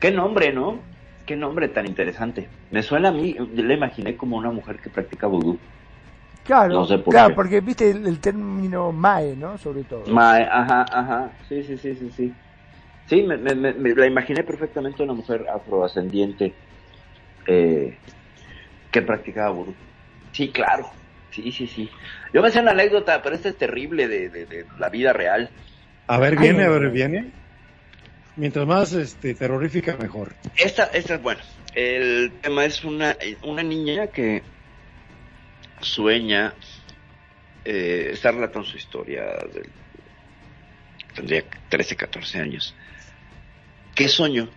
[0.00, 0.78] Qué nombre, ¿no?
[1.26, 2.48] Qué nombre tan interesante.
[2.70, 5.58] Me suena a mí, le imaginé como una mujer que practica vudú.
[6.44, 7.34] Claro, No sé por claro, qué.
[7.34, 9.56] porque viste el, el término Mae, ¿no?
[9.56, 10.06] Sobre todo.
[10.08, 11.30] Mae, ajá, ajá.
[11.48, 12.32] Sí, sí, sí, sí, sí.
[13.06, 16.54] Sí, me, me, me- me la imaginé perfectamente una mujer afroascendiente
[17.46, 17.98] eh,
[18.90, 19.76] que practicaba vudú.
[20.32, 20.90] Sí, claro.
[21.30, 21.90] Sí, sí, sí.
[22.32, 25.50] Yo me sé una anécdota, pero esta es terrible de, de, de la vida real.
[26.06, 27.32] A ver, Ay, viene, a ver, viene.
[28.36, 30.34] Mientras más este, terrorífica, mejor.
[30.56, 31.40] Esta, esta es bueno.
[31.74, 34.42] El tema es una, una niña que
[35.80, 36.54] sueña,
[37.64, 39.72] eh, está relatando su historia, del-
[41.14, 42.74] tendría 13, 14 años.
[43.94, 44.48] ¿Qué soñó?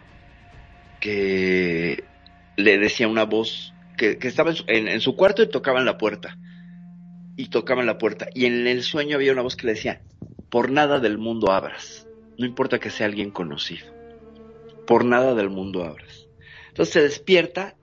[1.00, 2.04] Que
[2.58, 6.38] le decía una voz que, estaba en su, cuarto y tocaban la puerta.
[7.38, 8.28] Y tocaban la puerta.
[8.34, 10.02] Y en el sueño había una voz que le decía,
[10.50, 12.08] por nada del mundo abras.
[12.38, 13.96] No importa que sea alguien conocido.
[14.86, 16.28] por nada del mundo abras.
[16.70, 17.76] Entonces se despierta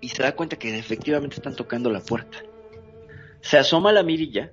[0.00, 2.38] y se da cuenta que efectivamente están tocando la puerta.
[3.40, 4.52] Se asoma la mirilla.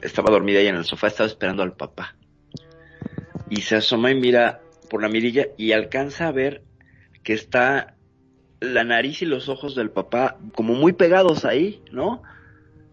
[0.00, 2.16] estaba dormida ella en el sofá, estaba esperando al papá.
[3.50, 6.62] Y se asoma y mira por la mirilla y alcanza a ver
[7.24, 7.96] que está
[8.60, 12.22] la nariz y los ojos del papá como muy pegados ahí, ¿no?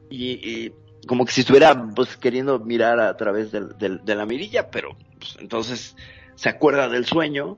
[0.10, 0.74] Y, y
[1.08, 4.98] como que si estuviera pues queriendo mirar a través del- del- de la mirilla, pero
[5.20, 5.96] pues, entonces
[6.36, 7.58] se acuerda del sueño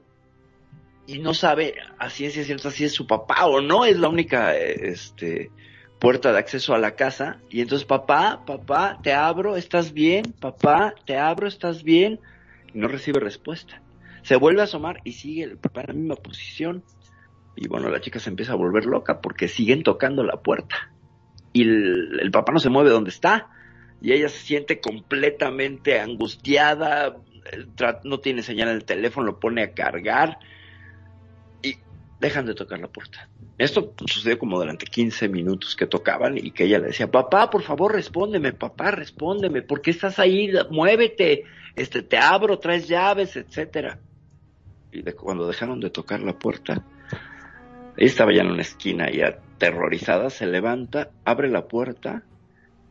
[1.05, 4.55] y no sabe a ciencia cierta si es su papá o no, es la única
[4.57, 5.51] este,
[5.99, 7.39] puerta de acceso a la casa.
[7.49, 10.23] Y entonces, papá, papá, te abro, ¿estás bien?
[10.39, 12.19] Papá, te abro, ¿estás bien?
[12.73, 13.81] Y no recibe respuesta.
[14.23, 16.83] Se vuelve a asomar y sigue el papá en la misma posición.
[17.55, 20.91] Y bueno, la chica se empieza a volver loca porque siguen tocando la puerta.
[21.51, 23.49] Y el, papá no se mueve donde está.
[24.01, 27.15] Y ella se siente completamente angustiada,
[27.51, 27.65] eh,
[28.03, 30.39] no tiene señal en el teléfono, lo pone a cargar
[31.61, 31.75] y
[32.19, 33.29] dejan de tocar la puerta.
[33.57, 37.61] Esto sucedió como durante 15 minutos que tocaban y que ella le decía, papá, por
[37.61, 40.51] favor, respóndeme, papá, respóndeme, ¿por qué estás ahí?
[40.69, 41.43] Muévete,
[41.75, 43.99] este, te abro, traes llaves, etcétera.
[44.93, 46.83] Y de- cuando dejaron de tocar la puerta,
[47.97, 52.23] ella estaba ya en una esquina y aterrorizada, se levanta, abre la puerta,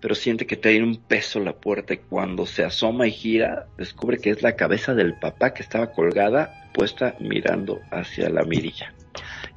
[0.01, 4.19] pero siente que tiene un peso la puerta y cuando se asoma y gira, descubre
[4.19, 8.93] que es la cabeza del papá que estaba colgada, puesta mirando hacia la mirilla.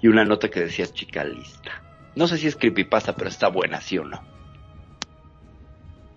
[0.01, 1.71] Y una nota que decía chica lista.
[2.15, 4.21] No sé si es creepypasta, pero está buena, ¿sí o no?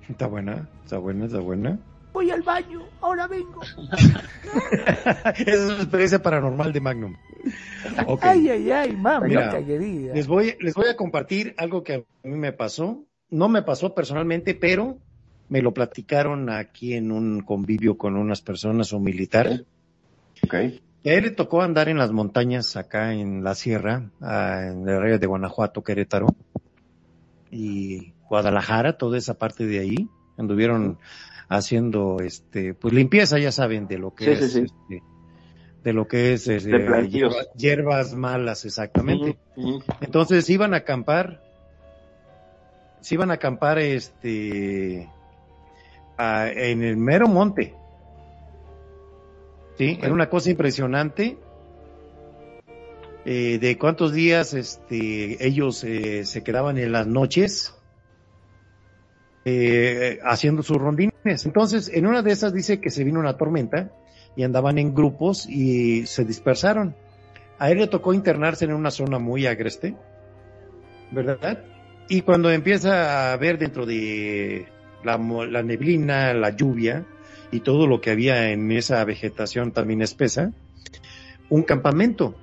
[0.09, 1.79] Está buena, está buena, está buena.
[2.19, 3.61] Voy al baño, ahora vengo.
[5.37, 7.15] Esa es una experiencia paranormal de Magnum.
[8.21, 10.15] Ay, ay, ay, mamita Mira, querida.
[10.15, 13.05] Les voy, les voy a compartir algo que a mí me pasó.
[13.31, 14.99] No me pasó personalmente, pero
[15.49, 19.65] me lo platicaron aquí en un convivio con unas personas, un militar.
[20.43, 20.55] Ok.
[21.05, 24.97] Y a él le tocó andar en las montañas acá en la sierra, en el
[24.97, 26.35] área de Guanajuato, Querétaro
[27.53, 30.09] y Guadalajara, toda esa parte de ahí.
[30.37, 30.99] Anduvieron
[31.49, 35.03] haciendo, este, pues limpieza, ya saben, de lo que Sí, es, sí, este,
[35.85, 37.09] de lo que es, este, De
[37.57, 39.39] hierbas malas, exactamente.
[40.01, 41.43] Entonces iban a acampar,
[43.01, 45.09] se iban a acampar este
[46.17, 47.75] a- en el mero monte.
[49.79, 51.39] Sí, era una cosa impresionante.
[53.25, 57.75] eh, de cuántos días este ellos eh, se quedaban en las noches
[59.51, 61.47] eh, haciendo sus rondines.
[61.47, 63.91] Entonces, en una de esas dice que se vino una tormenta
[64.37, 66.95] y andaban en grupos y se dispersaron.
[67.59, 69.97] A él le tocó internarse en una zona muy agreste,
[71.11, 71.65] ¿verdad?
[72.09, 74.67] Y cuando empieza a ver dentro de
[75.03, 77.05] la, la neblina, la lluvia
[77.51, 80.53] y todo lo que había en esa vegetación también espesa,
[81.49, 82.35] un campamento.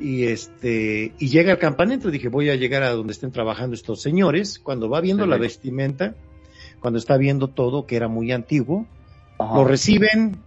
[0.00, 4.00] Y este, y llega al campamento, dije, voy a llegar a donde estén trabajando estos
[4.00, 4.58] señores.
[4.58, 6.14] Cuando va viendo la vestimenta,
[6.80, 8.86] cuando está viendo todo que era muy antiguo,
[9.38, 9.54] Ajá.
[9.54, 10.38] lo reciben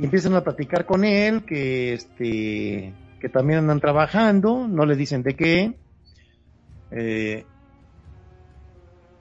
[0.00, 5.22] y empiezan a platicar con él que este que también andan trabajando no le dicen
[5.22, 5.74] de qué
[6.90, 7.44] eh,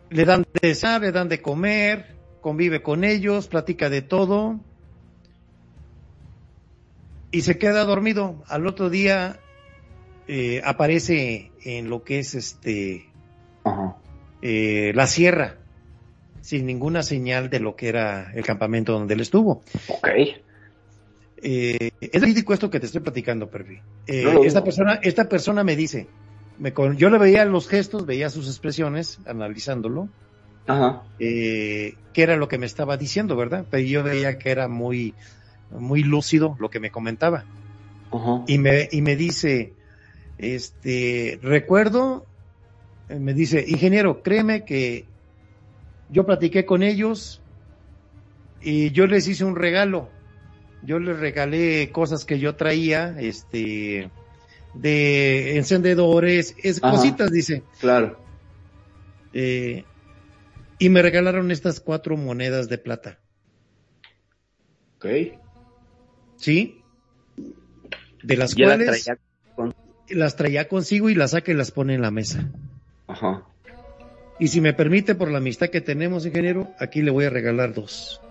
[0.10, 4.60] le dan de desar, le dan de comer convive con ellos platica de todo
[7.32, 9.40] y se queda dormido al otro día
[10.28, 13.06] eh, aparece en lo que es este
[13.64, 13.98] Ajá.
[14.42, 15.58] eh, la sierra
[16.42, 19.64] sin ninguna señal de lo que era el campamento donde él estuvo.
[19.88, 20.08] Ok.
[21.42, 23.80] Eh, es verídico esto que te estoy platicando, Perfi.
[24.08, 26.10] Eh, No esta persona, esta persona me dice,
[26.58, 30.10] me con- yo le veía los gestos, veía sus expresiones, analizándolo,
[30.68, 31.04] Ajá.
[31.20, 33.68] eh, qué era lo que me estaba diciendo, ¿verdad?
[33.70, 35.16] Pero yo veía que era muy,
[35.70, 37.46] muy lúcido lo que me comentaba.
[38.48, 39.74] Y me, y me dice,
[40.38, 42.26] este, recuerdo,
[43.08, 45.06] eh, me dice, ingeniero, créeme que
[46.10, 47.42] yo platiqué con ellos
[48.62, 50.10] y yo les hice un regalo.
[50.82, 54.10] Yo les regalé cosas que yo traía, este,
[54.74, 56.96] de encendedores, es Ajá.
[56.96, 57.64] cositas, dice.
[57.80, 58.20] Claro.
[59.34, 59.84] Eh,
[60.80, 63.20] y me regalaron estas cuatro monedas de plata.
[64.98, 65.06] Ok.
[66.40, 66.82] ¿Sí?
[68.24, 69.20] De las Ya cuales traía
[69.56, 69.76] con-
[70.10, 72.50] las traía consigo y las saca y las pone en la mesa.
[73.08, 73.44] Ajá.
[74.40, 77.74] Y si me permite, por la amistad que tenemos, ingeniero, aquí le voy a regalar
[77.74, 78.22] dos.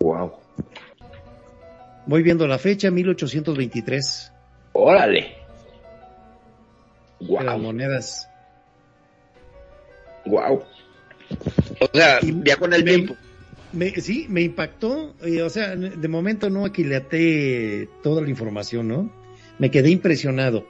[0.00, 0.32] Wow.
[2.06, 4.32] Voy viendo la fecha, 1823,
[4.72, 5.36] Órale.
[7.20, 7.58] de las Wow.
[7.62, 8.28] monedas.
[10.24, 10.64] Wow.
[11.80, 13.14] O sea, Y- ya con el me- tiempo.
[13.72, 19.10] Me, sí, me impactó, eh, o sea, de momento no aquilaté toda la información, ¿no?
[19.58, 20.66] Me quedé impresionado.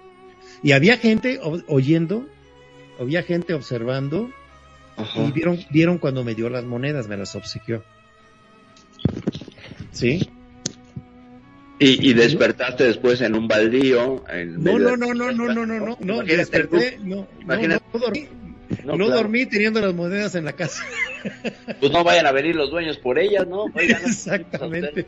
[0.62, 2.28] Y había gente oyendo,
[3.00, 4.30] había gente observando,
[4.96, 5.24] Ajá.
[5.24, 7.82] y vieron, vieron cuando me dio las monedas, me las obsequió.
[9.90, 10.28] ¿Sí?
[11.78, 14.24] Y, y despertaste después en un baldío.
[14.28, 17.84] En No, no, no, no, no, no, no, no, no, desperté, no, no, Imagínate.
[17.92, 18.28] no dormí,
[18.84, 19.22] No, no claro.
[19.22, 20.82] dormí teniendo las monedas en la casa.
[21.80, 23.64] Pues no vayan a venir los dueños por ellas, ¿no?
[23.74, 25.06] Oigan, no, Exactamente.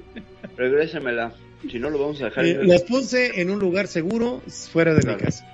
[0.56, 1.32] Regrésemela.
[1.70, 2.44] Si no, lo vamos a dejar.
[2.44, 5.18] Eh, las puse en un lugar seguro, fuera de Claro.
[5.18, 5.44] mi casa.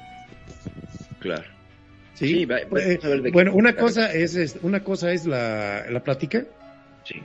[1.21, 1.45] Claro.
[2.15, 2.29] Sí.
[2.29, 6.03] Sí, va- va- Eh, de bueno, una cosa es, es- una cosa es la, la
[6.03, 6.45] plática,
[7.05, 7.23] Sí.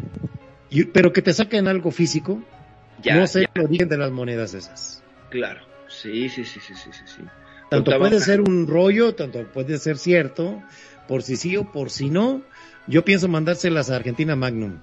[0.70, 2.42] y- pero que te saquen algo físico.
[3.02, 5.04] Ya, no sé ya, el origen de las monedas esas.
[5.30, 5.62] claro.
[5.88, 7.04] Sí, sí, sí, sí, sí, sí.
[7.06, 7.22] sí.
[7.70, 10.62] Tanto puede ser un rollo, tanto puede ser cierto,
[11.08, 12.42] por si sí o por si no.
[12.88, 14.80] Yo pienso mandárselas a Argentina Magnum.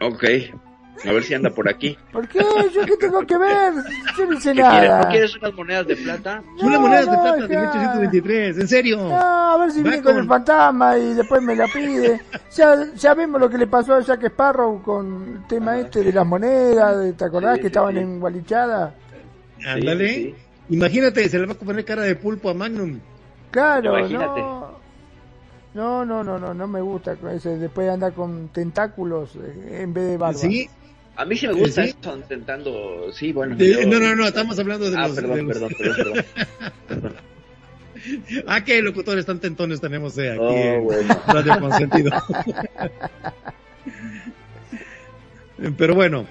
[0.00, 0.24] Ok.
[1.06, 1.98] A ver si anda por aquí.
[2.12, 2.38] ¿Por qué?
[2.74, 3.74] ¿Yo qué tengo que ver?
[4.16, 5.02] Yo no hice nada.
[5.02, 6.42] ¿No quieres unas monedas de plata?
[6.58, 7.60] Son las No, monedas de plata de ya.
[7.60, 8.96] 1823, en serio.
[8.96, 9.14] No,
[9.52, 12.20] a ver si Va viene con con- el fantasma y después me la pide.
[12.56, 16.12] Ya, ya vimos lo que le pasó a Jack Sparrow con el tema este de
[16.12, 18.00] las monedas, ¿te acordás Sí, que sí, estaban sí.
[18.00, 18.94] en Gualichada?
[19.66, 20.34] Ándale.
[20.70, 22.98] Imagínate, se le va a poner cara de pulpo a Magnum.
[23.50, 24.40] Claro, Imagínate.
[24.40, 24.74] no.
[25.74, 27.58] No, no, no, no, no me gusta con ese.
[27.58, 30.38] Después anda con tentáculos eh, en vez de barba.
[30.38, 30.68] Sí.
[31.16, 31.94] A mí sí me gusta Sí.
[32.00, 33.12] eso, intentando...
[33.12, 33.54] Sí, bueno.
[33.56, 35.16] De- yo- no, no, no, estamos hablando de Ah, los...
[35.16, 36.24] perdón, de los- perdón, perdón,
[36.88, 37.14] perdón.
[38.46, 41.20] Ah, qué locutores tan tentones tenemos eh, aquí Oh, en bueno.
[41.26, 42.10] Radio Consentido.
[45.78, 46.26] Pero bueno,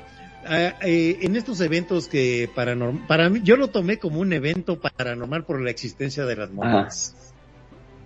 [0.49, 4.80] eh, eh, en estos eventos que paranormal, para mí, yo lo tomé como un evento
[4.80, 7.15] paranormal por la existencia de las monedas.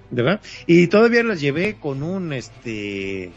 [0.10, 0.42] ¿Verdad?
[0.66, 3.32] Y todavía las llevé con un, este,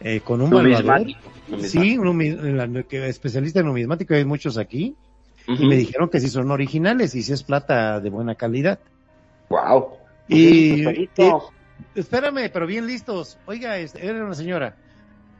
[0.00, 0.50] eh, con un.
[0.50, 1.20] Numismático.
[1.60, 4.96] Sí, un especialista en numismático, hay muchos aquí,
[5.46, 8.78] y me dijeron que sí son originales y si es plata de buena calidad.
[9.50, 9.88] Wow.
[10.26, 11.10] Y, y-
[11.94, 13.36] espérame, pero bien listos.
[13.46, 14.74] Oiga, este, era una señora.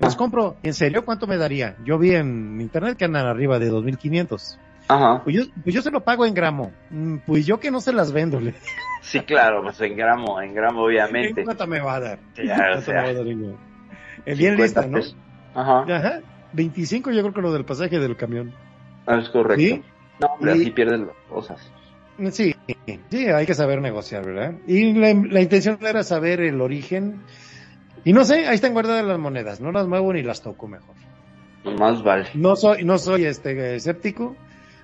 [0.00, 0.56] Los compro.
[0.62, 1.76] ¿En serio cuánto me daría?
[1.84, 4.58] Yo vi en internet que andan arriba de 2.500.
[4.88, 5.22] Ajá.
[5.24, 6.72] Pues yo, pues yo se lo pago en gramo.
[6.90, 8.38] Mm, Pues yo que no se las vendo.
[8.40, 8.54] le-
[9.02, 11.44] Sí, claro, pues en gramo, en gramo, ¿En obviamente.
[11.44, 12.18] cuánto me va a dar?
[12.36, 13.38] Ya, o ¿Cuánto me sea, va a dar en
[14.36, 15.00] bien 50 lista, ¿no?
[15.54, 16.20] Ajá, Ajá.
[16.52, 18.52] 25 yo creo que lo del pasaje del camión.
[19.06, 19.60] Ah, es correcto.
[19.62, 19.82] ¿Sí?
[20.20, 21.70] No, hombre, Y- así pierden las cosas.
[22.30, 22.54] Sí,
[23.10, 24.54] sí, hay que saber negociar, ¿verdad?
[24.68, 27.22] Y la, la intención era saber el origen.
[28.04, 29.60] Y no sé, ahí están guardadas las monedas.
[29.60, 30.94] No las muevo ni las toco mejor.
[31.78, 32.28] Más vale.
[32.34, 34.36] No soy, no soy este escéptico,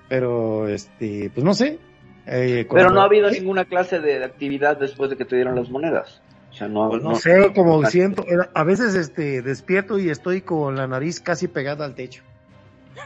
[0.09, 1.77] pero este, pues no sé.
[2.25, 5.69] Eh, Pero no ha habido ninguna clase de actividad después de que te dieron las
[5.69, 6.21] monedas.
[6.51, 10.41] O sea, no, Pues no no- sé, como siento, a veces este despierto y estoy
[10.41, 12.23] con la nariz casi pegada al techo.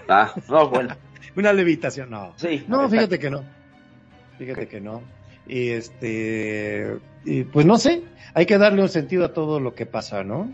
[0.09, 0.95] Ah, no, bueno.
[1.35, 2.33] Una levitación, no.
[2.37, 2.65] Sí.
[2.67, 3.43] No, fíjate que no.
[4.37, 5.01] Fíjate que no.
[5.47, 8.03] Y este, y pues no sé,
[8.33, 10.53] hay que darle un sentido a todo lo que pasa, ¿no?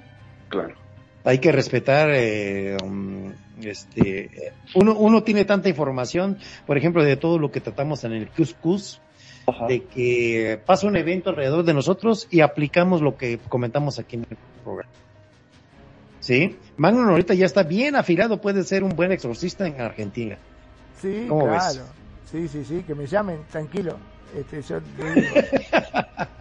[0.49, 0.75] Claro.
[1.23, 3.31] Hay que respetar, eh, um,
[3.61, 8.27] este, uno, uno tiene tanta información, por ejemplo, de todo lo que tratamos en el
[8.29, 9.01] Cuscus,
[9.45, 9.67] Ajá.
[9.67, 14.25] de que pasa un evento alrededor de nosotros y aplicamos lo que comentamos aquí en
[14.29, 14.89] el programa.
[16.19, 16.55] ¿Sí?
[16.77, 20.37] Magnum ahorita ya está bien afilado, puede ser un buen exorcista en Argentina.
[21.01, 21.65] Sí, ¿Cómo claro.
[21.65, 21.81] ves?
[22.31, 23.97] Sí, sí, sí, que me llamen, tranquilo.
[24.35, 25.35] Este, yo te digo.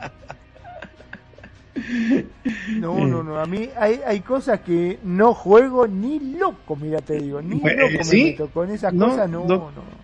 [2.79, 7.15] No, no, no, a mí hay, hay cosas que no juego ni loco, mira, te
[7.21, 8.25] digo, ni Pues, loco me ¿sí?
[8.25, 8.49] meto.
[8.49, 9.57] Con esas No, cosas no, no.
[9.57, 10.01] no.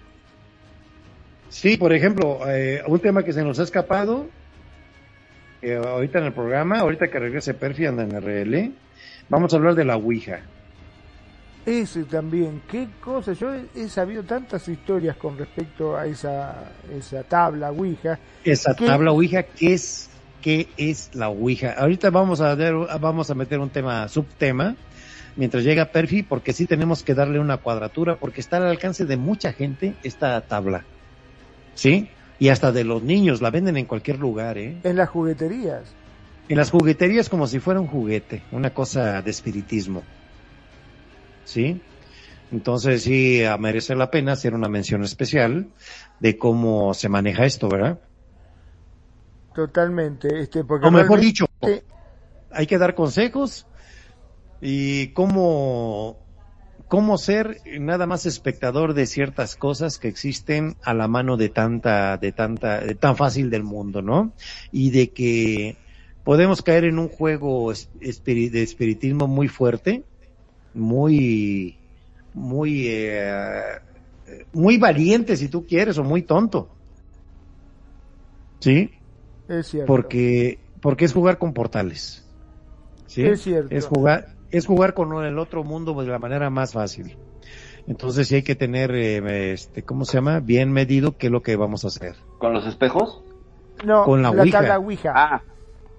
[1.49, 4.27] Sí, por ejemplo, eh, un tema que se nos ha escapado,
[5.63, 8.73] eh, ahorita en el programa, ahorita que regrese Perfi anda en RL,
[9.29, 10.41] vamos a hablar de la Ouija.
[11.65, 17.73] Ese también, qué cosa, yo he, sabido tantas historias con respecto a esa, esa tabla
[17.73, 18.19] Ouija.
[18.45, 20.09] Esa tabla Ouija, ¿qué es,
[20.47, 21.73] qué es la Ouija?
[21.77, 24.77] Ahorita vamos a, ver, vamos a meter un tema, subtema,
[25.35, 29.17] mientras llega Perfi, porque sí tenemos que darle una cuadratura, porque está al alcance de
[29.17, 30.85] mucha gente esta tabla.
[31.75, 32.11] ¿Sí?
[32.39, 34.77] Y hasta de los niños, la venden en cualquier lugar, ¿eh?
[34.85, 35.83] En las jugueterías.
[36.49, 40.05] En las jugueterías como si fuera un juguete, una cosa de espiritismo.
[41.45, 41.81] ¿Sí?
[42.53, 45.67] Entonces sí merece la pena hacer una mención especial
[46.21, 47.99] de cómo se maneja esto, ¿verdad?
[49.57, 50.43] Totalmente.
[50.43, 51.47] Este, porque O mejor dicho,
[52.51, 53.67] hay que dar consejos
[54.61, 56.19] y cómo,
[56.89, 62.19] cómo ser nada más espectador de ciertas cosas que existen a la mano de tanta,
[62.19, 64.35] de tanta, de tan fácil del mundo, ¿no?
[64.73, 65.79] Y de que
[66.23, 70.05] podemos caer en un juego de espiritismo muy fuerte,
[70.75, 71.79] muy,
[72.35, 73.33] muy, eh,
[74.53, 76.69] muy valiente si tú quieres o muy tonto.
[78.61, 78.91] ¿Sí?
[79.49, 79.87] Es cierto.
[79.87, 82.27] Porque, porque es jugar con portales.
[83.07, 83.25] ¿Sí?
[83.25, 83.75] Es cierto.
[83.75, 87.17] Es jugar, es jugar con el otro mundo de la manera más fácil.
[87.87, 90.41] Entonces sí hay que tener, eh, este, ¿cómo se llama?
[90.41, 92.17] Bien medido qué es lo que vamos a hacer.
[92.39, 93.23] ¿Con los espejos?
[93.85, 94.59] No, con la la Ouija.
[94.59, 95.13] tabla Ouija.
[95.15, 95.43] Ah,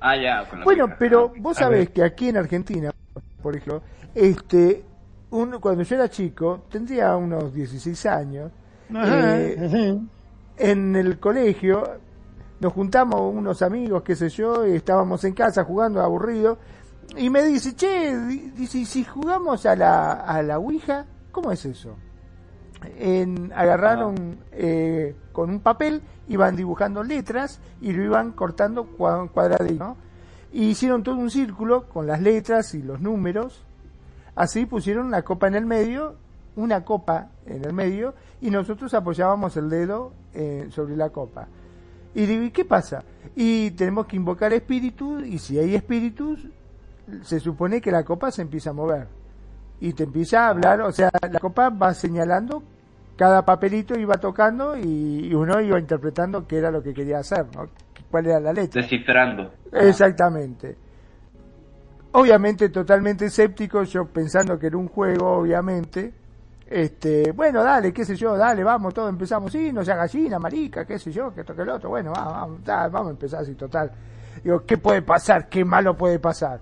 [0.02, 0.49] ah ya.
[0.49, 0.95] Con la Bueno, Ouija.
[0.99, 1.91] pero Ah, vos A sabés ver.
[1.94, 2.91] que aquí en Argentina,
[3.41, 3.82] por ejemplo,
[4.14, 4.84] este,
[5.30, 8.52] un, cuando yo era chico, tendría unos 16 años,
[8.94, 10.02] Ajá, eh, ajá.
[10.57, 11.99] en el colegio
[12.60, 16.58] nos juntamos unos amigos, qué sé yo, y estábamos en casa jugando aburrido,
[17.16, 21.52] y me dice, che, di- dice, "¿y si jugamos a la, a la Ouija, ¿cómo
[21.52, 21.96] es eso?
[23.00, 29.84] En, agarraron eh, con un papel, iban dibujando letras y lo iban cortando cua- cuadradito,
[29.84, 29.98] ¿no?
[30.52, 33.64] Y hicieron todo un círculo con las letras y los números,
[34.36, 36.16] así pusieron la copa en el medio,
[36.56, 41.48] una copa en el medio, y nosotros apoyábamos el dedo eh, sobre la copa.
[42.18, 43.03] Y digo, ¿y qué pasa?
[43.35, 46.48] Y tenemos que invocar espíritus, y si hay espíritus,
[47.22, 49.07] se supone que la copa se empieza a mover.
[49.80, 52.64] Y te empieza a hablar, o sea, la copa va señalando,
[53.15, 57.45] cada papelito iba tocando y, y uno iba interpretando qué era lo que quería hacer,
[57.56, 57.69] ¿no?
[58.10, 58.81] cuál era la letra.
[58.81, 59.53] Descifrando.
[59.72, 60.76] Exactamente.
[62.14, 66.14] Obviamente totalmente escéptico, yo pensando que era un juego, obviamente.
[66.69, 70.85] Este, bueno, dale, qué sé yo, dale, vamos, todos empezamos, sí, no sea gallina, marica,
[70.85, 73.41] qué sé yo, que esto que el otro, bueno, vamos, vamos, dale, vamos a empezar
[73.41, 73.91] así, total.
[74.44, 75.48] Digo, ¿qué puede pasar?
[75.48, 76.60] ¿Qué malo puede pasar?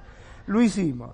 [0.47, 1.11] Lo hicimos.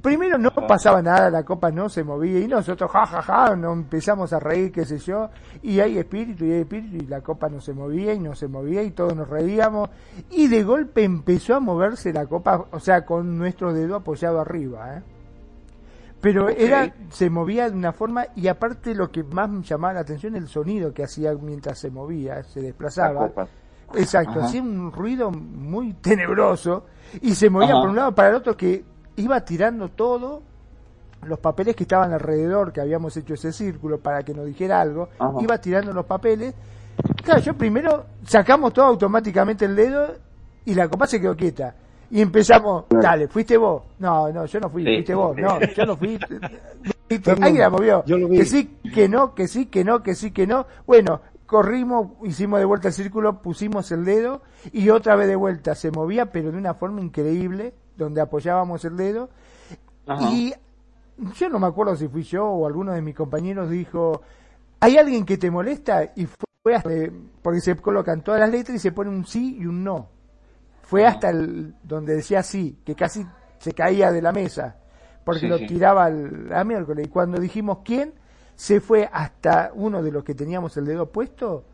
[0.00, 3.72] Primero no pasaba nada, la copa no se movía y nosotros, ja, ja, ja, nos
[3.72, 5.28] empezamos a reír, qué sé yo,
[5.60, 8.46] y hay espíritu y hay espíritu y la copa no se movía y no se
[8.46, 9.90] movía y todos nos reíamos
[10.30, 14.98] y de golpe empezó a moverse la copa, o sea, con nuestro dedo apoyado arriba,
[14.98, 15.02] ¿eh?
[16.20, 20.00] Pero era, se movía de una forma y aparte lo que más me llamaba la
[20.00, 23.30] atención el sonido que hacía mientras se movía, se La desplazaba.
[23.94, 24.46] Exacto, Ajá.
[24.46, 26.86] hacía un ruido muy tenebroso
[27.22, 27.80] y se movía Ajá.
[27.80, 28.84] por un lado para el otro que
[29.16, 30.42] iba tirando todo
[31.22, 35.08] los papeles que estaban alrededor, que habíamos hecho ese círculo para que nos dijera algo,
[35.18, 35.32] Ajá.
[35.40, 36.54] iba tirando los papeles.
[37.22, 40.14] Claro, yo primero sacamos todo automáticamente el dedo
[40.64, 41.74] y la copa se quedó quieta.
[42.10, 43.82] Y empezamos, dale, fuiste vos.
[43.98, 44.88] No, no, yo no fui, Sí.
[44.94, 45.36] fuiste vos.
[45.36, 46.18] No, yo no fui.
[47.10, 48.04] Alguien la movió.
[48.06, 48.38] yo lo vi.
[48.38, 50.66] Que sí, que no, que sí, que no, que sí, que no.
[50.86, 55.74] Bueno, corrimos, hicimos de vuelta el círculo, pusimos el dedo y otra vez de vuelta.
[55.74, 59.28] Se movía, pero de una forma increíble, donde apoyábamos el dedo.
[60.06, 60.30] Ajá.
[60.30, 60.54] Y
[61.34, 64.22] yo no me acuerdo si fui yo o alguno de mis compañeros dijo,
[64.80, 66.12] ¿hay alguien que te molesta?
[66.16, 66.90] Y fue hasta,
[67.42, 70.08] porque se colocan todas las letras y se pone un sí y un no.
[70.88, 73.26] Fue hasta el, donde decía sí, que casi
[73.58, 74.76] se caía de la mesa,
[75.22, 75.66] porque Sí, lo sí.
[75.66, 77.06] tiraba al- a miércoles.
[77.06, 78.14] Y cuando dijimos quién,
[78.54, 81.66] se fue hasta uno de los que teníamos el dedo puesto,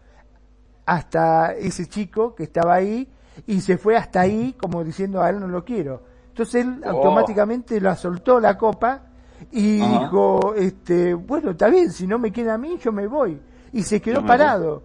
[0.87, 3.09] hasta ese chico que estaba ahí,
[3.47, 6.03] y se fue hasta ahí como diciendo a él no lo quiero.
[6.29, 6.91] Entonces él Oh.
[6.91, 9.03] automáticamente la soltó la copa
[9.53, 9.99] y Ajá.
[10.01, 13.41] dijo, este, bueno, está bien, si no me queda a mí, yo me voy.
[13.73, 14.83] Y se quedó parado.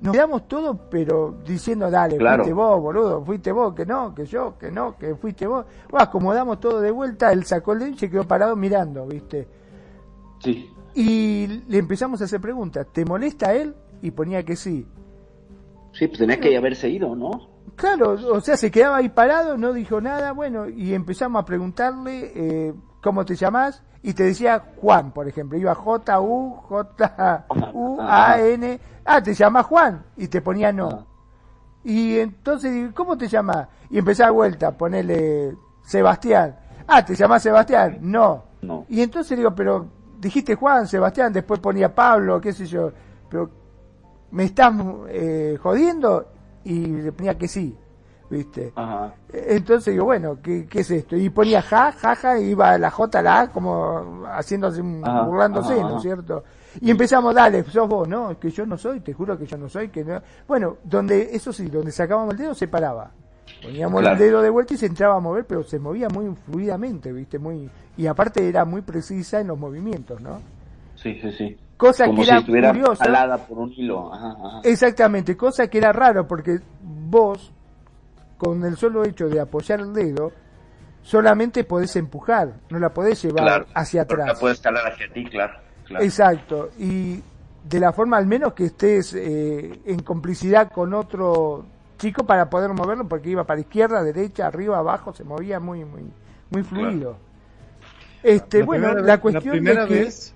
[0.00, 2.44] Nos quedamos todos, pero diciendo, dale, Claro.
[2.44, 5.64] fuiste vos, boludo, fuiste vos, que no, que yo, que no, que fuiste vos.
[5.90, 9.48] Bueno, acomodamos todo de vuelta, él sacó el dedo y se quedó parado mirando, ¿viste?
[10.40, 10.70] Sí.
[10.94, 13.74] Y le empezamos a hacer preguntas, ¿te molesta él?
[14.02, 14.86] Y ponía que sí.
[15.92, 17.48] Sí, pues tenía que haberse ido, ¿no?
[17.74, 22.32] Claro, o sea, se quedaba ahí parado, no dijo nada, bueno, y empezamos a preguntarle
[22.34, 27.98] eh, cómo te llamás, y te decía Juan, por ejemplo, iba J, U, J, U,
[28.00, 30.88] A, N, ah, te llamás Juan, y te ponía no.
[30.88, 31.04] Ah.
[31.82, 33.66] Y entonces, digo, ¿cómo te llamás?
[33.90, 36.56] Y empezaba vuelta, ponele Sebastián,
[36.86, 38.44] ah, te llamás Sebastián, no.
[38.62, 38.86] No.
[38.88, 39.88] Y entonces digo, pero
[40.20, 42.92] dijiste Juan, Sebastián, después ponía Pablo, qué sé yo,
[43.28, 43.50] pero
[44.30, 44.72] me estás
[45.08, 46.28] eh, jodiendo
[46.62, 47.76] y le ponía que sí,
[48.30, 48.72] ¿viste?
[48.74, 49.14] Ajá.
[49.32, 51.16] Entonces digo, bueno, ¿qué, qué es esto?
[51.16, 55.74] Y ponía ja, ja, ja, y iba la J, la A, como haciéndose, Ajá, burlándose,
[55.80, 56.44] ajá, ¿no es cierto?
[56.80, 59.56] Y empezamos, dale, sos vos, no, es que yo no soy, te juro que yo
[59.56, 60.20] no soy, que no.
[60.46, 63.10] Bueno, donde, eso sí, donde sacábamos el dedo se paraba.
[63.62, 64.16] Poníamos Claro.
[64.16, 67.38] el dedo de vuelta y se entraba a mover, pero se movía muy fluidamente, ¿viste?
[67.38, 70.40] Muy, y aparte era muy precisa en los movimientos, ¿no?
[70.96, 71.56] Sí, sí, sí.
[71.76, 73.38] Cosa Como que si era estuviera curiosa.
[73.48, 74.12] por un hilo.
[74.12, 74.60] Ajá, ajá.
[74.64, 77.52] Exactamente, cosa que era raro porque vos,
[78.38, 80.32] con el solo hecho de apoyar el dedo,
[81.02, 83.66] solamente podés empujar, no la podés llevar Claro.
[83.74, 84.26] hacia atrás.
[84.26, 85.54] la puedes jalar hacia ti, claro.
[85.84, 86.04] claro.
[86.04, 87.22] Exacto, y
[87.64, 91.64] de la forma al menos que estés eh, en complicidad con otro
[91.98, 96.02] chico para poder moverlo, porque iba para izquierda, derecha, arriba, abajo, se movía muy, muy,
[96.50, 97.16] muy fluido.
[98.22, 99.94] Este, bueno, primera la cuestión primera de que...
[100.04, 100.34] vez.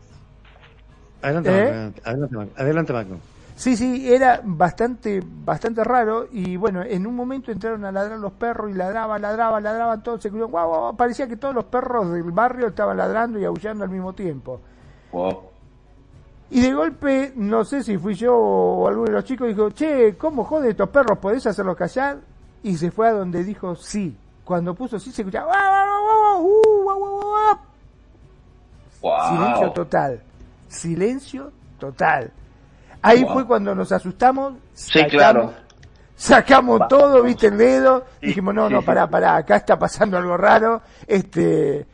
[1.22, 1.93] Adelante, ¿Eh?
[2.05, 3.16] Adelante, Magno, adelante, Magno.
[3.61, 8.32] Sí, sí, era bastante, bastante raro y bueno, en un momento entraron a ladrar los
[8.32, 12.32] perros y ladraban, ladraban, ladraban, todos se guau, guau, parecía que todos los perros del
[12.32, 14.62] barrio estaban ladrando y aullando al mismo tiempo.
[15.12, 15.43] Wow.
[16.49, 20.16] Y de golpe, no sé si fui yo o alguno de los chicos, dijo, che,
[20.16, 21.19] ¿cómo jode estos perros?
[21.19, 22.16] ¿Podés hacerlos callar?
[22.62, 24.16] Y se fue a donde dijo sí.
[24.43, 27.59] Cuando puso sí se escuchaba, "Guau, guau, guau, guau, uh, guau, guau, guau".
[29.03, 29.37] Wow.
[29.37, 30.23] Silencio total.
[30.66, 32.32] Silencio total.
[33.02, 33.32] Ahí Wow.
[33.32, 34.55] fue cuando nos asustamos.
[34.74, 35.52] Sí, sacamos- claro.
[36.14, 38.05] Sacamos todo, viste el dedo.
[38.20, 38.86] Sí, dijimos, no, sí, no, sí.
[38.86, 40.82] pará, pará, acá está pasando algo raro.
[41.06, 41.86] Este,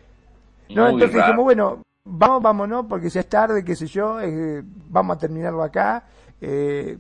[0.71, 1.27] no, Muy entonces raro.
[1.27, 5.63] dijimos, bueno, vamos, vámonos, porque ya es tarde, qué sé yo, eh, vamos a terminarlo
[5.63, 6.03] acá.
[6.41, 6.99] Eh,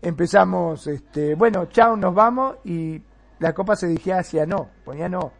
[0.00, 3.00] empezamos, este, bueno, chao, nos vamos, y
[3.38, 5.30] la copa se dirigía hacia no, ponía no.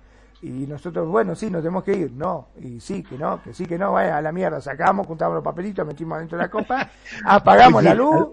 [0.42, 3.64] Y nosotros, bueno, sí, nos tenemos que ir, no, y sí, que no, que sí,
[3.64, 6.88] que no, vaya a la mierda, sacamos, juntamos los papelitos, metimos dentro de la copa,
[7.24, 8.28] apagamos la luz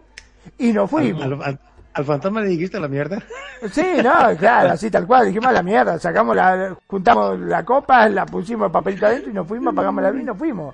[0.58, 1.24] y nos fuimos.
[1.24, 1.60] Al, al-
[1.92, 3.18] al fantasma le dijiste la mierda.
[3.74, 8.08] Sí, no, claro, así tal cual, dijimos a la mierda, sacamos la, juntamos la copa,
[8.08, 10.74] la pusimos el papelito adentro y nos fuimos, apagamos la luz y nos fuimos.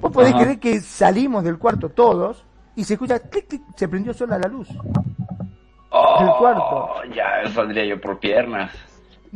[0.00, 0.42] Vos podés Ajá.
[0.44, 2.42] creer que salimos del cuarto todos
[2.74, 4.66] y se escucha clic, clic, se prendió sola la luz.
[5.90, 6.88] Oh, del cuarto.
[7.14, 8.70] Ya saldría yo por piernas.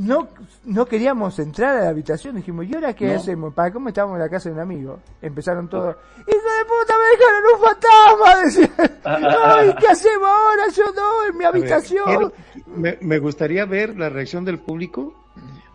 [0.00, 0.28] No,
[0.64, 3.14] no queríamos entrar a la habitación, dijimos, ¿y ahora qué No.
[3.16, 3.52] hacemos?
[3.54, 4.98] ¿Para cómo estábamos en la casa de un amigo?
[5.20, 8.40] Empezaron todos, ¡Hijo de puta, me dejaron un fantasma!
[8.44, 8.98] Decían,
[9.44, 10.62] ¡ay, qué hacemos ahora!
[10.74, 12.32] Yo no, en mi ver, habitación.
[13.00, 15.14] me gustaría ver la reacción del público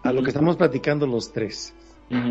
[0.04, 1.74] a lo que estamos platicando los tres.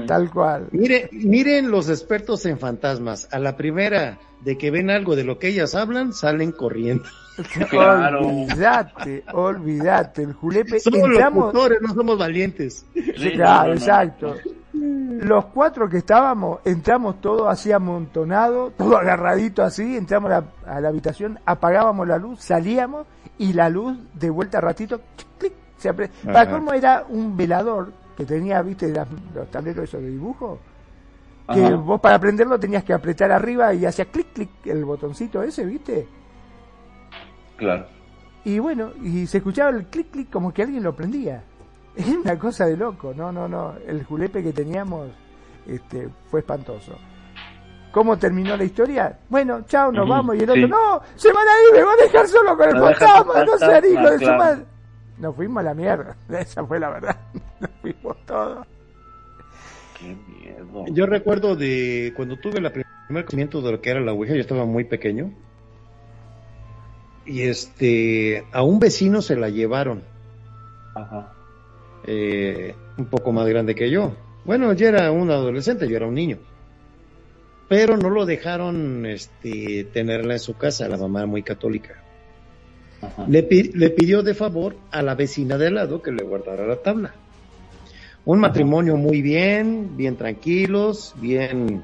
[0.07, 0.69] Tal cual.
[0.73, 3.29] Mire, miren los expertos en fantasmas.
[3.33, 7.05] A la primera de que ven algo de lo que ellas hablan, salen corriendo.
[7.69, 8.29] Claro.
[8.29, 10.79] Olvídate, olvídate, el julepe.
[10.79, 12.87] Somos entramos, locutores, no somos valientes.
[12.95, 14.37] Sí, claro, exacto.
[14.73, 20.81] Los cuatro que estábamos, entramos todos así amontonados, todo agarradito así, entramos a la, a
[20.81, 23.07] la habitación, apagábamos la luz, salíamos
[23.39, 27.37] y la luz de vuelta a ratito, clic, clic, se apre- Para colmo era un
[27.37, 30.59] velador que tenía, viste, las- los tableros esos de dibujo,
[31.53, 35.65] que vos para prenderlo tenías que apretar arriba y hacía clic, clic, el botoncito ese,
[35.65, 36.09] viste.
[37.57, 37.87] Claro.
[38.45, 41.43] Y bueno, y se escuchaba el clic clic como que alguien lo prendía.
[41.97, 43.75] Es una cosa de loco, no, no, no.
[43.87, 45.09] El julepe que teníamos
[45.67, 46.93] este, fue espantoso.
[47.93, 49.17] ¿Cómo terminó la historia?
[49.29, 50.35] Bueno, chao, nos vamos.
[50.35, 52.81] Y el otro, no, se van a ir, me van a dejar solo con el
[52.81, 54.65] fantasma, no sean hijos de su madre.
[55.19, 57.17] Nos fuimos a la mierda, esa fue la verdad.
[57.83, 58.67] Fuimos todos.
[59.99, 60.85] Qué miedo.
[60.89, 64.41] Yo recuerdo de cuando tuve el primer conocimiento de lo que era la Ouija, yo
[64.41, 65.33] estaba muy pequeño.
[67.27, 70.03] Y este, a un vecino se la llevaron,
[70.95, 71.33] Ajá.
[72.07, 74.15] eh, un poco más grande que yo.
[74.45, 76.39] Bueno, ya era un adolescente, yo era un niño.
[77.67, 81.95] Pero no lo dejaron este, tenerla en su casa, la mamá era muy católica.
[83.01, 83.25] Ajá.
[83.27, 86.77] Le, le pidió de favor a la vecina de al lado que le guardara la
[86.77, 87.15] tabla.
[88.27, 91.83] Un matrimonio muy bien, bien tranquilos, bien,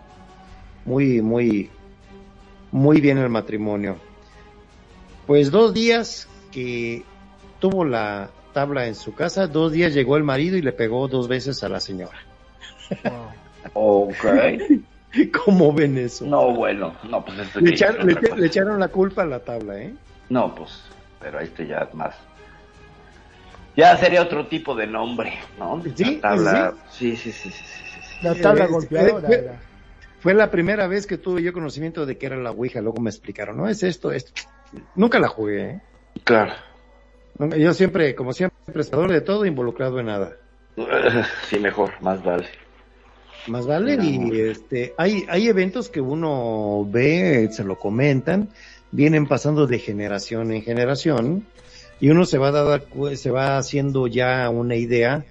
[0.86, 1.70] muy, muy,
[2.72, 3.96] muy bien el matrimonio.
[5.26, 7.04] Pues dos días que
[7.60, 11.28] tuvo la tabla en su casa, dos días llegó el marido y le pegó dos
[11.28, 12.16] veces a la señora.
[13.74, 14.24] Ok.
[15.44, 16.24] ¿Cómo ven eso?
[16.24, 16.94] No, bueno.
[17.08, 19.94] No, pues esto Le, echar- le- echaron la culpa a la tabla, ¿eh?
[20.28, 20.84] No, pues.
[21.20, 22.14] Pero este ya es más.
[23.80, 25.82] Ya sería otro tipo de nombre, ¿no?
[25.96, 26.74] Sí, La tabla.
[26.86, 28.16] Sí, sí, sí, sí, sí, sí, sí.
[28.20, 29.62] La tabla golpeadora
[30.18, 33.08] fue- la primera vez que tuve yo conocimiento de que era la Ouija, luego me
[33.08, 34.32] explicaron, no es esto, esto.
[34.94, 35.80] Nunca la jugué, ¿eh?
[36.24, 36.52] Claro.
[37.56, 40.36] Yo siempre, como siempre, prestador de todo, involucrado en nada.
[41.48, 42.46] Sí, mejor, más vale.
[43.46, 48.50] Más vale, y este, hay, hay eventos que uno ve, se lo comentan,
[48.90, 51.48] vienen pasando de generación en generación,
[52.00, 55.24] y uno se va a dar, se va haciendo ya una idea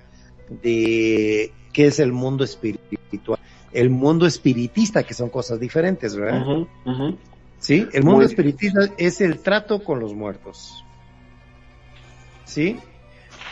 [0.50, 3.40] de qué es el mundo espiritual,
[3.72, 6.46] el mundo espiritista, que son cosas diferentes, ¿verdad?
[7.60, 10.84] Sí, el mundo Muy- espiritista es el trato con los muertos.
[12.46, 12.80] ¿Sí?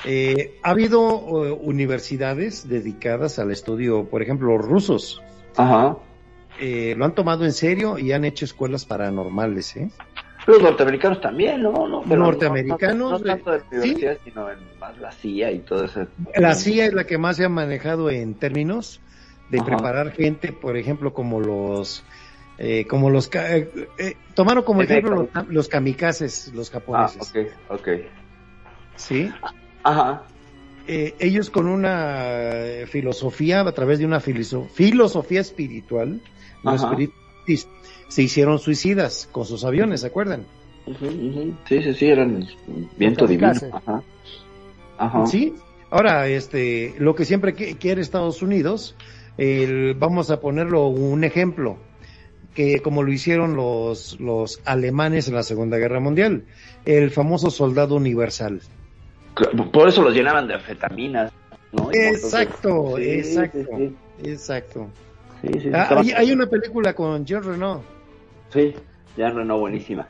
[0.05, 5.21] Eh, ha habido eh, universidades dedicadas al estudio, por ejemplo, los rusos
[5.55, 5.97] Ajá.
[6.59, 9.89] eh, lo han tomado en serio y han hecho escuelas paranormales, ¿eh?
[10.47, 11.87] Los norteamericanos también, ¿no?
[11.87, 15.59] no pero Norteamericanos, No, no tanto de eh, universidad, sino en más la CIA y
[15.59, 16.07] todo eso.
[16.37, 19.01] La CIA es la que más se ha manejado en términos
[19.49, 19.65] de Ajá.
[19.65, 22.05] preparar gente, por ejemplo, como los,
[22.57, 27.33] eh, como los, eh, eh, tomaron como ejemplo los, los kamikazes, los Ah, japoneses,
[27.69, 27.87] ok, ok.
[28.95, 29.29] ¿sí?
[29.83, 30.23] Ajá.
[30.87, 32.23] ellos con una
[32.87, 36.21] filosofía, a través de una filoso- filosofía espiritual,
[36.63, 37.69] no espiritista,
[38.07, 40.45] se hicieron suicidas con sus aviones, ¿se acuerdan?
[40.85, 41.53] Ujú, ujú.
[41.67, 42.45] Sí, sí, sí, eran
[42.97, 43.51] viento divino.
[43.73, 44.01] Ajá.
[44.97, 45.25] Ajá.
[45.25, 45.53] Sí.
[45.89, 48.95] Ahora, este, lo que siempre qui- quiere Estados Unidos,
[49.37, 51.77] el- vamos a ponerlo un ejemplo,
[52.55, 56.43] que como lo hicieron los, los alemanes en la Segunda Guerra Mundial,
[56.85, 58.61] el famoso soldado universal.
[59.71, 61.31] Por eso los llenaban de anfetaminas,
[61.71, 61.89] ¿no?
[61.91, 64.87] Exacto, Sí, exacto, Sí, exacto.
[65.43, 67.83] sí, Ah, estaba- hay, hay una película con Jean Reno,
[68.53, 68.73] Sí,
[69.15, 70.07] ya no, no, buenísima.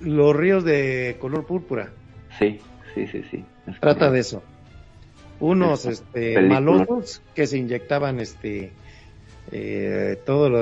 [0.00, 1.90] Los ríos de color púrpura.
[2.38, 2.60] Sí,
[2.94, 3.44] sí, sí, sí.
[3.66, 4.42] Es Trata de eso.
[5.40, 6.60] Unos este, película.
[6.60, 8.72] malosos que se inyectaban este
[9.52, 10.60] eh, todo lo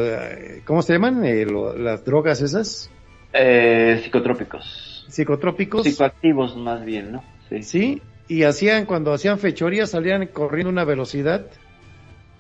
[0.65, 1.25] ¿cómo se llaman?
[1.25, 2.91] Eh, lo- las drogas esas,
[3.33, 5.07] Eh, psicotrópicos.
[5.09, 5.85] psicotrópicos.
[5.85, 7.25] Psicoactivos más bien, ¿no?
[7.49, 7.63] Sí.
[7.63, 11.47] Sí, y hacían cuando hacían fechorías salían corriendo a una velocidad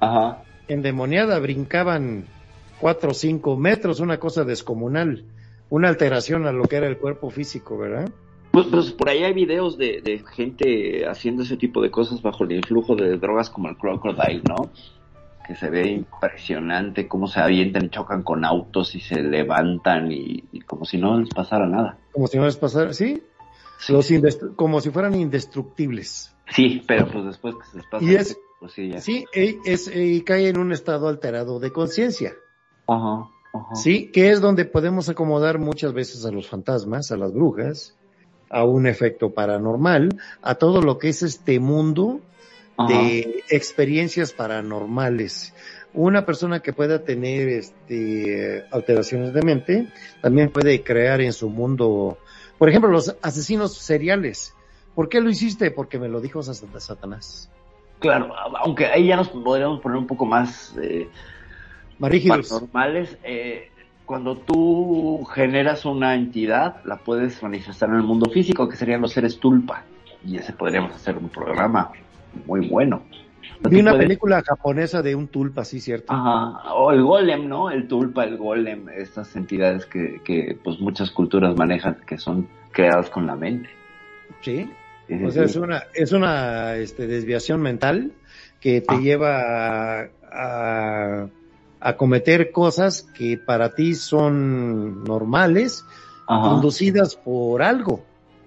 [0.00, 0.42] Ajá.
[0.68, 2.24] endemoniada, brincaban
[2.84, 5.24] cuatro o cinco metros, una cosa descomunal,
[5.70, 8.10] una alteración a lo que era el cuerpo físico, ¿verdad?
[8.52, 12.44] Pues, pues por ahí hay videos de, de gente haciendo ese tipo de cosas bajo
[12.44, 14.70] el influjo de drogas como el crocodile, ¿no?
[15.46, 20.44] Que se ve impresionante cómo se avientan y chocan con autos y se levantan y,
[20.52, 21.96] y como si no les pasara nada.
[22.12, 23.22] Como si no les pasara, ¿sí?
[23.88, 26.36] Los indest- como si fueran indestructibles.
[26.50, 29.00] Sí, pero pues después que se les pasa, Y es- pues sí, ya.
[29.00, 32.34] Sí, e- es, y cae en un estado alterado de conciencia.
[32.86, 33.74] Ajá, ajá.
[33.74, 37.94] Sí, que es donde podemos acomodar muchas veces a los fantasmas, a las brujas,
[38.50, 40.10] a un efecto paranormal,
[40.42, 42.20] a todo lo que es este mundo
[42.76, 42.92] Ajá.
[42.92, 45.54] de experiencias paranormales.
[45.94, 49.88] Una persona que pueda tener este, alteraciones de mente
[50.20, 52.18] también puede crear en su mundo,
[52.58, 54.54] por ejemplo, los asesinos seriales.
[54.94, 55.70] ¿Por qué lo hiciste?
[55.70, 57.48] Porque me lo dijo Sat- Satanás.
[58.00, 58.32] Claro,
[58.64, 61.08] aunque ahí ya nos podríamos poner un poco más eh,
[61.98, 62.48] Más rígidos.
[62.48, 63.18] paranormales.
[63.24, 63.70] eh,
[64.04, 69.12] cuando tú generas una entidad, la puedes manifestar en el mundo físico, que serían los
[69.12, 69.82] seres tulpa.
[70.26, 71.90] Y ese podríamos hacer un programa
[72.46, 73.02] muy bueno.
[73.70, 76.12] Vi una película japonesa de un tulpa, sí, cierto.
[76.12, 77.70] Ajá, o el golem, ¿no?
[77.70, 83.08] El tulpa, el golem, estas entidades que, que pues muchas culturas manejan, que son creadas
[83.08, 83.70] con la mente.
[84.42, 84.68] Sí.
[85.24, 88.12] O sea, es una, es una este, desviación mental
[88.60, 89.00] que te Ah.
[89.00, 91.26] lleva a, a,
[91.84, 95.84] a cometer cosas que para ti son normales,
[96.26, 96.54] Ajá.
[96.54, 98.02] inducidas por algo.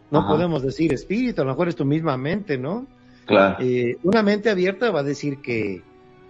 [0.09, 0.29] No Ajá.
[0.29, 2.87] podemos decir espíritu, a lo mejor es tu misma mente, ¿no?
[3.27, 3.57] Claro.
[3.59, 5.83] Eh, una mente abierta va a decir que,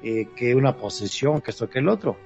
[0.04, 2.18] eh, que una posesión, que esto, que el otro.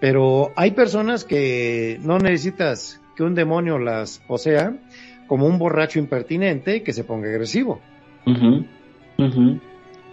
[0.00, 4.78] Pero hay personas que no necesitas que un demonio las posea,
[5.26, 7.82] como un borracho impertinente que se ponga agresivo.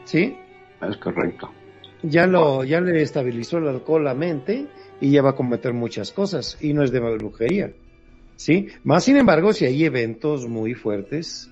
[0.03, 0.35] ¿sí?
[0.81, 1.51] Es correcto.
[2.03, 4.67] Ya lo, ya le estabilizó el alcohol la mente
[4.99, 7.73] y ya va a cometer muchas cosas y no es de brujería,
[8.35, 8.67] ¿sí?
[8.83, 11.49] Más sin embargo, si hay eventos muy fuertes,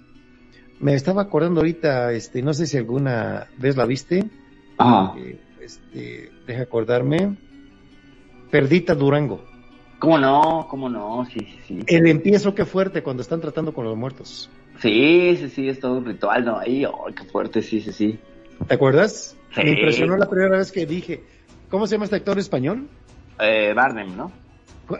[0.80, 4.23] me estaba acordando ahorita, este, no sé si alguna vez la viste,
[4.77, 5.13] Ajá.
[5.17, 7.35] eh, este, deja acordarme,
[8.49, 9.43] Perdita Durango.
[9.99, 10.65] ¿Cómo no?
[10.69, 11.26] ¿Cómo no?
[11.26, 11.80] Sí, sí, sí.
[11.88, 14.49] El empiezo qué fuerte cuando están tratando con los muertos.
[14.80, 16.57] Sí, sí, sí, es todo un ritual, ¿no?
[16.57, 18.19] Ahí, oh, qué fuerte, sí, sí, sí.
[18.67, 19.35] ¿Te acuerdas?
[19.55, 19.61] Sí.
[19.63, 21.23] Me impresionó la primera vez que dije,
[21.69, 22.88] ¿cómo se llama este actor español?
[23.39, 24.31] Eh, Bardem, ¿no?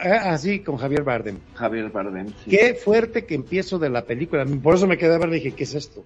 [0.02, 1.38] Ah, sí, con Javier Bardem.
[1.56, 2.50] Javier Bardem, sí.
[2.52, 4.46] Qué fuerte que empiezo de la película.
[4.46, 6.04] Por eso me quedé a ver y dije, ¿qué es esto?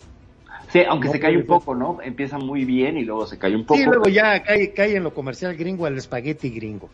[0.70, 2.00] Sí, aunque No se cae un poco, ¿no?
[2.02, 3.78] Empieza muy bien y luego se cae un poco.
[3.80, 6.90] Sí, luego ya cae, cae en lo comercial gringo, el espagueti gringo.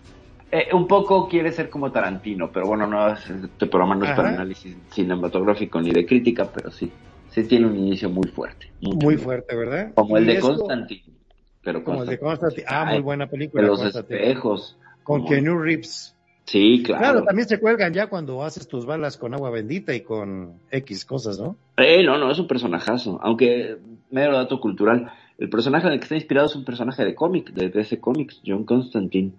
[0.52, 4.12] Eh, un poco quiere ser como Tarantino, pero bueno, no, es- este programa no es
[4.12, 6.92] para análisis cinematográfico ni de crítica, pero sí,
[7.30, 8.66] sí tiene un inicio muy fuerte.
[8.82, 9.92] mucho, Muy fuerte, ¿verdad?
[9.94, 11.19] Como el de esto- Constantine.
[11.64, 12.66] Pero Como el de Constantine.
[12.68, 13.64] Ah, muy buena De película.
[13.68, 14.20] los Constantine.
[14.22, 14.78] espejos.
[15.04, 16.16] Con como- Keanu Reeves.
[16.46, 17.02] Sí, claro.
[17.04, 21.06] Claro, también se cuelgan ya cuando haces tus balas con agua bendita y con X
[21.06, 21.56] cosas, ¿no?
[21.78, 23.20] Eh, no, no, es un personajazo.
[23.22, 23.78] Aunque,
[24.10, 27.52] mero dato cultural, el personaje en el que está inspirado es un personaje de cómic,
[27.52, 29.34] de DC Comics, John Constantine,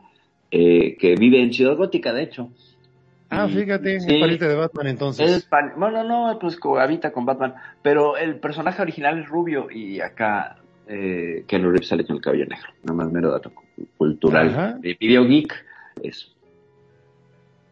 [0.52, 2.48] eh, que vive en Ciudad Gótica, de hecho.
[3.28, 5.30] Ah, Y- fíjate, sí, es pariente de Batman entonces.
[5.30, 10.00] es pan- bueno, no, pues cohabita con Batman, pero el personaje original es rubio y
[10.00, 12.68] acá eh, Keanu Reeves sale con el cabello negro.
[12.82, 13.64] Nada más mero dato cu-
[13.96, 14.48] cultural.
[14.48, 14.78] Ajá.
[14.80, 15.54] De Video Geek,
[16.02, 16.28] eso.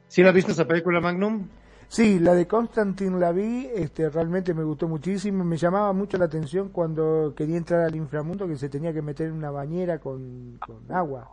[0.09, 1.47] ¿Sí la viste esa película, Magnum?
[1.89, 6.27] Sí, la de Constantine la vi, este, realmente me gustó muchísimo, me llamaba mucho la
[6.27, 10.59] atención cuando quería entrar al inframundo que se tenía que meter en una bañera con,
[10.67, 11.31] con agua.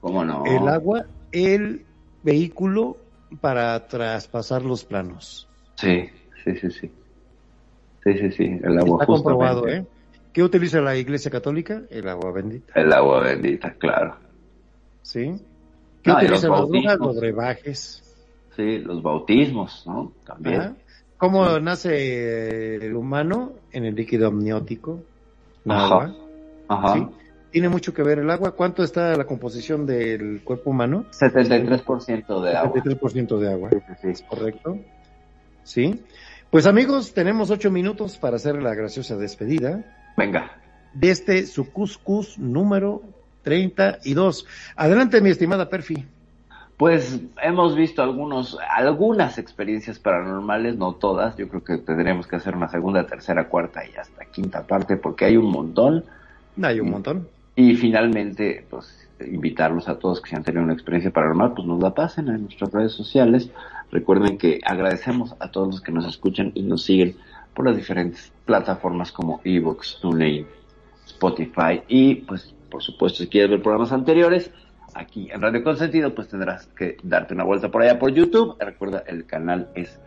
[0.00, 0.42] ¿Cómo no?
[0.46, 1.84] El agua, el
[2.22, 2.96] vehículo
[3.42, 5.48] para traspasar los planos.
[5.76, 6.08] Sí,
[6.44, 6.92] sí, sí, sí.
[8.04, 9.68] Sí, sí, sí, el agua Está comprobado.
[9.68, 9.86] ¿eh?
[10.34, 11.82] ¿Qué utiliza la Iglesia Católica?
[11.88, 12.72] El agua bendita.
[12.74, 14.16] El agua bendita, claro.
[15.00, 15.32] ¿Sí?
[16.02, 16.98] ¿Qué No, y utilizan los bautismos.
[16.98, 18.16] Los brebajes.
[18.56, 20.12] Sí, los bautismos, ¿no?
[20.26, 20.60] También.
[20.60, 20.74] Ajá.
[21.18, 23.52] ¿Cómo nace el humano?
[23.70, 25.04] En el líquido amniótico.
[25.68, 25.84] Ajá.
[25.84, 26.16] agua.
[26.66, 26.94] Ajá.
[26.94, 27.06] ¿sí?
[27.52, 28.56] Tiene mucho que ver el agua.
[28.56, 31.04] ¿Cuánto está la composición del cuerpo humano?
[31.12, 32.72] 73% de agua.
[32.74, 33.70] 73% de agua.
[33.70, 34.24] Sí, sí.
[34.28, 34.80] ¿Correcto?
[35.62, 36.02] ¿Sí?
[36.50, 39.84] Pues amigos, tenemos ocho minutos para hacer la graciosa despedida
[40.16, 40.50] Venga.
[40.94, 43.02] de este su cuscus número
[43.42, 44.46] 32.
[44.76, 46.04] Adelante, mi estimada Perfi.
[46.76, 51.36] Pues hemos visto algunos, algunas experiencias paranormales, no todas.
[51.36, 55.26] Yo creo que tendremos que hacer una segunda, tercera, cuarta y hasta quinta parte porque
[55.26, 56.04] hay un montón.
[56.60, 57.28] Hay un montón.
[57.54, 61.80] Y finalmente, pues invitarlos a todos que si han tenido una experiencia paranormal, pues nos
[61.80, 63.50] la pasen en nuestras redes sociales.
[63.92, 67.16] Recuerden que agradecemos a todos los que nos escuchan y nos siguen
[67.54, 70.46] por las diferentes plataformas como Evox, TuneIn,
[71.06, 74.50] Spotify y pues por supuesto si quieres ver programas anteriores
[74.94, 78.56] aquí en Radio Consentido pues tendrás que darte una vuelta por allá por YouTube.
[78.58, 79.98] Recuerda el canal es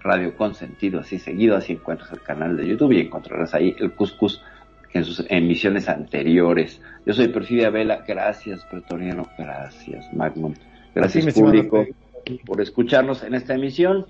[0.00, 4.42] Radio Consentido así seguido, así encuentras el canal de YouTube y encontrarás ahí el Cuscus
[4.92, 6.80] en sus emisiones anteriores.
[7.04, 10.54] Yo soy Perfidia Vela, gracias Pretoriano, gracias Magnum,
[10.94, 11.84] gracias público
[12.46, 14.06] por escucharnos en esta emisión.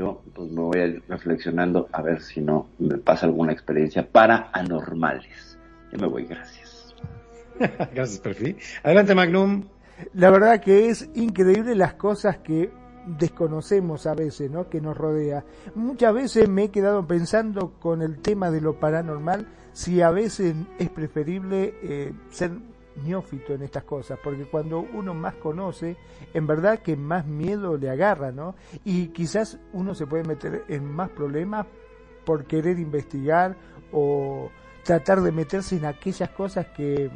[0.00, 4.08] Yo pues me voy a ir reflexionando a ver si no me pasa alguna experiencia
[4.10, 5.58] para anormales.
[5.92, 6.94] Yo me voy, gracias.
[7.92, 8.56] Gracias, Perfi.
[8.82, 9.64] Adelante, Magnum.
[10.14, 12.70] La verdad que es increíble las cosas que
[13.18, 14.70] desconocemos a veces, ¿no?
[14.70, 15.44] Que nos rodea.
[15.74, 20.54] Muchas veces me he quedado pensando con el tema de lo paranormal, si a veces
[20.78, 22.52] es preferible eh, ser
[22.96, 25.96] neófito en estas cosas, porque cuando uno más conoce,
[26.34, 28.54] en verdad que más miedo le agarra, ¿no?
[28.84, 31.66] Y quizás uno se puede meter en más problemas
[32.24, 33.56] por querer investigar
[33.92, 34.50] o
[34.84, 37.10] tratar de meterse en aquellas cosas que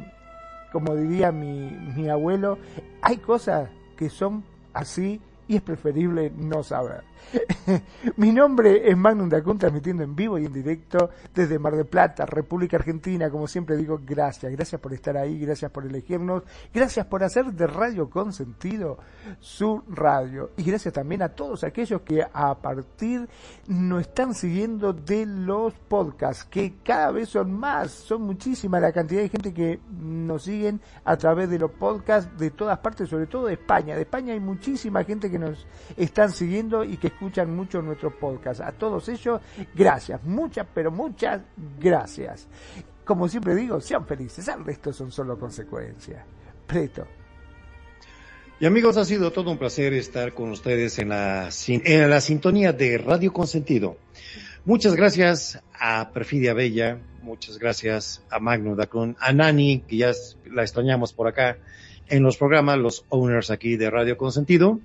[0.75, 2.57] como diría mi, mi abuelo,
[3.01, 4.43] hay cosas que son
[4.73, 7.03] así y es preferible no saber.
[8.17, 12.25] mi nombre es Magnum Dacun, transmitiendo en vivo y en directo desde Mar del Plata,
[12.25, 13.29] República Argentina.
[13.29, 16.43] Como siempre digo, gracias, gracias por estar ahí, gracias por elegirnos,
[16.73, 18.97] gracias por hacer de Radio Consentido
[19.39, 20.51] su radio.
[20.57, 23.27] Y gracias también a todos aquellos que a partir
[23.67, 29.21] nos están siguiendo de los podcasts, que cada vez son más, son muchísima la cantidad
[29.21, 33.47] de gente que nos siguen a través de los podcasts de todas partes, sobre todo
[33.47, 33.95] de España.
[33.95, 35.65] De España hay muchísima gente que nos
[35.97, 38.61] están siguiendo y que escuchan mucho nuestros podcasts.
[38.61, 39.41] A todos ellos,
[39.73, 41.41] gracias, muchas, pero muchas
[41.79, 42.47] gracias.
[43.03, 46.23] Como siempre digo, sean felices, el resto son solo consecuencias.
[46.65, 47.05] Preto.
[48.59, 52.71] Y amigos, ha sido todo un placer estar con ustedes en la, en la sintonía
[52.71, 53.97] de Radio Consentido.
[54.63, 60.11] Muchas gracias a Perfidia Bella, muchas gracias a Magno Dacun, a Nani, que ya
[60.49, 61.57] la extrañamos por acá
[62.07, 64.79] en los programas, los owners aquí de Radio Consentido.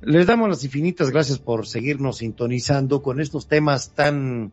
[0.00, 4.52] Les damos las infinitas gracias por seguirnos sintonizando con estos temas tan,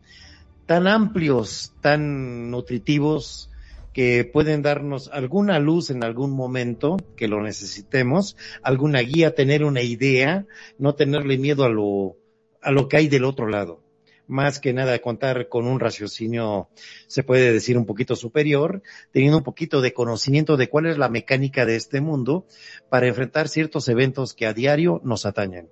[0.66, 3.50] tan amplios, tan nutritivos,
[3.92, 9.80] que pueden darnos alguna luz en algún momento que lo necesitemos, alguna guía, tener una
[9.80, 10.46] idea,
[10.78, 12.16] no tenerle miedo a lo,
[12.60, 13.85] a lo que hay del otro lado.
[14.26, 16.68] Más que nada contar con un raciocinio,
[17.06, 18.82] se puede decir un poquito superior,
[19.12, 22.46] teniendo un poquito de conocimiento de cuál es la mecánica de este mundo
[22.88, 25.70] para enfrentar ciertos eventos que a diario nos atañen.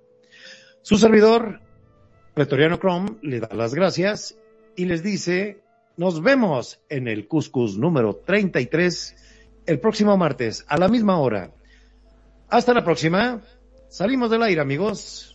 [0.81, 1.61] Su servidor,
[2.33, 4.37] Pretoriano Chrome, le da las gracias
[4.75, 5.63] y les dice,
[5.97, 9.15] nos vemos en el Cuscus número 33
[9.65, 11.51] el próximo martes a la misma hora.
[12.49, 13.41] Hasta la próxima.
[13.89, 15.34] Salimos del aire, amigos.